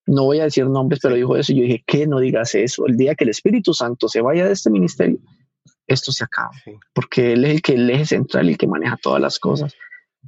No 0.06 0.26
voy 0.26 0.40
a 0.40 0.46
decir 0.46 0.68
nombres, 0.68 1.00
pero 1.02 1.16
dijo 1.16 1.38
eso 1.38 1.54
y 1.54 1.58
yo 1.58 1.62
dije, 1.64 1.84
¿qué? 1.86 2.08
No 2.08 2.20
digas 2.20 2.56
eso. 2.56 2.86
El 2.88 2.98
día 2.98 3.16
que 3.16 3.24
el 3.24 3.30
Espíritu 3.30 3.74
Santo 3.74 4.08
se 4.10 4.22
vaya 4.22 4.46
de 4.46 4.54
este 4.54 4.70
ministerio, 4.70 5.20
esto 5.88 6.12
se 6.12 6.24
acaba, 6.24 6.52
porque 6.94 7.34
Él 7.34 7.46
es 7.46 7.56
el 7.56 7.62
que 7.62 7.74
el 7.74 7.90
eje 7.90 8.06
central 8.06 8.48
y 8.48 8.54
el 8.54 8.58
que 8.58 8.68
maneja 8.68 8.98
todas 9.02 9.22
las 9.22 9.40
cosas. 9.40 9.74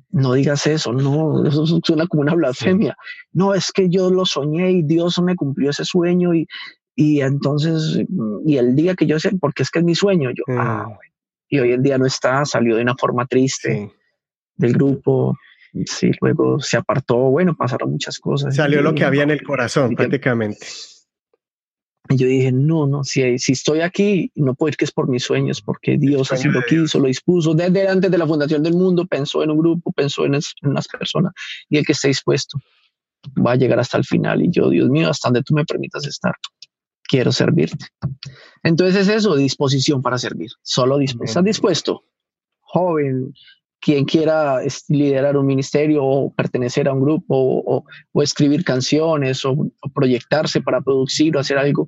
No 0.09 0.33
digas 0.33 0.65
eso, 0.67 0.93
no, 0.93 1.45
eso 1.45 1.65
suena 1.83 2.07
como 2.07 2.21
una 2.21 2.35
blasfemia. 2.35 2.95
No, 3.31 3.53
es 3.53 3.71
que 3.71 3.89
yo 3.89 4.09
lo 4.09 4.25
soñé 4.25 4.71
y 4.71 4.81
Dios 4.83 5.21
me 5.21 5.35
cumplió 5.35 5.69
ese 5.69 5.85
sueño 5.85 6.33
y, 6.33 6.47
y 6.95 7.21
entonces, 7.21 8.05
y 8.45 8.57
el 8.57 8.75
día 8.75 8.95
que 8.95 9.05
yo 9.05 9.19
sé, 9.19 9.31
porque 9.39 9.63
es 9.63 9.71
que 9.71 9.79
es 9.79 9.85
mi 9.85 9.95
sueño, 9.95 10.29
yo, 10.31 10.43
ah, 10.49 10.85
mm. 10.87 10.97
y 11.49 11.59
hoy 11.59 11.71
el 11.71 11.81
día 11.81 11.97
no 11.97 12.05
está, 12.05 12.45
salió 12.45 12.75
de 12.75 12.83
una 12.83 12.95
forma 12.95 13.25
triste 13.25 13.91
del 14.55 14.73
grupo, 14.73 15.35
sí, 15.85 16.11
luego 16.21 16.59
se 16.59 16.77
apartó, 16.77 17.17
bueno, 17.17 17.55
pasaron 17.55 17.91
muchas 17.91 18.19
cosas. 18.19 18.55
Salió 18.55 18.81
lo 18.81 18.93
que 18.93 19.03
había 19.03 19.23
en 19.23 19.31
el 19.31 19.41
corazón, 19.41 19.95
prácticamente. 19.95 20.65
Y 22.09 22.17
yo 22.17 22.27
dije, 22.27 22.51
no, 22.51 22.85
no, 22.85 23.03
si, 23.03 23.39
si 23.39 23.53
estoy 23.53 23.79
aquí, 23.79 24.29
no 24.35 24.55
puedo 24.55 24.69
ir 24.69 24.77
que 24.77 24.85
es 24.85 24.91
por 24.91 25.07
mis 25.07 25.23
sueños, 25.23 25.61
porque 25.61 25.97
Dios 25.97 26.31
así 26.33 26.49
lo 26.49 26.61
quiso, 26.61 26.99
lo 26.99 27.07
dispuso. 27.07 27.53
Desde 27.53 27.87
antes 27.87 28.11
de 28.11 28.17
la 28.17 28.27
fundación 28.27 28.61
del 28.61 28.73
mundo 28.73 29.07
pensó 29.07 29.41
en 29.41 29.51
un 29.51 29.57
grupo, 29.57 29.91
pensó 29.93 30.25
en, 30.25 30.35
en 30.35 30.41
unas 30.63 30.87
personas, 30.87 31.31
y 31.69 31.77
el 31.77 31.85
que 31.85 31.93
esté 31.93 32.09
dispuesto 32.09 32.59
va 33.45 33.53
a 33.53 33.55
llegar 33.55 33.79
hasta 33.79 33.97
el 33.97 34.03
final. 34.03 34.41
Y 34.41 34.51
yo, 34.51 34.69
Dios 34.69 34.89
mío, 34.89 35.09
hasta 35.09 35.29
donde 35.29 35.43
tú 35.43 35.53
me 35.53 35.65
permitas 35.65 36.05
estar 36.05 36.35
quiero 37.13 37.31
servirte. 37.31 37.85
Entonces 38.63 39.07
es 39.07 39.15
eso, 39.15 39.35
disposición 39.35 40.01
para 40.01 40.17
servir, 40.17 40.49
solo 40.63 40.97
dispuesto. 40.97 41.25
¿Estás 41.25 41.43
dispuesto? 41.43 42.05
Joven, 42.61 43.35
quien 43.79 44.05
quiera 44.05 44.61
liderar 44.87 45.37
un 45.37 45.45
ministerio 45.45 46.03
o 46.03 46.33
pertenecer 46.33 46.87
a 46.87 46.93
un 46.93 47.01
grupo 47.01 47.35
o, 47.35 47.83
escribir 48.23 48.63
canciones 48.63 49.45
o, 49.45 49.55
proyectarse 49.93 50.61
para 50.61 50.81
producir 50.81 51.37
o 51.37 51.39
hacer 51.39 51.59
algo, 51.59 51.87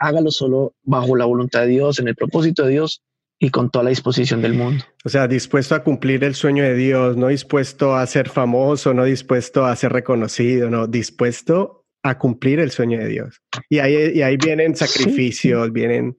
hágalo 0.00 0.32
solo 0.32 0.74
bajo 0.82 1.14
la 1.14 1.24
voluntad 1.24 1.60
de 1.60 1.68
Dios, 1.68 2.00
en 2.00 2.08
el 2.08 2.16
propósito 2.16 2.64
de 2.64 2.70
Dios 2.70 3.00
y 3.38 3.50
con 3.50 3.70
toda 3.70 3.84
la 3.84 3.90
disposición 3.90 4.42
del 4.42 4.54
mundo. 4.54 4.84
O 5.04 5.08
sea, 5.08 5.28
dispuesto 5.28 5.76
a 5.76 5.84
cumplir 5.84 6.24
el 6.24 6.34
sueño 6.34 6.64
de 6.64 6.74
Dios, 6.74 7.16
no 7.16 7.28
dispuesto 7.28 7.94
a 7.94 8.04
ser 8.08 8.28
famoso, 8.28 8.92
no 8.92 9.04
dispuesto 9.04 9.66
a 9.66 9.76
ser 9.76 9.92
reconocido, 9.92 10.68
no, 10.68 10.88
dispuesto 10.88 11.81
a 12.02 12.18
cumplir 12.18 12.60
el 12.60 12.70
sueño 12.70 12.98
de 12.98 13.08
Dios. 13.08 13.40
Y 13.68 13.78
ahí, 13.78 14.12
y 14.14 14.22
ahí 14.22 14.36
vienen 14.36 14.74
sacrificios, 14.74 15.72
vienen 15.72 16.16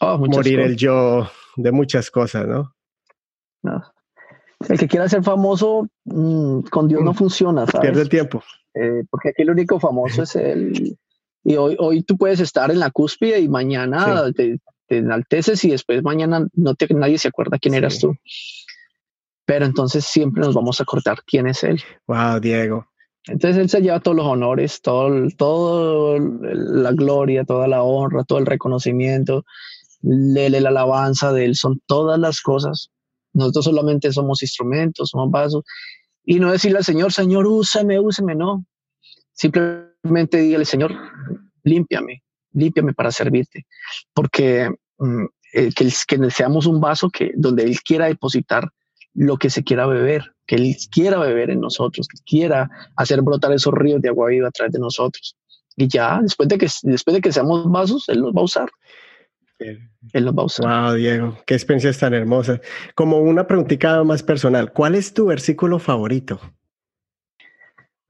oh, 0.00 0.18
morir 0.18 0.60
el 0.60 0.76
yo 0.76 1.30
de 1.56 1.72
muchas 1.72 2.10
cosas, 2.10 2.46
¿no? 2.46 2.72
El 4.68 4.78
que 4.78 4.88
quiera 4.88 5.08
ser 5.08 5.22
famoso 5.22 5.88
mm, 6.04 6.60
con 6.70 6.88
Dios 6.88 7.02
no 7.02 7.12
mm, 7.12 7.16
funciona, 7.16 7.66
¿sabes? 7.66 7.80
Pierde 7.80 8.02
el 8.02 8.08
tiempo. 8.08 8.42
Eh, 8.74 9.02
porque 9.10 9.30
aquí 9.30 9.42
el 9.42 9.50
único 9.50 9.78
famoso 9.78 10.22
es 10.22 10.36
él. 10.36 10.98
Y 11.44 11.56
hoy, 11.56 11.76
hoy 11.78 12.02
tú 12.02 12.16
puedes 12.16 12.40
estar 12.40 12.70
en 12.70 12.80
la 12.80 12.90
cúspide 12.90 13.38
y 13.38 13.48
mañana 13.48 14.32
te, 14.32 14.58
enalteces 14.88 15.64
y 15.64 15.70
después 15.70 16.02
mañana 16.02 16.46
no 16.54 16.74
te, 16.74 16.92
nadie 16.94 17.18
se 17.18 17.28
acuerda 17.28 17.58
quién 17.58 17.74
eras 17.74 17.98
tú. 17.98 18.16
Pero 19.44 19.64
entonces 19.64 20.04
siempre 20.04 20.42
nos 20.42 20.54
vamos 20.54 20.80
a 20.80 20.82
acordar 20.82 21.18
quién 21.24 21.46
es 21.46 21.62
él. 21.62 21.80
Wow, 22.06 22.40
Diego. 22.40 22.88
Entonces 23.28 23.60
él 23.60 23.68
se 23.68 23.80
lleva 23.80 24.00
todos 24.00 24.16
los 24.16 24.26
honores, 24.26 24.80
todo, 24.80 25.28
todo 25.36 26.18
la 26.18 26.92
gloria, 26.92 27.44
toda 27.44 27.66
la 27.66 27.82
honra, 27.82 28.24
todo 28.24 28.38
el 28.38 28.46
reconocimiento, 28.46 29.44
de 30.00 30.50
la 30.50 30.68
alabanza 30.68 31.32
de 31.32 31.44
él, 31.46 31.56
son 31.56 31.80
todas 31.86 32.18
las 32.20 32.40
cosas. 32.40 32.90
Nosotros 33.32 33.64
solamente 33.64 34.12
somos 34.12 34.42
instrumentos, 34.42 35.10
somos 35.10 35.30
vasos. 35.30 35.64
Y 36.24 36.38
no 36.38 36.52
decirle 36.52 36.78
al 36.78 36.84
Señor, 36.84 37.12
Señor, 37.12 37.46
úsame, 37.46 37.98
úsame, 37.98 38.34
no. 38.34 38.64
Simplemente 39.32 40.38
dígale, 40.38 40.64
Señor, 40.64 40.94
límpiame, 41.64 42.22
límpiame 42.52 42.94
para 42.94 43.10
servirte. 43.10 43.66
Porque 44.14 44.70
mm, 44.98 45.24
eh, 45.52 45.70
que, 45.74 45.92
que 46.06 46.30
seamos 46.30 46.66
un 46.66 46.80
vaso 46.80 47.10
que, 47.10 47.32
donde 47.36 47.64
Él 47.64 47.80
quiera 47.82 48.06
depositar 48.06 48.70
lo 49.16 49.38
que 49.38 49.50
se 49.50 49.64
quiera 49.64 49.86
beber, 49.86 50.34
que 50.46 50.56
Él 50.56 50.76
quiera 50.90 51.18
beber 51.18 51.50
en 51.50 51.60
nosotros, 51.60 52.06
que 52.06 52.18
quiera 52.24 52.70
hacer 52.96 53.22
brotar 53.22 53.52
esos 53.52 53.72
ríos 53.74 54.00
de 54.02 54.10
agua 54.10 54.28
viva 54.28 54.48
a 54.48 54.52
través 54.52 54.72
de 54.72 54.78
nosotros. 54.78 55.36
Y 55.76 55.88
ya, 55.88 56.20
después 56.22 56.48
de 56.48 56.58
que, 56.58 56.68
después 56.82 57.14
de 57.14 57.20
que 57.20 57.32
seamos 57.32 57.70
vasos, 57.70 58.08
Él 58.08 58.20
los 58.20 58.34
va 58.34 58.40
a 58.42 58.44
usar. 58.44 58.68
Él 59.58 60.24
los 60.24 60.34
va 60.34 60.42
a 60.42 60.46
usar. 60.46 60.66
Wow, 60.66 60.94
Diego, 60.96 61.38
qué 61.46 61.54
experiencia 61.54 61.92
tan 61.92 62.14
hermosa. 62.14 62.60
Como 62.94 63.18
una 63.18 63.46
preguntita 63.46 64.04
más 64.04 64.22
personal, 64.22 64.72
¿cuál 64.72 64.94
es 64.94 65.14
tu 65.14 65.26
versículo 65.26 65.78
favorito? 65.78 66.38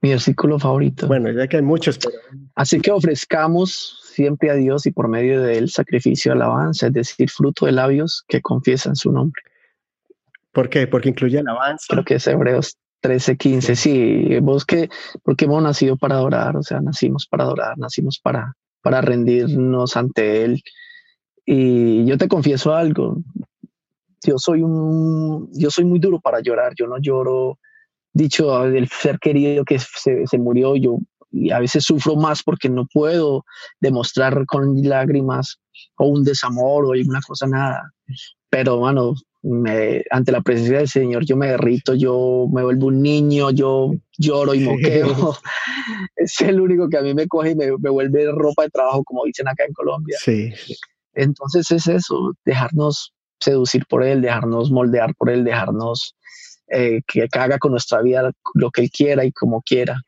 Mi 0.01 0.09
versículo 0.09 0.59
favorito. 0.59 1.07
Bueno, 1.07 1.31
ya 1.31 1.47
que 1.47 1.57
hay 1.57 1.63
muchos, 1.63 1.97
Así 2.55 2.79
que 2.79 2.91
ofrezcamos 2.91 4.01
siempre 4.13 4.51
a 4.51 4.55
Dios 4.55 4.85
y 4.85 4.91
por 4.91 5.07
medio 5.07 5.41
de 5.41 5.57
él 5.57 5.69
sacrificio, 5.69 6.33
alabanza, 6.33 6.87
es 6.87 6.93
decir, 6.93 7.29
fruto 7.29 7.65
de 7.65 7.71
labios 7.71 8.23
que 8.27 8.41
confiesan 8.41 8.95
su 8.95 9.11
nombre. 9.11 9.41
¿Por 10.57 10.69
qué? 10.69 10.87
Porque 10.87 11.09
incluye 11.09 11.37
alabanza. 11.37 11.85
Creo 11.87 12.03
que 12.03 12.15
es 12.15 12.25
Hebreos 12.25 12.77
13, 13.01 13.37
15. 13.37 13.75
Sí, 13.75 14.39
vos 14.39 14.65
que, 14.65 14.89
porque 15.21 15.45
hemos 15.45 15.61
nacido 15.61 15.97
para 15.97 16.15
adorar, 16.15 16.57
o 16.57 16.63
sea, 16.63 16.81
nacimos 16.81 17.27
para 17.27 17.43
adorar, 17.43 17.77
nacimos 17.77 18.19
para, 18.19 18.55
para 18.81 19.01
rendirnos 19.01 19.95
ante 19.95 20.43
Él. 20.43 20.63
Y 21.45 22.07
yo 22.07 22.17
te 22.17 22.27
confieso 22.27 22.73
algo, 22.73 23.21
yo 24.25 24.39
soy 24.39 24.63
un, 24.63 25.47
yo 25.53 25.69
soy 25.69 25.85
muy 25.85 25.99
duro 25.99 26.19
para 26.19 26.39
llorar, 26.41 26.73
yo 26.75 26.87
no 26.87 26.97
lloro, 26.99 27.59
dicho 28.11 28.63
del 28.63 28.87
ser 28.87 29.19
querido 29.19 29.63
que 29.63 29.77
se, 29.77 30.25
se 30.25 30.37
murió, 30.39 30.75
yo 30.75 30.97
y 31.29 31.51
a 31.51 31.59
veces 31.59 31.83
sufro 31.83 32.15
más 32.15 32.41
porque 32.41 32.67
no 32.67 32.87
puedo 32.91 33.45
demostrar 33.79 34.43
con 34.47 34.81
lágrimas 34.81 35.59
o 35.97 36.07
un 36.07 36.23
desamor 36.23 36.85
o 36.85 36.93
alguna 36.93 37.19
cosa, 37.21 37.45
nada. 37.45 37.91
Pero, 38.49 38.79
mano, 38.79 39.13
me, 39.43 40.03
ante 40.09 40.31
la 40.31 40.41
presencia 40.41 40.79
del 40.79 40.87
Señor 40.87 41.25
yo 41.25 41.37
me 41.37 41.47
derrito, 41.47 41.93
yo 41.93 42.47
me 42.51 42.63
vuelvo 42.63 42.87
un 42.87 43.01
niño, 43.01 43.51
yo 43.51 43.91
lloro 44.17 44.53
y 44.53 44.61
moqueo. 44.61 45.35
es 46.15 46.41
el 46.41 46.59
único 46.59 46.89
que 46.89 46.97
a 46.97 47.01
mí 47.01 47.13
me 47.13 47.27
coge 47.27 47.51
y 47.51 47.55
me, 47.55 47.67
me, 47.77 47.89
vuelve 47.89 48.31
ropa 48.31 48.63
de 48.63 48.69
trabajo, 48.69 49.03
como 49.03 49.25
dicen 49.25 49.47
acá 49.47 49.65
en 49.65 49.73
Colombia. 49.73 50.17
Sí. 50.19 50.51
Entonces 51.13 51.71
es 51.71 51.87
eso, 51.87 52.33
dejarnos 52.45 53.13
seducir 53.39 53.85
por 53.87 54.03
Él, 54.03 54.21
dejarnos 54.21 54.71
moldear 54.71 55.15
por 55.15 55.29
Él, 55.29 55.43
dejarnos 55.43 56.15
eh, 56.69 57.01
que 57.07 57.27
haga 57.31 57.57
con 57.59 57.71
nuestra 57.71 58.01
vida 58.01 58.31
lo 58.55 58.71
que 58.71 58.81
Él 58.81 58.91
quiera 58.91 59.23
y 59.25 59.31
como 59.31 59.61
quiera. 59.61 60.01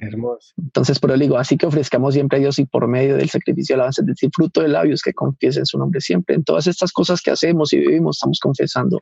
Hermoso. 0.00 0.54
Entonces, 0.56 0.98
por 0.98 1.10
eso 1.10 1.20
digo, 1.20 1.36
así 1.36 1.58
que 1.58 1.66
ofrezcamos 1.66 2.14
siempre 2.14 2.38
a 2.38 2.40
Dios 2.40 2.58
y 2.58 2.64
por 2.64 2.88
medio 2.88 3.16
del 3.16 3.28
sacrificio 3.28 3.74
de 3.74 3.80
alabanza, 3.82 4.02
del 4.02 4.16
fruto 4.34 4.62
de 4.62 4.68
labios 4.68 5.02
que 5.02 5.12
confiesen 5.12 5.66
su 5.66 5.78
nombre 5.78 6.00
siempre. 6.00 6.36
En 6.36 6.42
todas 6.42 6.66
estas 6.66 6.90
cosas 6.92 7.20
que 7.20 7.30
hacemos 7.30 7.72
y 7.74 7.78
vivimos, 7.78 8.16
estamos 8.16 8.40
confesando 8.40 8.98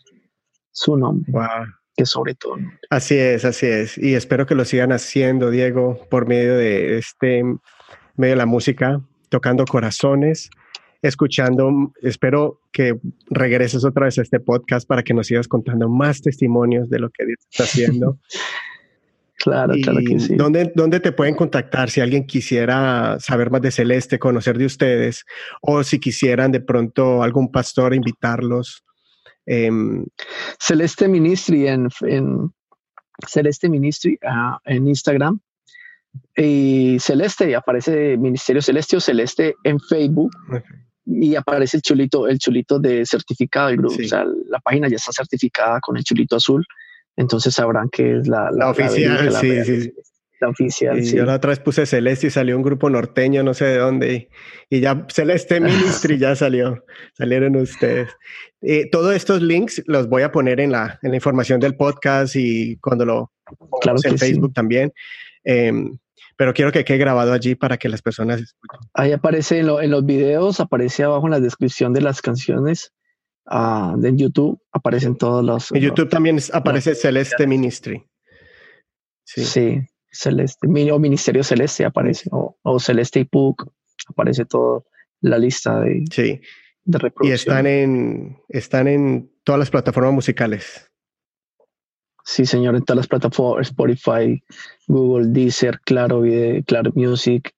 su 0.72 0.96
nombre. 0.96 1.32
Que 1.96 2.04
sobre 2.04 2.34
todo. 2.34 2.56
Así 2.90 3.16
es, 3.16 3.44
así 3.44 3.66
es. 3.66 3.96
Y 3.98 4.14
espero 4.14 4.46
que 4.46 4.54
lo 4.54 4.64
sigan 4.64 4.92
haciendo, 4.92 5.50
Diego, 5.50 6.00
por 6.10 6.26
medio 6.26 6.56
de 6.56 6.98
este, 6.98 7.42
medio 8.16 8.32
de 8.32 8.36
la 8.36 8.46
música, 8.46 9.00
tocando 9.28 9.64
corazones, 9.64 10.50
escuchando. 11.02 11.92
Espero 12.02 12.60
que 12.72 12.98
regreses 13.30 13.84
otra 13.84 14.06
vez 14.06 14.18
a 14.18 14.22
este 14.22 14.40
podcast 14.40 14.86
para 14.86 15.04
que 15.04 15.14
nos 15.14 15.28
sigas 15.28 15.46
contando 15.46 15.88
más 15.88 16.20
testimonios 16.22 16.88
de 16.90 16.98
lo 16.98 17.10
que 17.10 17.24
Dios 17.24 17.38
está 17.50 17.64
haciendo. 17.64 18.18
Claro, 19.38 19.74
claro 19.80 20.00
que 20.04 20.18
sí. 20.18 20.34
¿dónde, 20.34 20.72
¿Dónde 20.74 20.98
te 20.98 21.12
pueden 21.12 21.36
contactar 21.36 21.90
si 21.90 22.00
alguien 22.00 22.26
quisiera 22.26 23.18
saber 23.20 23.50
más 23.50 23.62
de 23.62 23.70
Celeste, 23.70 24.18
conocer 24.18 24.58
de 24.58 24.66
ustedes, 24.66 25.24
o 25.62 25.84
si 25.84 26.00
quisieran 26.00 26.50
de 26.50 26.60
pronto 26.60 27.22
algún 27.22 27.52
pastor 27.52 27.94
invitarlos? 27.94 28.82
Em, 29.46 30.04
Celeste 30.58 31.06
Ministry 31.06 31.68
en, 31.68 31.88
Celeste 33.26 33.68
Ministry 33.68 34.18
ah, 34.26 34.58
en 34.64 34.88
Instagram 34.88 35.40
y 36.36 36.98
Celeste 36.98 37.54
aparece 37.54 38.16
Ministerio 38.16 38.60
Celeste 38.60 38.96
o 38.96 39.00
Celeste 39.00 39.54
en 39.62 39.78
Facebook 39.78 40.32
y 41.06 41.36
aparece 41.36 41.78
el 41.78 41.82
chulito, 41.82 42.26
el 42.26 42.38
chulito 42.38 42.78
de 42.78 43.06
certificado 43.06 43.68
del 43.68 43.76
grupo. 43.78 43.96
O 43.98 44.08
sea, 44.08 44.24
la 44.48 44.58
página 44.58 44.88
ya 44.88 44.96
está 44.96 45.12
certificada 45.12 45.80
con 45.80 45.96
el 45.96 46.04
chulito 46.04 46.36
azul 46.36 46.66
entonces 47.18 47.52
sabrán 47.52 47.88
que 47.90 48.18
es 48.18 48.28
la, 48.28 48.50
la, 48.52 48.70
oficial. 48.70 49.32
sí, 49.32 49.64
sí. 49.64 49.92
La 50.40 50.48
oficial. 50.50 51.02
Yo 51.02 51.24
la 51.24 51.34
otra 51.34 51.50
vez 51.50 51.58
puse 51.58 51.84
Celeste 51.84 52.28
y 52.28 52.30
salió 52.30 52.56
un 52.56 52.62
grupo 52.62 52.88
norteño, 52.88 53.42
no 53.42 53.54
sé 53.54 53.64
de 53.64 53.78
dónde, 53.78 54.28
y, 54.70 54.80
ya 54.80 55.04
Celeste 55.08 55.58
Ministry 55.60 56.16
ya 56.16 56.36
salió, 56.36 56.84
salieron 57.14 57.56
ustedes. 57.56 58.08
Eh, 58.62 58.88
todos 58.88 59.16
estos 59.16 59.42
links 59.42 59.82
los 59.86 60.08
voy 60.08 60.22
a 60.22 60.30
poner 60.30 60.60
en 60.60 60.70
la, 60.70 61.00
en 61.02 61.10
la 61.10 61.16
información 61.16 61.58
del 61.58 61.74
podcast 61.74 62.36
y 62.36 62.76
cuando 62.76 63.04
lo 63.04 63.32
claro 63.80 63.98
en 64.04 64.16
Facebook 64.16 64.52
también. 64.54 64.92
Em, 65.42 65.98
pero 66.36 66.54
quiero 66.54 66.70
que 66.70 66.84
quede 66.84 66.98
grabado 66.98 67.32
allí 67.32 67.56
para 67.56 67.76
que 67.76 67.88
las 67.88 68.00
personas 68.00 68.40
escuchen. 68.40 68.78
Ahí 68.94 69.10
aparece 69.10 69.58
en, 69.58 69.68
en, 69.68 69.90
los 69.90 70.06
videos, 70.06 70.60
aparece 70.60 71.02
abajo 71.02 71.26
en 71.26 71.32
la 71.32 71.40
descripción 71.40 71.92
de 71.92 72.02
las 72.02 72.22
canciones 72.22 72.92
uh, 73.50 74.04
en 74.04 74.18
YouTube 74.18 74.60
aparecen 74.72 75.16
todos 75.16 75.44
los... 75.44 75.72
En 75.72 75.80
YouTube 75.80 76.08
también 76.08 76.38
aparece 76.52 76.94
Celeste 76.94 77.46
Ministry. 77.46 78.04
Sí. 79.24 79.82
Celeste, 80.10 80.66
o 80.66 80.98
Ministerio 80.98 81.44
Celeste 81.44 81.84
aparece, 81.84 82.28
o, 82.32 82.80
Celeste 82.80 83.20
y 83.20 83.24
PUC, 83.24 83.66
aparece 84.08 84.44
toda 84.44 84.82
la 85.20 85.38
lista 85.38 85.80
de, 85.80 86.04
sí. 86.10 86.40
de 86.84 86.98
reproducción. 86.98 87.30
Y 87.30 87.34
están 87.34 87.66
en, 87.66 88.38
están 88.48 88.88
en 88.88 89.30
todas 89.44 89.58
las 89.58 89.70
plataformas 89.70 90.14
musicales. 90.14 90.90
Sí, 92.24 92.46
señor, 92.46 92.76
en 92.76 92.84
todas 92.84 92.98
las 92.98 93.06
plataformas, 93.06 93.68
Spotify, 93.68 94.42
Google, 94.86 95.28
Deezer, 95.28 95.80
Claro 95.80 96.22
Video, 96.22 96.62
Claro 96.64 96.92
Music, 96.94 97.52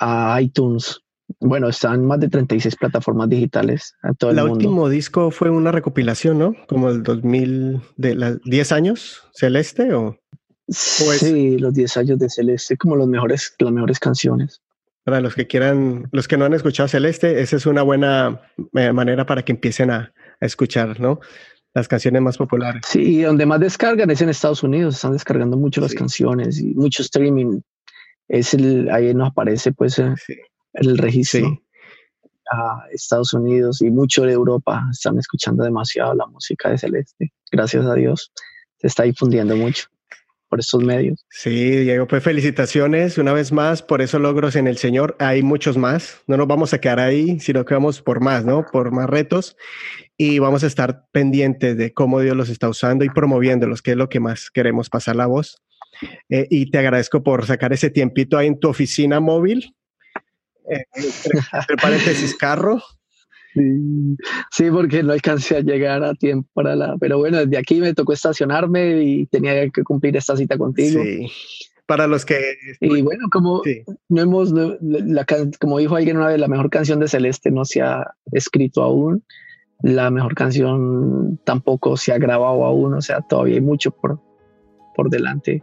uh, 0.00 0.38
iTunes, 0.38 1.02
bueno, 1.40 1.68
están 1.68 2.04
más 2.04 2.20
de 2.20 2.28
36 2.28 2.76
plataformas 2.76 3.28
digitales 3.28 3.94
a 4.02 4.14
todo 4.14 4.30
el 4.30 4.36
mundo. 4.36 4.46
El 4.46 4.52
último 4.52 4.88
disco 4.88 5.30
fue 5.30 5.50
una 5.50 5.72
recopilación, 5.72 6.38
¿no? 6.38 6.54
Como 6.68 6.88
el 6.88 7.02
2000, 7.02 7.80
de 7.96 8.14
las 8.14 8.40
10 8.42 8.72
años, 8.72 9.22
Celeste 9.34 9.92
o... 9.92 10.18
sí, 10.68 11.58
los 11.58 11.74
10 11.74 11.96
años 11.96 12.18
de 12.18 12.30
Celeste, 12.30 12.76
como 12.76 12.96
los 12.96 13.08
mejores, 13.08 13.54
las 13.58 13.72
mejores 13.72 13.98
canciones. 13.98 14.62
Para 15.04 15.20
los 15.20 15.34
que 15.34 15.46
quieran, 15.46 16.08
los 16.10 16.26
que 16.26 16.36
no 16.36 16.44
han 16.44 16.54
escuchado 16.54 16.88
Celeste, 16.88 17.40
esa 17.40 17.56
es 17.56 17.66
una 17.66 17.82
buena 17.82 18.40
eh, 18.74 18.92
manera 18.92 19.24
para 19.26 19.44
que 19.44 19.52
empiecen 19.52 19.90
a, 19.90 20.12
escuchar, 20.38 21.00
¿no? 21.00 21.18
Las 21.72 21.88
canciones 21.88 22.20
más 22.20 22.36
populares. 22.36 22.82
Sí, 22.86 23.22
donde 23.22 23.46
más 23.46 23.58
descargan 23.58 24.10
es 24.10 24.20
en 24.20 24.28
Estados 24.28 24.62
Unidos, 24.62 24.96
están 24.96 25.12
descargando 25.12 25.56
mucho 25.56 25.80
las 25.80 25.94
canciones 25.94 26.60
y 26.60 26.74
mucho 26.74 27.02
streaming. 27.02 27.60
Es 28.28 28.52
el, 28.52 28.90
ahí 28.90 29.14
nos 29.14 29.30
aparece 29.30 29.72
pues 29.72 29.98
eh, 29.98 30.14
el 30.76 30.98
registro. 30.98 31.62
A 32.52 32.84
Estados 32.92 33.32
Unidos 33.32 33.82
y 33.82 33.90
mucho 33.90 34.22
de 34.22 34.32
Europa 34.32 34.86
están 34.92 35.18
escuchando 35.18 35.64
demasiado 35.64 36.14
la 36.14 36.26
música 36.26 36.70
de 36.70 36.78
Celeste. 36.78 37.32
Gracias 37.50 37.84
a 37.84 37.94
Dios. 37.94 38.32
Se 38.78 38.86
está 38.86 39.02
difundiendo 39.02 39.56
mucho 39.56 39.88
por 40.48 40.60
estos 40.60 40.82
medios. 40.82 41.26
Sí, 41.28 41.70
Diego, 41.70 42.06
pues 42.06 42.22
felicitaciones 42.22 43.18
una 43.18 43.32
vez 43.32 43.50
más 43.50 43.82
por 43.82 44.00
esos 44.00 44.20
logros 44.20 44.54
en 44.54 44.68
el 44.68 44.76
Señor. 44.76 45.16
Hay 45.18 45.42
muchos 45.42 45.76
más. 45.76 46.22
No 46.28 46.36
nos 46.36 46.46
vamos 46.46 46.72
a 46.72 46.80
quedar 46.80 47.00
ahí, 47.00 47.40
sino 47.40 47.64
que 47.64 47.74
vamos 47.74 48.00
por 48.00 48.20
más, 48.20 48.44
¿no? 48.44 48.64
Por 48.64 48.92
más 48.92 49.10
retos 49.10 49.56
y 50.16 50.38
vamos 50.38 50.64
a 50.64 50.66
estar 50.66 51.06
pendientes 51.12 51.76
de 51.76 51.92
cómo 51.92 52.20
Dios 52.20 52.36
los 52.36 52.48
está 52.48 52.68
usando 52.68 53.04
y 53.04 53.10
promoviéndolos, 53.10 53.82
que 53.82 53.92
es 53.92 53.96
lo 53.96 54.08
que 54.08 54.20
más 54.20 54.50
queremos 54.50 54.88
pasar 54.88 55.16
la 55.16 55.26
voz. 55.26 55.62
Eh, 56.28 56.46
y 56.50 56.70
te 56.70 56.78
agradezco 56.78 57.22
por 57.22 57.46
sacar 57.46 57.72
ese 57.72 57.90
tiempito 57.90 58.36
ahí 58.36 58.46
en 58.46 58.60
tu 58.60 58.68
oficina 58.68 59.20
móvil 59.20 59.74
entre, 60.68 61.76
paréntesis, 61.80 62.34
carro. 62.36 62.82
Sí, 64.50 64.70
porque 64.70 65.02
no 65.02 65.12
alcancé 65.12 65.56
a 65.56 65.60
llegar 65.60 66.04
a 66.04 66.14
tiempo 66.14 66.48
para 66.52 66.76
la. 66.76 66.96
Pero 66.98 67.18
bueno, 67.18 67.38
desde 67.38 67.56
aquí 67.56 67.80
me 67.80 67.94
tocó 67.94 68.12
estacionarme 68.12 69.02
y 69.02 69.26
tenía 69.26 69.68
que 69.70 69.82
cumplir 69.82 70.16
esta 70.16 70.36
cita 70.36 70.58
contigo. 70.58 71.02
Sí. 71.02 71.26
Para 71.86 72.06
los 72.06 72.24
que. 72.24 72.38
Y 72.80 73.00
bueno, 73.00 73.28
como 73.30 73.62
no 74.08 74.20
hemos. 74.20 74.52
La, 74.52 75.24
como 75.58 75.78
dijo 75.78 75.96
alguien 75.96 76.18
una 76.18 76.28
vez, 76.28 76.38
la 76.38 76.48
mejor 76.48 76.68
canción 76.68 77.00
de 77.00 77.08
Celeste 77.08 77.50
no 77.50 77.64
se 77.64 77.80
ha 77.80 78.14
escrito 78.32 78.82
aún. 78.82 79.24
La 79.82 80.10
mejor 80.10 80.34
canción 80.34 81.38
tampoco 81.44 81.96
se 81.96 82.12
ha 82.12 82.18
grabado 82.18 82.64
aún. 82.64 82.94
O 82.94 83.00
sea, 83.00 83.22
todavía 83.22 83.54
hay 83.54 83.60
mucho 83.62 83.90
por, 83.90 84.20
por 84.94 85.08
delante 85.08 85.62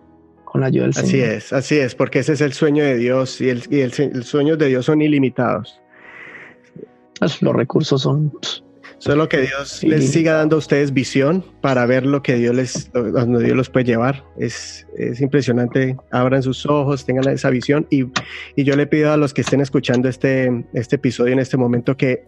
con 0.53 0.63
ayuda 0.63 0.85
del 0.85 0.93
así 0.95 1.19
es, 1.19 1.51
así 1.51 1.79
es, 1.79 1.95
porque 1.95 2.19
ese 2.19 2.33
es 2.33 2.41
el 2.41 2.53
sueño 2.53 2.83
de 2.83 2.95
Dios 2.95 3.41
y 3.41 3.49
el, 3.49 3.63
y 3.71 3.79
el, 3.79 4.23
sueño 4.23 4.55
de 4.55 4.67
Dios 4.67 4.85
son 4.85 5.01
ilimitados. 5.01 5.81
Pues, 7.17 7.41
los 7.41 7.55
recursos 7.55 8.03
son... 8.03 8.31
Solo 8.99 9.27
que 9.27 9.41
Dios 9.41 9.83
les 9.83 10.11
siga 10.11 10.33
dando 10.33 10.55
a 10.55 10.59
ustedes 10.59 10.93
visión 10.93 11.43
para 11.59 11.87
ver 11.87 12.05
lo 12.05 12.21
que 12.21 12.35
Dios 12.35 12.55
les, 12.55 12.91
donde 12.93 13.43
Dios 13.43 13.57
los 13.57 13.69
puede 13.69 13.85
llevar. 13.85 14.23
Es, 14.37 14.85
es 14.95 15.19
impresionante. 15.19 15.97
Abran 16.11 16.43
sus 16.43 16.67
ojos, 16.67 17.03
tengan 17.03 17.27
esa 17.33 17.49
visión. 17.49 17.87
Y, 17.89 18.03
y, 18.55 18.63
yo 18.63 18.77
le 18.77 18.85
pido 18.85 19.11
a 19.11 19.17
los 19.17 19.33
que 19.33 19.41
estén 19.41 19.59
escuchando 19.59 20.07
este, 20.07 20.65
este 20.73 20.97
episodio 20.97 21.33
en 21.33 21.39
este 21.39 21.57
momento 21.57 21.97
que 21.97 22.27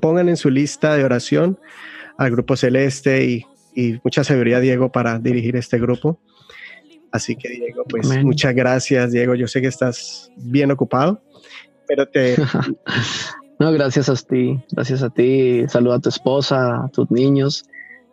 pongan 0.00 0.28
en 0.28 0.36
su 0.36 0.50
lista 0.50 0.94
de 0.94 1.04
oración 1.04 1.58
al 2.18 2.30
Grupo 2.30 2.54
Celeste 2.54 3.24
y, 3.24 3.46
y 3.74 3.98
mucha 4.04 4.22
sabiduría, 4.22 4.60
Diego, 4.60 4.92
para 4.92 5.18
dirigir 5.18 5.56
este 5.56 5.78
grupo. 5.80 6.20
Así 7.12 7.36
que 7.36 7.50
Diego, 7.50 7.84
pues 7.88 8.08
muchas 8.24 8.54
gracias, 8.54 9.12
Diego. 9.12 9.34
Yo 9.34 9.46
sé 9.46 9.60
que 9.60 9.68
estás 9.68 10.32
bien 10.36 10.70
ocupado, 10.70 11.22
pero 11.86 12.08
te... 12.08 12.36
no, 13.58 13.70
gracias 13.70 14.08
a 14.08 14.16
ti, 14.16 14.58
gracias 14.72 15.02
a 15.02 15.10
ti. 15.10 15.64
Saluda 15.68 15.96
a 15.96 16.00
tu 16.00 16.08
esposa, 16.08 16.84
a 16.84 16.88
tus 16.88 17.10
niños. 17.10 17.64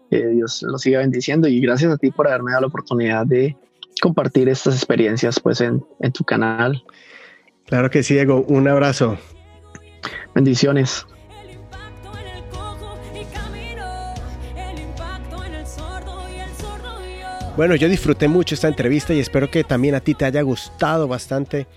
Que 0.09 0.27
Dios 0.27 0.63
los 0.63 0.81
siga 0.81 0.99
bendiciendo 0.99 1.47
y 1.47 1.61
gracias 1.61 1.93
a 1.93 1.97
ti 1.97 2.11
por 2.11 2.27
haberme 2.27 2.51
dado 2.51 2.61
la 2.61 2.67
oportunidad 2.67 3.25
de 3.25 3.55
compartir 4.01 4.49
estas 4.49 4.75
experiencias 4.75 5.39
pues 5.39 5.61
en, 5.61 5.83
en 6.01 6.11
tu 6.11 6.23
canal. 6.23 6.83
Claro 7.65 7.89
que 7.89 8.03
sí, 8.03 8.15
Diego. 8.15 8.43
Un 8.47 8.67
abrazo. 8.67 9.17
Bendiciones. 10.35 11.05
Bueno, 17.59 17.75
yo 17.75 17.89
disfruté 17.89 18.29
mucho 18.29 18.55
esta 18.55 18.69
entrevista 18.69 19.13
y 19.13 19.19
espero 19.19 19.51
que 19.51 19.65
también 19.65 19.93
a 19.93 19.99
ti 19.99 20.15
te 20.15 20.23
haya 20.23 20.41
gustado 20.43 21.09
bastante. 21.09 21.67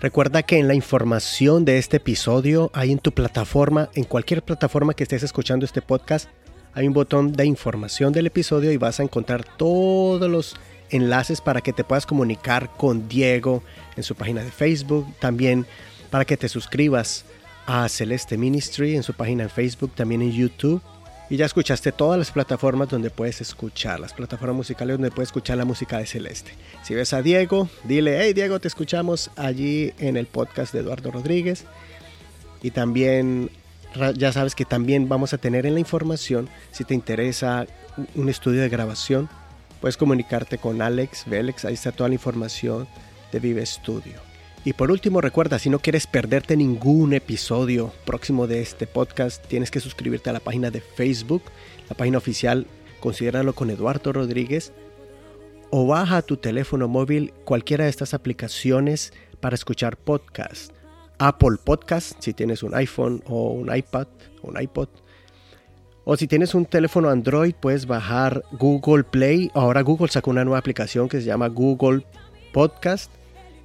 Recuerda 0.00 0.42
que 0.42 0.58
en 0.58 0.66
la 0.66 0.74
información 0.74 1.64
de 1.64 1.78
este 1.78 1.98
episodio 1.98 2.72
hay 2.74 2.90
en 2.90 2.98
tu 2.98 3.12
plataforma, 3.12 3.90
en 3.94 4.02
cualquier 4.02 4.42
plataforma 4.42 4.92
que 4.92 5.04
estés 5.04 5.22
escuchando 5.22 5.64
este 5.64 5.82
podcast, 5.82 6.28
hay 6.74 6.88
un 6.88 6.94
botón 6.94 7.32
de 7.32 7.46
información 7.46 8.12
del 8.12 8.26
episodio 8.26 8.72
y 8.72 8.76
vas 8.76 8.98
a 8.98 9.04
encontrar 9.04 9.44
todos 9.56 10.28
los 10.28 10.56
enlaces 10.90 11.40
para 11.40 11.60
que 11.60 11.72
te 11.72 11.84
puedas 11.84 12.06
comunicar 12.06 12.68
con 12.76 13.08
Diego 13.08 13.62
en 13.94 14.02
su 14.02 14.16
página 14.16 14.42
de 14.42 14.50
Facebook, 14.50 15.06
también 15.20 15.64
para 16.10 16.24
que 16.24 16.36
te 16.36 16.48
suscribas 16.48 17.24
a 17.66 17.88
Celeste 17.88 18.36
Ministry 18.36 18.96
en 18.96 19.04
su 19.04 19.14
página 19.14 19.44
en 19.44 19.50
Facebook, 19.50 19.92
también 19.94 20.22
en 20.22 20.32
YouTube 20.32 20.82
y 21.30 21.36
ya 21.36 21.46
escuchaste 21.46 21.92
todas 21.92 22.18
las 22.18 22.32
plataformas 22.32 22.88
donde 22.88 23.08
puedes 23.08 23.40
escuchar, 23.40 24.00
las 24.00 24.12
plataformas 24.12 24.56
musicales 24.56 24.94
donde 24.94 25.12
puedes 25.12 25.28
escuchar 25.28 25.56
la 25.56 25.64
música 25.64 25.98
de 25.98 26.06
Celeste. 26.06 26.52
Si 26.82 26.92
ves 26.92 27.12
a 27.12 27.22
Diego, 27.22 27.68
dile, 27.84 28.18
hey 28.20 28.32
Diego, 28.32 28.58
te 28.58 28.66
escuchamos 28.66 29.30
allí 29.36 29.94
en 30.00 30.16
el 30.16 30.26
podcast 30.26 30.74
de 30.74 30.80
Eduardo 30.80 31.12
Rodríguez. 31.12 31.66
Y 32.62 32.72
también, 32.72 33.48
ya 34.16 34.32
sabes 34.32 34.56
que 34.56 34.64
también 34.64 35.08
vamos 35.08 35.32
a 35.32 35.38
tener 35.38 35.66
en 35.66 35.74
la 35.74 35.80
información, 35.80 36.48
si 36.72 36.82
te 36.84 36.94
interesa 36.94 37.66
un 38.16 38.28
estudio 38.28 38.60
de 38.60 38.68
grabación, 38.68 39.28
puedes 39.80 39.96
comunicarte 39.96 40.58
con 40.58 40.82
Alex, 40.82 41.24
Vélez, 41.26 41.64
ahí 41.64 41.74
está 41.74 41.92
toda 41.92 42.08
la 42.08 42.14
información 42.14 42.88
de 43.30 43.38
Vive 43.38 43.64
Studio. 43.64 44.29
Y 44.62 44.74
por 44.74 44.90
último, 44.90 45.22
recuerda, 45.22 45.58
si 45.58 45.70
no 45.70 45.78
quieres 45.78 46.06
perderte 46.06 46.54
ningún 46.54 47.14
episodio 47.14 47.94
próximo 48.04 48.46
de 48.46 48.60
este 48.60 48.86
podcast, 48.86 49.42
tienes 49.46 49.70
que 49.70 49.80
suscribirte 49.80 50.28
a 50.28 50.34
la 50.34 50.40
página 50.40 50.70
de 50.70 50.82
Facebook, 50.82 51.42
la 51.88 51.96
página 51.96 52.18
oficial, 52.18 52.66
considéralo 53.00 53.54
con 53.54 53.70
Eduardo 53.70 54.12
Rodríguez, 54.12 54.74
o 55.70 55.86
baja 55.86 56.18
a 56.18 56.22
tu 56.22 56.36
teléfono 56.36 56.88
móvil 56.88 57.32
cualquiera 57.46 57.84
de 57.84 57.90
estas 57.90 58.12
aplicaciones 58.12 59.14
para 59.40 59.54
escuchar 59.54 59.96
podcast. 59.96 60.72
Apple 61.18 61.56
Podcast, 61.64 62.12
si 62.20 62.34
tienes 62.34 62.62
un 62.62 62.74
iPhone 62.74 63.22
o 63.26 63.52
un 63.52 63.74
iPad 63.74 64.08
un 64.42 64.60
iPod. 64.60 64.88
O 66.04 66.16
si 66.16 66.26
tienes 66.26 66.54
un 66.54 66.66
teléfono 66.66 67.08
Android, 67.08 67.54
puedes 67.54 67.86
bajar 67.86 68.42
Google 68.52 69.04
Play. 69.04 69.50
Ahora 69.54 69.82
Google 69.82 70.08
sacó 70.08 70.30
una 70.30 70.44
nueva 70.44 70.58
aplicación 70.58 71.08
que 71.08 71.20
se 71.20 71.26
llama 71.26 71.48
Google 71.48 72.06
Podcast 72.52 73.10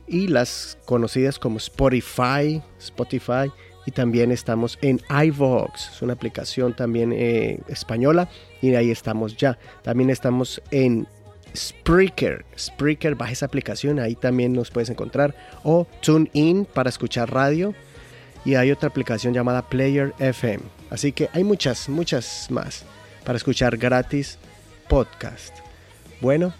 y 0.07 0.27
las 0.27 0.77
conocidas 0.85 1.39
como 1.39 1.57
Spotify, 1.57 2.61
Spotify 2.79 3.51
y 3.85 3.91
también 3.91 4.31
estamos 4.31 4.79
en 4.81 4.99
iVoox, 5.09 5.93
es 5.93 6.01
una 6.01 6.13
aplicación 6.13 6.75
también 6.75 7.13
eh, 7.13 7.59
española 7.67 8.29
y 8.61 8.73
ahí 8.73 8.89
estamos 8.89 9.37
ya. 9.37 9.59
También 9.83 10.09
estamos 10.09 10.61
en 10.71 11.07
Spreaker, 11.55 12.45
Spreaker, 12.57 13.15
baja 13.15 13.31
esa 13.31 13.45
aplicación, 13.45 13.99
ahí 13.99 14.15
también 14.15 14.53
nos 14.53 14.71
puedes 14.71 14.89
encontrar 14.89 15.35
o 15.63 15.87
TuneIn 16.01 16.65
para 16.65 16.89
escuchar 16.89 17.31
radio 17.31 17.73
y 18.43 18.55
hay 18.55 18.71
otra 18.71 18.89
aplicación 18.89 19.33
llamada 19.33 19.69
Player 19.69 20.13
FM. 20.19 20.63
Así 20.89 21.11
que 21.11 21.29
hay 21.33 21.43
muchas, 21.43 21.87
muchas 21.89 22.47
más 22.49 22.85
para 23.23 23.37
escuchar 23.37 23.77
gratis 23.77 24.37
podcast. 24.87 25.55
Bueno, 26.21 26.53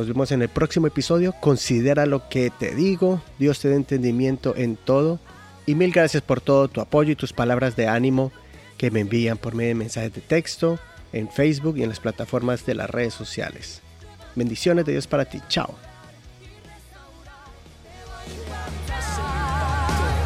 nos 0.00 0.08
vemos 0.08 0.32
en 0.32 0.40
el 0.40 0.48
próximo 0.48 0.86
episodio. 0.86 1.34
Considera 1.40 2.06
lo 2.06 2.26
que 2.30 2.48
te 2.48 2.74
digo. 2.74 3.20
Dios 3.38 3.60
te 3.60 3.68
dé 3.68 3.76
entendimiento 3.76 4.54
en 4.56 4.76
todo. 4.76 5.20
Y 5.66 5.74
mil 5.74 5.92
gracias 5.92 6.22
por 6.22 6.40
todo 6.40 6.68
tu 6.68 6.80
apoyo 6.80 7.12
y 7.12 7.16
tus 7.16 7.34
palabras 7.34 7.76
de 7.76 7.86
ánimo 7.86 8.32
que 8.78 8.90
me 8.90 9.00
envían 9.00 9.36
por 9.36 9.54
medio 9.54 9.68
de 9.68 9.74
mensajes 9.74 10.14
de 10.14 10.22
texto, 10.22 10.78
en 11.12 11.28
Facebook 11.28 11.76
y 11.76 11.82
en 11.82 11.90
las 11.90 12.00
plataformas 12.00 12.64
de 12.64 12.74
las 12.76 12.88
redes 12.88 13.12
sociales. 13.12 13.82
Bendiciones 14.34 14.86
de 14.86 14.92
Dios 14.92 15.06
para 15.06 15.26
ti. 15.26 15.38
Chao. 15.50 15.74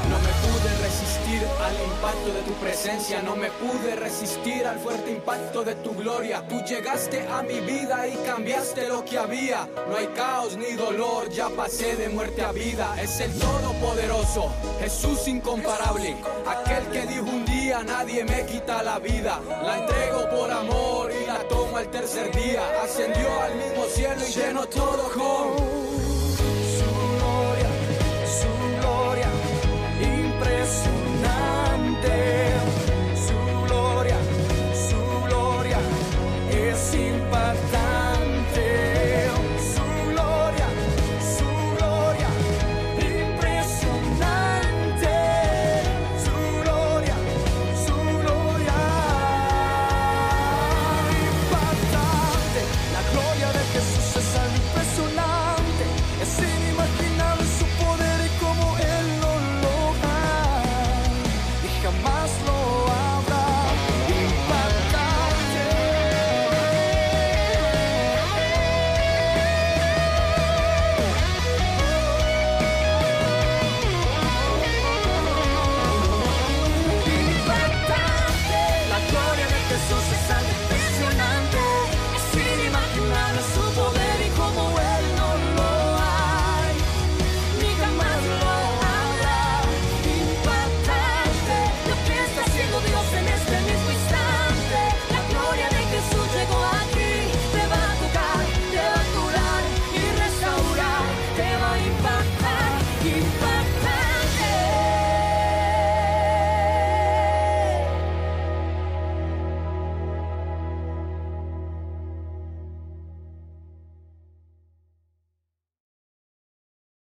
no 0.07 0.19
me 0.19 0.29
pude 0.31 0.77
resistir 0.77 1.43
al 1.65 1.75
al 4.67 4.79
fuerte 4.79 5.11
impacto 5.11 5.63
de 5.63 5.75
tu 5.77 5.95
gloria. 5.95 6.43
Tú 6.49 6.61
llegaste 6.63 7.27
a 7.29 7.43
mi 7.43 7.61
vida 7.61 8.07
y 8.07 8.17
cambiaste 8.27 8.89
lo 8.89 9.05
que 9.05 9.19
había. 9.19 9.69
No 9.89 9.97
hay 9.97 10.07
caos 10.09 10.57
ni 10.57 10.73
dolor, 10.73 11.29
ya 11.31 11.49
pasé 11.51 11.95
de 11.97 12.09
muerte 12.09 12.43
a 12.43 12.53
vida. 12.53 12.97
Es 13.01 13.21
el 13.21 13.33
Todopoderoso, 13.39 14.51
Jesús 14.81 15.29
incomparable. 15.29 16.17
Aquel 16.47 16.87
que 16.89 17.07
dijo 17.07 17.25
un 17.25 17.45
día 17.45 17.83
nadie 17.83 18.25
me 18.25 18.47
quita 18.47 18.83
la 18.83 18.99
vida. 18.99 19.39
La 19.49 19.81
entrego 19.81 20.31
por 20.31 20.51
amor 20.51 21.13
y 21.13 21.27
la 21.27 21.47
tomo 21.49 21.77
al 21.77 21.91
tercer 21.91 22.35
día. 22.35 22.63
Ascendió 22.83 23.29
al 23.43 23.55
mismo 23.57 23.85
cielo 23.87 24.23
y 24.27 24.33
lleno 24.33 24.67
todo 24.67 25.11
con 25.11 25.59
su 26.77 26.87
gloria, 27.19 27.69
su 28.41 28.49
gloria 28.81 29.29
impresionante. 30.01 32.54